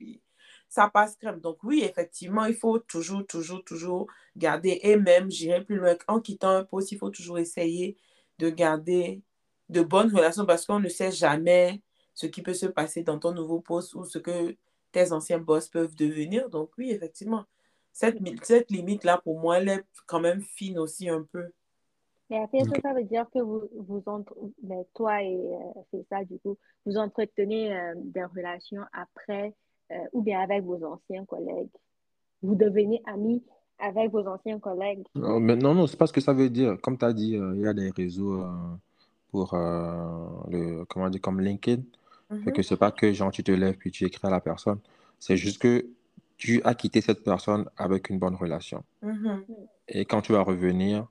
ça 0.68 0.88
passe 0.90 1.16
crème. 1.16 1.40
Donc, 1.40 1.58
oui, 1.62 1.82
effectivement, 1.84 2.44
il 2.44 2.54
faut 2.54 2.78
toujours, 2.78 3.26
toujours, 3.26 3.64
toujours 3.64 4.06
garder, 4.36 4.80
et 4.82 4.96
même, 4.96 5.30
j'irai 5.30 5.64
plus 5.64 5.76
loin, 5.76 5.96
en 6.08 6.20
quittant 6.20 6.50
un 6.50 6.64
poste, 6.64 6.92
il 6.92 6.98
faut 6.98 7.10
toujours 7.10 7.38
essayer 7.38 7.96
de 8.38 8.50
garder 8.50 9.22
de 9.68 9.82
bonnes 9.82 10.14
relations 10.14 10.46
parce 10.46 10.66
qu'on 10.66 10.80
ne 10.80 10.88
sait 10.88 11.10
jamais 11.12 11.82
ce 12.14 12.26
qui 12.26 12.42
peut 12.42 12.54
se 12.54 12.66
passer 12.66 13.02
dans 13.02 13.18
ton 13.18 13.32
nouveau 13.32 13.60
poste 13.60 13.94
ou 13.94 14.04
ce 14.04 14.18
que 14.18 14.56
tes 14.92 15.12
anciens 15.12 15.38
boss 15.38 15.68
peuvent 15.68 15.94
devenir. 15.94 16.48
Donc, 16.50 16.70
oui, 16.78 16.90
effectivement, 16.90 17.44
cette, 17.92 18.18
cette 18.42 18.70
limite-là, 18.70 19.20
pour 19.24 19.38
moi, 19.40 19.58
elle 19.58 19.68
est 19.68 19.84
quand 20.06 20.20
même 20.20 20.42
fine 20.42 20.78
aussi 20.78 21.08
un 21.08 21.22
peu. 21.22 21.52
Mais 22.30 22.42
après, 22.42 22.64
ça, 22.64 22.70
Ok. 22.70 22.80
ça 22.82 22.92
veut 22.92 23.04
dire 23.04 23.26
que 23.32 23.38
vous, 23.38 23.68
vous 23.72 24.02
entre... 24.06 24.34
ben, 24.62 24.84
toi 24.94 25.22
et 25.22 25.36
euh, 25.36 25.80
c'est 25.90 26.04
ça, 26.08 26.24
du 26.24 26.38
coup, 26.40 26.58
vous 26.84 26.96
entretenez 26.96 27.76
euh, 27.76 27.94
des 27.96 28.24
relations 28.24 28.82
après 28.92 29.54
euh, 29.92 29.96
ou 30.12 30.22
bien 30.22 30.40
avec 30.40 30.64
vos 30.64 30.82
anciens 30.84 31.24
collègues. 31.24 31.70
Vous 32.42 32.54
devenez 32.54 33.02
amis 33.06 33.42
avec 33.78 34.10
vos 34.10 34.26
anciens 34.26 34.58
collègues. 34.58 35.04
Non, 35.14 35.40
mais 35.40 35.56
non, 35.56 35.74
non, 35.74 35.86
c'est 35.86 35.96
pas 35.96 36.06
ce 36.06 36.12
que 36.12 36.20
ça 36.20 36.32
veut 36.32 36.50
dire. 36.50 36.76
Comme 36.82 36.98
tu 36.98 37.04
as 37.04 37.12
dit, 37.12 37.36
euh, 37.36 37.54
il 37.56 37.62
y 37.62 37.66
a 37.66 37.74
des 37.74 37.90
réseaux 37.90 38.42
euh, 38.42 38.48
pour 39.30 39.54
euh, 39.54 40.28
le, 40.50 40.84
comment 40.86 41.08
dire, 41.10 41.20
comme 41.20 41.40
LinkedIn. 41.40 41.82
Fait 42.44 42.52
que 42.52 42.60
Mhm, 42.60 42.62
c'est 42.62 42.76
pas 42.76 42.90
que 42.92 43.12
genre 43.12 43.30
tu 43.30 43.44
te 43.44 43.52
lèves 43.52 43.76
puis 43.76 43.90
tu 43.90 44.04
écris 44.04 44.26
à 44.26 44.30
la 44.30 44.40
personne. 44.40 44.80
C'est 45.18 45.36
juste 45.36 45.60
que 45.62 45.86
tu 46.36 46.60
as 46.64 46.74
quitté 46.74 47.00
cette 47.00 47.24
personne 47.24 47.68
avec 47.76 48.10
une 48.10 48.18
bonne 48.18 48.34
relation. 48.34 48.84
mhm, 49.02 49.44
Et 49.88 50.04
quand 50.04 50.20
tu 50.22 50.32
vas 50.32 50.42
revenir, 50.42 51.06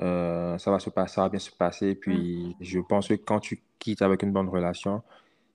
euh, 0.00 0.58
ça 0.58 0.70
va 0.70 0.78
se 0.80 0.90
passer, 0.90 1.14
ça 1.16 1.22
va 1.22 1.28
bien 1.28 1.38
se 1.38 1.50
passer. 1.50 1.94
mhm, 2.06 2.24
Puis 2.24 2.56
je 2.60 2.80
pense 2.80 3.08
que 3.08 3.14
quand 3.14 3.40
tu 3.40 3.62
quittes 3.78 4.02
avec 4.02 4.22
une 4.22 4.32
bonne 4.32 4.48
relation, 4.48 5.02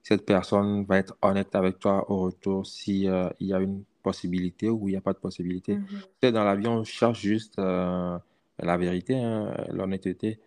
cette 0.02 0.24
personne 0.24 0.84
va 0.84 0.98
être 0.98 1.16
honnête 1.22 1.54
avec 1.54 1.78
toi 1.78 2.10
au 2.10 2.20
retour 2.22 2.66
si 2.66 3.08
euh, 3.08 3.28
il 3.38 3.48
y 3.48 3.54
a 3.54 3.60
une 3.60 3.84
possibilité 4.02 4.68
ou 4.68 4.88
il 4.88 4.92
n'y 4.92 4.96
a 4.96 5.00
pas 5.00 5.12
de 5.12 5.18
possibilité. 5.18 5.78
sais, 6.22 6.32
dans 6.32 6.44
la 6.44 6.56
vie, 6.56 6.66
on 6.66 6.84
cherche 6.84 7.20
juste 7.20 7.58
euh, 7.58 8.18
la 8.58 8.76
vérité, 8.76 9.16
hein, 9.16 9.54
l'honnêteté. 9.72 10.38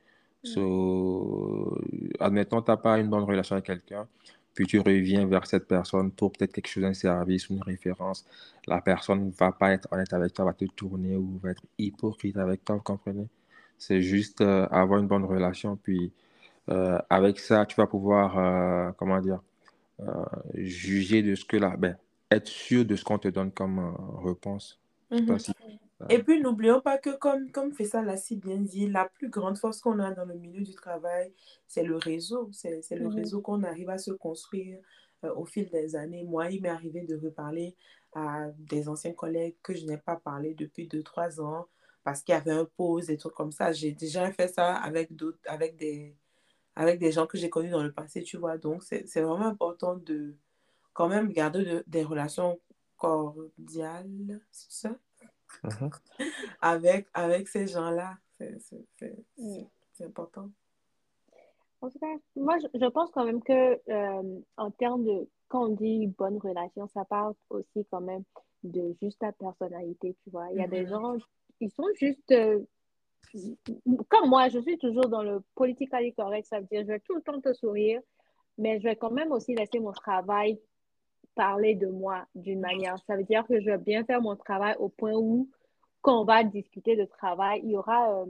Mm. 0.43 0.47
So, 0.47 1.77
admettons, 2.19 2.61
tu 2.61 2.71
n'as 2.71 2.77
pas 2.77 2.99
une 2.99 3.09
bonne 3.09 3.23
relation 3.23 3.53
avec 3.53 3.65
quelqu'un, 3.65 4.07
puis 4.53 4.65
tu 4.65 4.79
reviens 4.79 5.25
vers 5.25 5.45
cette 5.45 5.67
personne 5.67 6.11
pour 6.11 6.31
peut-être 6.31 6.51
quelque 6.51 6.67
chose, 6.67 6.83
un 6.83 6.93
service, 6.93 7.49
une 7.49 7.61
référence. 7.61 8.25
La 8.67 8.81
personne 8.81 9.27
ne 9.27 9.31
va 9.31 9.51
pas 9.51 9.73
être 9.73 9.87
honnête 9.91 10.13
avec 10.13 10.33
toi, 10.33 10.45
va 10.45 10.53
te 10.53 10.65
tourner 10.65 11.15
ou 11.15 11.39
va 11.41 11.51
être 11.51 11.63
hypocrite 11.77 12.37
avec 12.37 12.65
toi, 12.65 12.75
vous 12.75 12.81
comprenez? 12.81 13.27
C'est 13.77 14.01
juste 14.01 14.41
euh, 14.41 14.67
avoir 14.71 14.99
une 14.99 15.07
bonne 15.07 15.25
relation, 15.25 15.75
puis 15.75 16.11
euh, 16.69 16.99
avec 17.09 17.39
ça, 17.39 17.65
tu 17.65 17.75
vas 17.75 17.87
pouvoir, 17.87 18.37
euh, 18.37 18.91
comment 18.97 19.19
dire, 19.21 19.41
euh, 20.01 20.25
juger 20.55 21.23
de 21.23 21.35
ce 21.35 21.45
que 21.45 21.57
là, 21.57 21.75
ben, 21.77 21.97
être 22.31 22.47
sûr 22.47 22.85
de 22.85 22.95
ce 22.95 23.03
qu'on 23.03 23.19
te 23.19 23.27
donne 23.29 23.51
comme 23.51 23.79
euh, 23.79 24.27
réponse. 24.29 24.79
Mhm. 25.11 25.39
si. 25.39 25.53
Et 26.09 26.21
puis, 26.23 26.41
n'oublions 26.41 26.81
pas 26.81 26.97
que, 26.97 27.11
comme, 27.17 27.51
comme 27.51 27.73
Faisal 27.73 28.05
l'a 28.05 28.17
si 28.17 28.35
bien 28.35 28.57
dit, 28.57 28.89
la 28.89 29.05
plus 29.07 29.29
grande 29.29 29.57
force 29.57 29.79
qu'on 29.81 29.99
a 29.99 30.11
dans 30.13 30.25
le 30.25 30.35
milieu 30.35 30.61
du 30.61 30.73
travail, 30.75 31.33
c'est 31.67 31.83
le 31.83 31.95
réseau. 31.97 32.49
C'est, 32.51 32.81
c'est 32.81 32.97
le 32.97 33.07
Mhm. 33.07 33.15
réseau 33.15 33.41
qu'on 33.41 33.63
arrive 33.63 33.89
à 33.89 33.97
se 33.97 34.11
construire 34.11 34.79
euh, 35.23 35.33
au 35.35 35.45
fil 35.45 35.69
des 35.69 35.95
années. 35.95 36.23
Moi, 36.23 36.49
il 36.51 36.61
m'est 36.61 36.69
arrivé 36.69 37.03
de 37.05 37.15
reparler 37.17 37.75
à 38.13 38.49
des 38.57 38.89
anciens 38.89 39.13
collègues 39.13 39.55
que 39.63 39.73
je 39.75 39.85
n'ai 39.85 39.97
pas 39.97 40.17
parlé 40.17 40.53
depuis 40.55 40.87
2-3 40.87 41.41
ans 41.41 41.67
parce 42.03 42.21
qu'il 42.21 42.33
y 42.33 42.37
avait 42.37 42.51
un 42.51 42.65
pause, 42.65 43.07
des 43.07 43.17
trucs 43.17 43.33
comme 43.33 43.51
ça. 43.53 43.71
J'ai 43.71 43.91
déjà 43.93 44.29
fait 44.31 44.49
ça 44.49 44.75
avec 44.75 45.15
d'autres, 45.15 45.39
avec 45.47 45.77
des, 45.77 46.15
avec 46.75 46.99
des 46.99 47.11
gens 47.11 47.27
que 47.27 47.37
j'ai 47.37 47.49
connus 47.49 47.69
dans 47.71 47.83
le 47.83 47.91
passé, 47.91 48.23
tu 48.23 48.37
vois. 48.37 48.57
Donc, 48.57 48.83
c'est, 48.83 49.05
c'est 49.07 49.21
vraiment 49.21 49.45
important 49.47 49.95
de 49.95 50.35
quand 50.93 51.07
même 51.07 51.29
garder 51.31 51.63
de- 51.65 51.83
des 51.87 52.03
relations 52.03 52.59
cordiales, 52.97 54.41
c'est 54.51 54.71
ça? 54.71 54.95
Mhm. 55.63 55.89
avec, 56.61 57.07
avec 57.13 57.47
ces 57.47 57.67
gens-là. 57.67 58.17
C'est 58.37 58.59
c'est- 58.59 58.85
c'est- 58.97 59.25
Mm. 59.37 59.63
c'est 59.93 60.05
important. 60.05 60.49
En 61.81 61.89
tout 61.89 61.99
cas, 61.99 62.15
moi, 62.35 62.57
je, 62.59 62.67
je 62.79 62.85
pense 62.87 63.11
quand 63.11 63.25
même 63.25 63.43
que 63.43 63.79
euh, 63.91 64.39
en 64.57 64.71
termes 64.71 65.03
de, 65.03 65.27
quand 65.49 65.65
on 65.65 65.75
dit 65.75 66.07
bonne 66.07 66.37
relation, 66.37 66.87
ça 66.87 67.05
parle 67.05 67.33
aussi 67.49 67.85
quand 67.91 68.01
même 68.01 68.23
de 68.63 68.95
juste 69.01 69.19
ta 69.19 69.31
personnalité, 69.33 70.15
tu 70.23 70.29
vois. 70.29 70.47
Il 70.51 70.57
y 70.57 70.63
a 70.63 70.67
des 70.67 70.83
Mhm. 70.83 70.89
gens, 70.89 71.15
ils 71.59 71.69
sont 71.71 71.87
juste, 71.95 72.31
euh, 72.31 72.61
comme 74.09 74.29
moi, 74.29 74.49
je 74.49 74.59
suis 74.59 74.77
toujours 74.77 75.07
dans 75.07 75.23
le 75.23 75.41
politically 75.55 76.13
correct, 76.13 76.47
ça 76.47 76.59
veut 76.59 76.67
dire 76.67 76.81
je 76.81 76.87
vais 76.87 76.99
tout 76.99 77.15
le 77.15 77.21
temps 77.21 77.39
te 77.41 77.53
sourire, 77.53 78.01
mais 78.57 78.79
je 78.79 78.83
vais 78.83 78.95
quand 78.95 79.11
même 79.11 79.31
aussi 79.31 79.55
laisser 79.55 79.79
mon 79.79 79.91
travail 79.91 80.59
parler 81.35 81.75
de 81.75 81.87
moi 81.87 82.25
d'une 82.35 82.59
manière. 82.59 82.97
Ça 83.07 83.15
veut 83.15 83.23
dire 83.23 83.45
que 83.47 83.59
je 83.59 83.65
vais 83.65 83.77
bien 83.77 84.03
faire 84.05 84.21
mon 84.21 84.35
travail 84.35 84.75
au 84.79 84.89
point 84.89 85.13
où, 85.13 85.49
quand 86.01 86.21
on 86.21 86.25
va 86.25 86.43
discuter 86.43 86.95
de 86.95 87.05
travail, 87.05 87.61
il 87.63 87.71
y 87.71 87.77
aura 87.77 88.21
euh, 88.21 88.25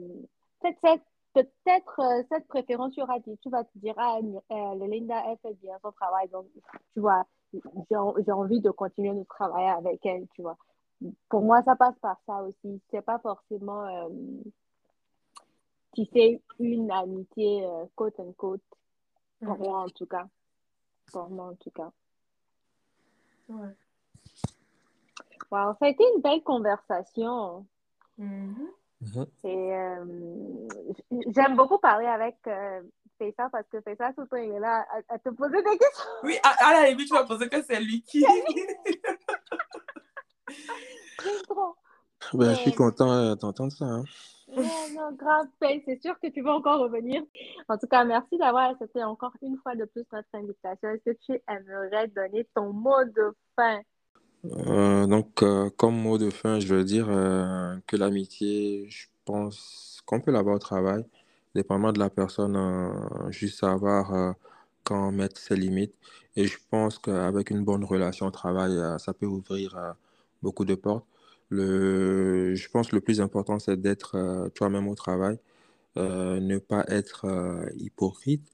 peut-être 0.62 0.80
cette, 0.84 1.02
peut-être, 1.34 2.00
euh, 2.00 2.24
cette 2.30 2.48
préférence, 2.48 2.98
auras 2.98 3.20
dit, 3.20 3.38
tu 3.39 3.50
vas 3.50 3.64
te 3.64 3.78
dire, 3.80 3.96
ah, 3.98 4.20
euh, 4.20 4.88
Linda, 4.88 5.22
elle 5.28 5.38
fait 5.41 5.56
bien 5.62 5.76
son 5.82 5.91
travail, 5.91 6.30
donc, 6.30 6.46
tu 6.94 7.00
vois, 7.02 7.26
j'ai 7.52 8.32
envie 8.32 8.62
de 8.62 8.70
continuer 8.72 9.14
de 9.14 9.24
travailler 9.24 9.70
avec 9.70 10.06
elle, 10.06 10.28
tu 10.34 10.41
vois. 10.41 10.58
Pour 11.30 11.41
moi, 11.41 11.62
ça 11.64 11.76
passe 11.76 11.98
par 12.00 12.18
ça 12.26 12.41
aussi. 12.44 12.82
C'est 12.89 13.02
pas 13.02 13.20
forcément... 13.20 14.10
tisser 15.94 16.41
une 16.60 16.91
amitié 16.91 17.66
euh, 17.66 17.86
côte 17.96 18.20
en 18.20 18.32
côte. 18.34 18.62
Pour 19.44 19.58
moi, 19.60 19.80
en 19.84 19.89
tout 19.89 20.06
cas. 20.06 20.26
Pour 21.12 21.30
moi, 21.30 21.48
en 21.48 21.56
tout 21.56 21.72
cas. 21.72 21.91
Ouais. 23.50 23.76
Wow, 25.52 25.74
ça 25.80 25.86
a 25.86 25.89
été 25.89 26.04
une 26.16 26.22
belle 26.22 26.41
conversation. 26.44 27.66
Mhm. 28.18 28.70
Mhm. 29.02 29.26
Et 29.44 29.74
euh, 29.74 30.06
j'aime 31.36 31.58
beaucoup 31.58 31.78
parler 31.78 32.06
avec 32.06 32.38
euh, 32.48 32.82
Faisal 33.20 33.50
parce 33.52 33.68
que 33.68 33.82
Faisal, 33.82 34.16
tout 34.16 34.22
le 34.22 34.28
temps, 34.28 34.38
il 34.38 34.50
est 34.52 34.60
là 34.60 34.86
à, 35.10 35.14
à 35.16 35.20
te 35.20 35.28
poser 35.30 35.58
des 35.58 35.78
questions. 35.78 36.10
Oui, 36.24 36.38
à, 36.41 36.68
à 36.68 36.74
la 36.82 36.89
limite, 36.89 37.08
tu 37.10 37.14
vas 37.14 37.26
penser 37.26 37.50
que 37.50 37.62
c'est 37.62 37.82
lui 37.82 38.02
qui. 38.02 38.24
Trop. 41.50 41.76
Ben, 42.34 42.54
je 42.56 42.60
suis 42.62 42.74
content 42.74 43.12
euh, 43.12 43.36
d'entendre 43.36 43.74
ça. 43.74 43.86
hein. 43.86 44.04
Ouais, 44.56 44.93
non, 44.95 45.12
grave, 45.14 45.47
Faye, 45.60 45.82
c'est 45.86 45.99
sûr 46.01 46.20
que 46.20 46.28
tu 46.28 46.41
vas 46.41 46.54
encore 46.54 46.80
revenir. 46.80 47.24
En 47.68 47.78
tout 47.78 47.88
cas, 47.88 48.04
merci 48.04 48.38
d'avoir 48.38 48.70
accepté 48.70 49.04
encore 49.04 49.34
une 49.41 49.58
fois 49.58 49.76
de 49.76 49.86
plus 49.86 50.04
notre 50.12 50.28
invitation. 50.34 50.89
Est-ce 50.89 51.12
que 51.12 51.18
tu 51.26 51.41
aimerais 51.47 52.08
donner 52.10 52.47
ton 52.54 52.72
mot 52.72 53.04
de 53.04 53.34
fin? 53.56 53.80
Euh, 54.45 55.08
donc, 55.08 55.41
euh, 55.41 55.70
comme 55.72 55.95
mot 55.95 56.18
de 56.18 56.30
fin, 56.30 56.60
je 56.60 56.76
veux 56.76 56.84
dire 56.84 57.08
euh, 57.10 57.76
que 57.88 57.95
l'amitié, 57.95 58.86
je 58.89 59.08
pense 59.26 60.01
qu'on 60.06 60.20
peut 60.20 60.32
l'avoir 60.32 60.58
au 60.58 60.60
travail, 60.60 61.04
dépendamment 61.56 61.91
de 61.91 61.99
la 61.99 62.10
personne, 62.10 62.58
juste 63.30 63.60
savoir 63.60 64.36
quand 64.84 65.12
mettre 65.12 65.39
ses 65.39 65.56
limites. 65.56 65.95
Et 66.36 66.45
je 66.45 66.58
pense 66.70 66.99
qu'avec 66.99 67.49
une 67.49 67.64
bonne 67.64 67.86
relation 67.86 68.28
au 68.28 68.32
travail, 68.32 68.78
ça 68.99 69.14
peut 69.14 69.26
ouvrir 69.26 69.95
beaucoup 70.41 70.66
de 70.66 70.76
portes. 70.76 71.06
Le, 71.50 72.56
je 72.56 72.70
pense 72.70 72.89
que 72.89 72.96
le 72.96 73.02
plus 73.02 73.22
important, 73.22 73.60
c'est 73.60 73.80
d'être 73.80 74.16
euh, 74.16 74.50
toi-même 74.50 74.88
au 74.88 74.96
travail, 74.96 75.39
euh, 75.98 76.39
ne 76.39 76.58
pas 76.58 76.84
être 76.88 77.26
euh, 77.26 77.70
hypocrite, 77.78 78.52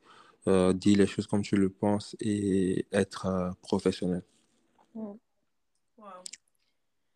euh, 0.47 0.73
dire 0.73 0.97
les 0.97 1.07
choses 1.07 1.27
comme 1.27 1.41
tu 1.41 1.55
le 1.55 1.69
penses 1.69 2.15
et 2.19 2.85
être 2.91 3.25
euh, 3.27 3.51
professionnel. 3.61 4.23
Mm. 4.95 5.01
Wow. 5.97 6.05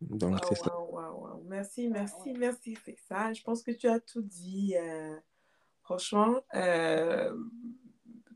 Donc, 0.00 0.38
c'est 0.48 0.54
ça. 0.54 0.74
Wow, 0.78 0.88
wow, 0.90 1.00
wow, 1.00 1.34
wow. 1.34 1.42
Merci, 1.48 1.88
merci, 1.88 2.32
merci, 2.32 2.76
c'est 2.84 2.98
ça. 3.08 3.32
Je 3.32 3.42
pense 3.42 3.62
que 3.62 3.70
tu 3.72 3.86
as 3.88 4.00
tout 4.00 4.22
dit. 4.22 4.74
euh, 4.78 5.16
franchement, 5.82 6.40
euh, 6.54 7.34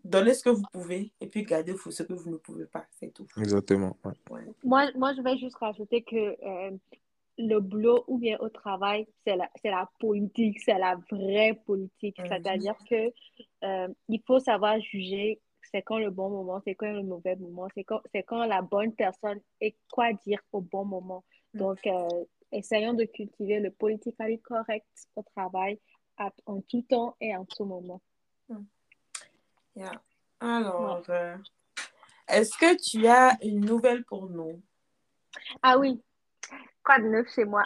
donnez 0.05 0.35
ce 0.35 0.43
que 0.45 0.51
vous 0.51 0.65
pouvez 0.73 1.13
et 1.21 1.27
puis 1.29 1.45
gardez 1.45 1.73
vous- 1.73 1.91
ce 1.91 2.03
que 2.03 2.13
vous 2.13 2.31
ne 2.31 2.37
pouvez 2.37 2.67
pas. 2.67 2.87
C'est 2.99 3.13
tout. 3.13 3.27
Exactement. 3.39 3.97
ouais. 4.05 4.13
Ouais. 4.31 4.47
Moi, 4.65 4.91
moi, 4.97 5.15
je 5.15 5.23
vais 5.23 5.37
juste 5.39 5.57
rajouter 5.57 6.03
que 6.03 6.17
euh, 6.17 6.77
le 7.39 7.61
boulot 7.61 8.05
ou 8.09 8.19
bien 8.19 8.37
au 8.41 8.49
travail, 8.49 9.07
c'est 9.25 9.37
la, 9.37 9.49
la 9.65 9.89
politique, 10.01 10.61
c'est 10.61 10.79
la 10.79 10.97
vraie 11.11 11.55
politique. 11.65 12.19
Mhm. 12.19 12.27
C'est-à-dire 12.29 12.75
que 12.89 13.13
euh, 13.65 13.89
il 14.09 14.21
faut 14.27 14.41
savoir 14.41 14.81
juger 14.81 15.41
c'est 15.71 15.83
quand 15.83 15.99
le 15.99 16.11
bon 16.11 16.31
moment, 16.31 16.61
c'est 16.65 16.75
quand 16.75 16.91
le 16.91 17.03
mauvais 17.03 17.37
moment, 17.37 17.69
c'est 17.75 17.85
quand, 17.85 18.01
quand 18.27 18.45
la 18.47 18.63
bonne 18.63 18.95
personne 18.95 19.41
et 19.61 19.77
quoi 19.91 20.13
dire 20.15 20.41
au 20.53 20.61
bon 20.61 20.85
moment. 20.85 21.25
Mhm. 21.53 21.61
Donc, 21.61 21.87
euh, 21.87 22.25
essayons 22.53 22.95
de 22.95 23.05
cultiver 23.05 23.61
le 23.61 23.71
politically 23.71 24.41
correct 24.41 24.87
au 25.15 25.23
travail 25.23 25.79
à- 26.17 26.33
en 26.47 26.61
tout 26.63 26.83
temps 26.83 27.17
et 27.21 27.37
en 27.37 27.45
tout 27.45 27.65
moment. 27.65 28.01
Yeah. 29.77 30.03
Alors, 30.41 31.03
euh, 31.11 31.37
est-ce 32.29 32.57
que 32.57 32.75
tu 32.77 33.07
as 33.07 33.37
une 33.43 33.61
nouvelle 33.61 34.05
pour 34.05 34.29
nous? 34.29 34.61
Ah 35.63 35.79
oui, 35.79 36.01
quoi 36.89 36.99
de 37.01 37.09
neuf 37.09 37.29
chez 37.35 37.45
moi? 37.45 37.65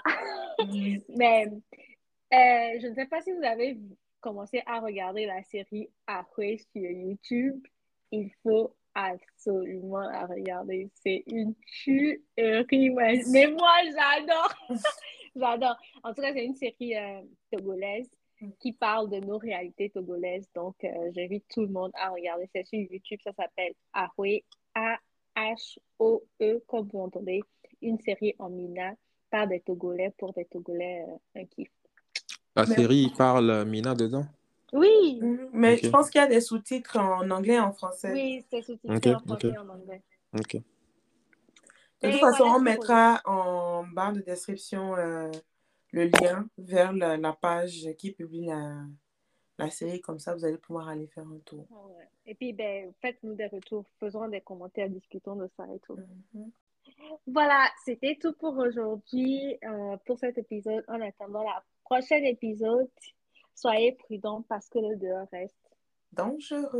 Oui. 0.59 1.05
Mais 1.16 1.47
euh, 1.47 2.81
je 2.81 2.89
ne 2.89 2.95
sais 2.95 3.07
pas 3.07 3.20
si 3.20 3.31
vous 3.31 3.45
avez 3.45 3.79
commencé 4.20 4.62
à 4.66 4.81
regarder 4.81 5.27
la 5.27 5.45
série 5.45 5.89
Ahwe 6.09 6.59
sur 6.73 6.91
YouTube. 6.91 7.64
Il 8.11 8.33
faut 8.43 8.75
absolument 8.95 10.01
la 10.01 10.27
regarder. 10.27 10.91
C'est 10.95 11.23
une 11.29 11.55
tuerie. 11.85 12.91
Mais 12.91 13.23
mais 13.31 13.47
moi, 13.47 13.77
j'adore. 13.85 14.55
J'adore. 15.37 15.77
En 16.03 16.12
tout 16.12 16.20
cas, 16.20 16.33
c'est 16.35 16.45
une 16.45 16.57
série 16.57 16.95
euh, 16.97 17.23
togolaise 17.51 18.11
qui 18.59 18.73
parle 18.73 19.09
de 19.09 19.18
nos 19.18 19.39
réalités 19.39 19.89
togolaises. 19.89 20.47
Donc, 20.55 20.75
euh, 20.85 21.11
j'invite 21.14 21.47
tout 21.49 21.62
le 21.62 21.68
monde 21.68 21.93
à 21.95 22.11
regarder. 22.11 22.51
C'est 22.53 22.66
sur 22.66 22.79
YouTube. 22.79 23.20
Ça 23.23 23.33
s'appelle 23.33 23.73
Ahwe. 23.95 24.43
A-H-O-E, 24.75 26.62
comme 26.66 26.89
vous 26.93 26.99
entendez. 26.99 27.41
Une 27.81 27.99
série 28.01 28.35
en 28.39 28.51
Mina 28.51 28.95
par 29.33 29.49
des 29.49 29.61
Togolais 29.61 30.12
pour 30.18 30.33
des 30.35 30.45
Togolais. 30.45 31.05
euh, 31.09 31.41
un 31.41 31.45
kiff. 31.47 31.70
La 32.55 32.66
Mais- 32.66 32.74
série, 32.76 33.12
parle 33.16 33.51
euh, 33.51 33.64
Mina 33.64 33.95
dedans? 33.95 34.26
Oui, 34.74 35.18
Mhm. 35.20 35.49
Mais 35.53 35.76
je 35.78 35.89
pense 35.91 36.09
qu'il 36.11 36.20
y 36.20 36.24
a 36.24 36.26
des 36.28 36.41
sous-titres 36.41 36.99
en 36.99 37.28
anglais 37.30 37.55
et 37.55 37.61
en 37.61 37.72
français. 37.72 38.12
oui, 38.12 38.45
c'est 38.51 38.62
sous-titré 38.62 38.97
Ok, 38.97 39.07
en 39.16 39.20
français 39.26 39.49
et 39.49 39.59
en 39.59 39.68
anglais. 39.68 40.03
Ok. 40.39 40.57
De 42.03 42.11
toute 42.11 42.20
façon, 42.20 42.45
voilà 42.45 42.57
on 42.57 42.61
mettra 42.61 43.20
en 43.24 43.85
barre 43.85 44.12
de 44.12 44.20
description 44.20 44.97
euh, 44.97 45.30
le 45.93 46.05
lien 46.07 46.47
vers 46.59 46.93
la, 46.93 47.16
la 47.16 47.33
page 47.33 47.87
qui 47.99 48.11
publie 48.12 48.47
la, 48.47 48.83
la 49.59 49.70
série. 49.70 50.01
Comme 50.01 50.18
ça, 50.18 50.35
vous 50.35 50.45
allez 50.45 50.59
pouvoir 50.59 50.89
aller 50.89 51.07
faire 51.07 51.24
un 51.26 51.39
tour. 51.45 51.66
Ouais. 51.70 52.09
Et 52.26 52.35
puis, 52.35 52.53
ben, 52.53 52.93
faites-nous 53.01 53.35
des 53.35 53.47
retours, 53.47 53.85
faisons 54.01 54.26
des 54.28 54.41
commentaires, 54.41 54.89
discutons 54.91 55.37
de 55.37 55.49
ça 55.57 55.64
et 55.74 55.78
tout. 55.80 55.97
Mhm. 56.35 56.51
Voilà, 57.26 57.68
c'était 57.84 58.18
tout 58.20 58.32
pour 58.32 58.57
aujourd'hui, 58.59 59.59
euh, 59.64 59.96
pour 60.07 60.18
cet 60.18 60.38
épisode. 60.38 60.84
En 60.88 61.00
attendant 61.00 61.42
la 61.42 61.62
prochaine 61.84 62.24
épisode, 62.24 62.90
soyez 63.55 63.92
prudents 63.92 64.42
parce 64.48 64.68
que 64.68 64.78
le 64.78 64.96
dehors 64.96 65.28
reste. 65.32 65.57
Dangereux. 66.12 66.72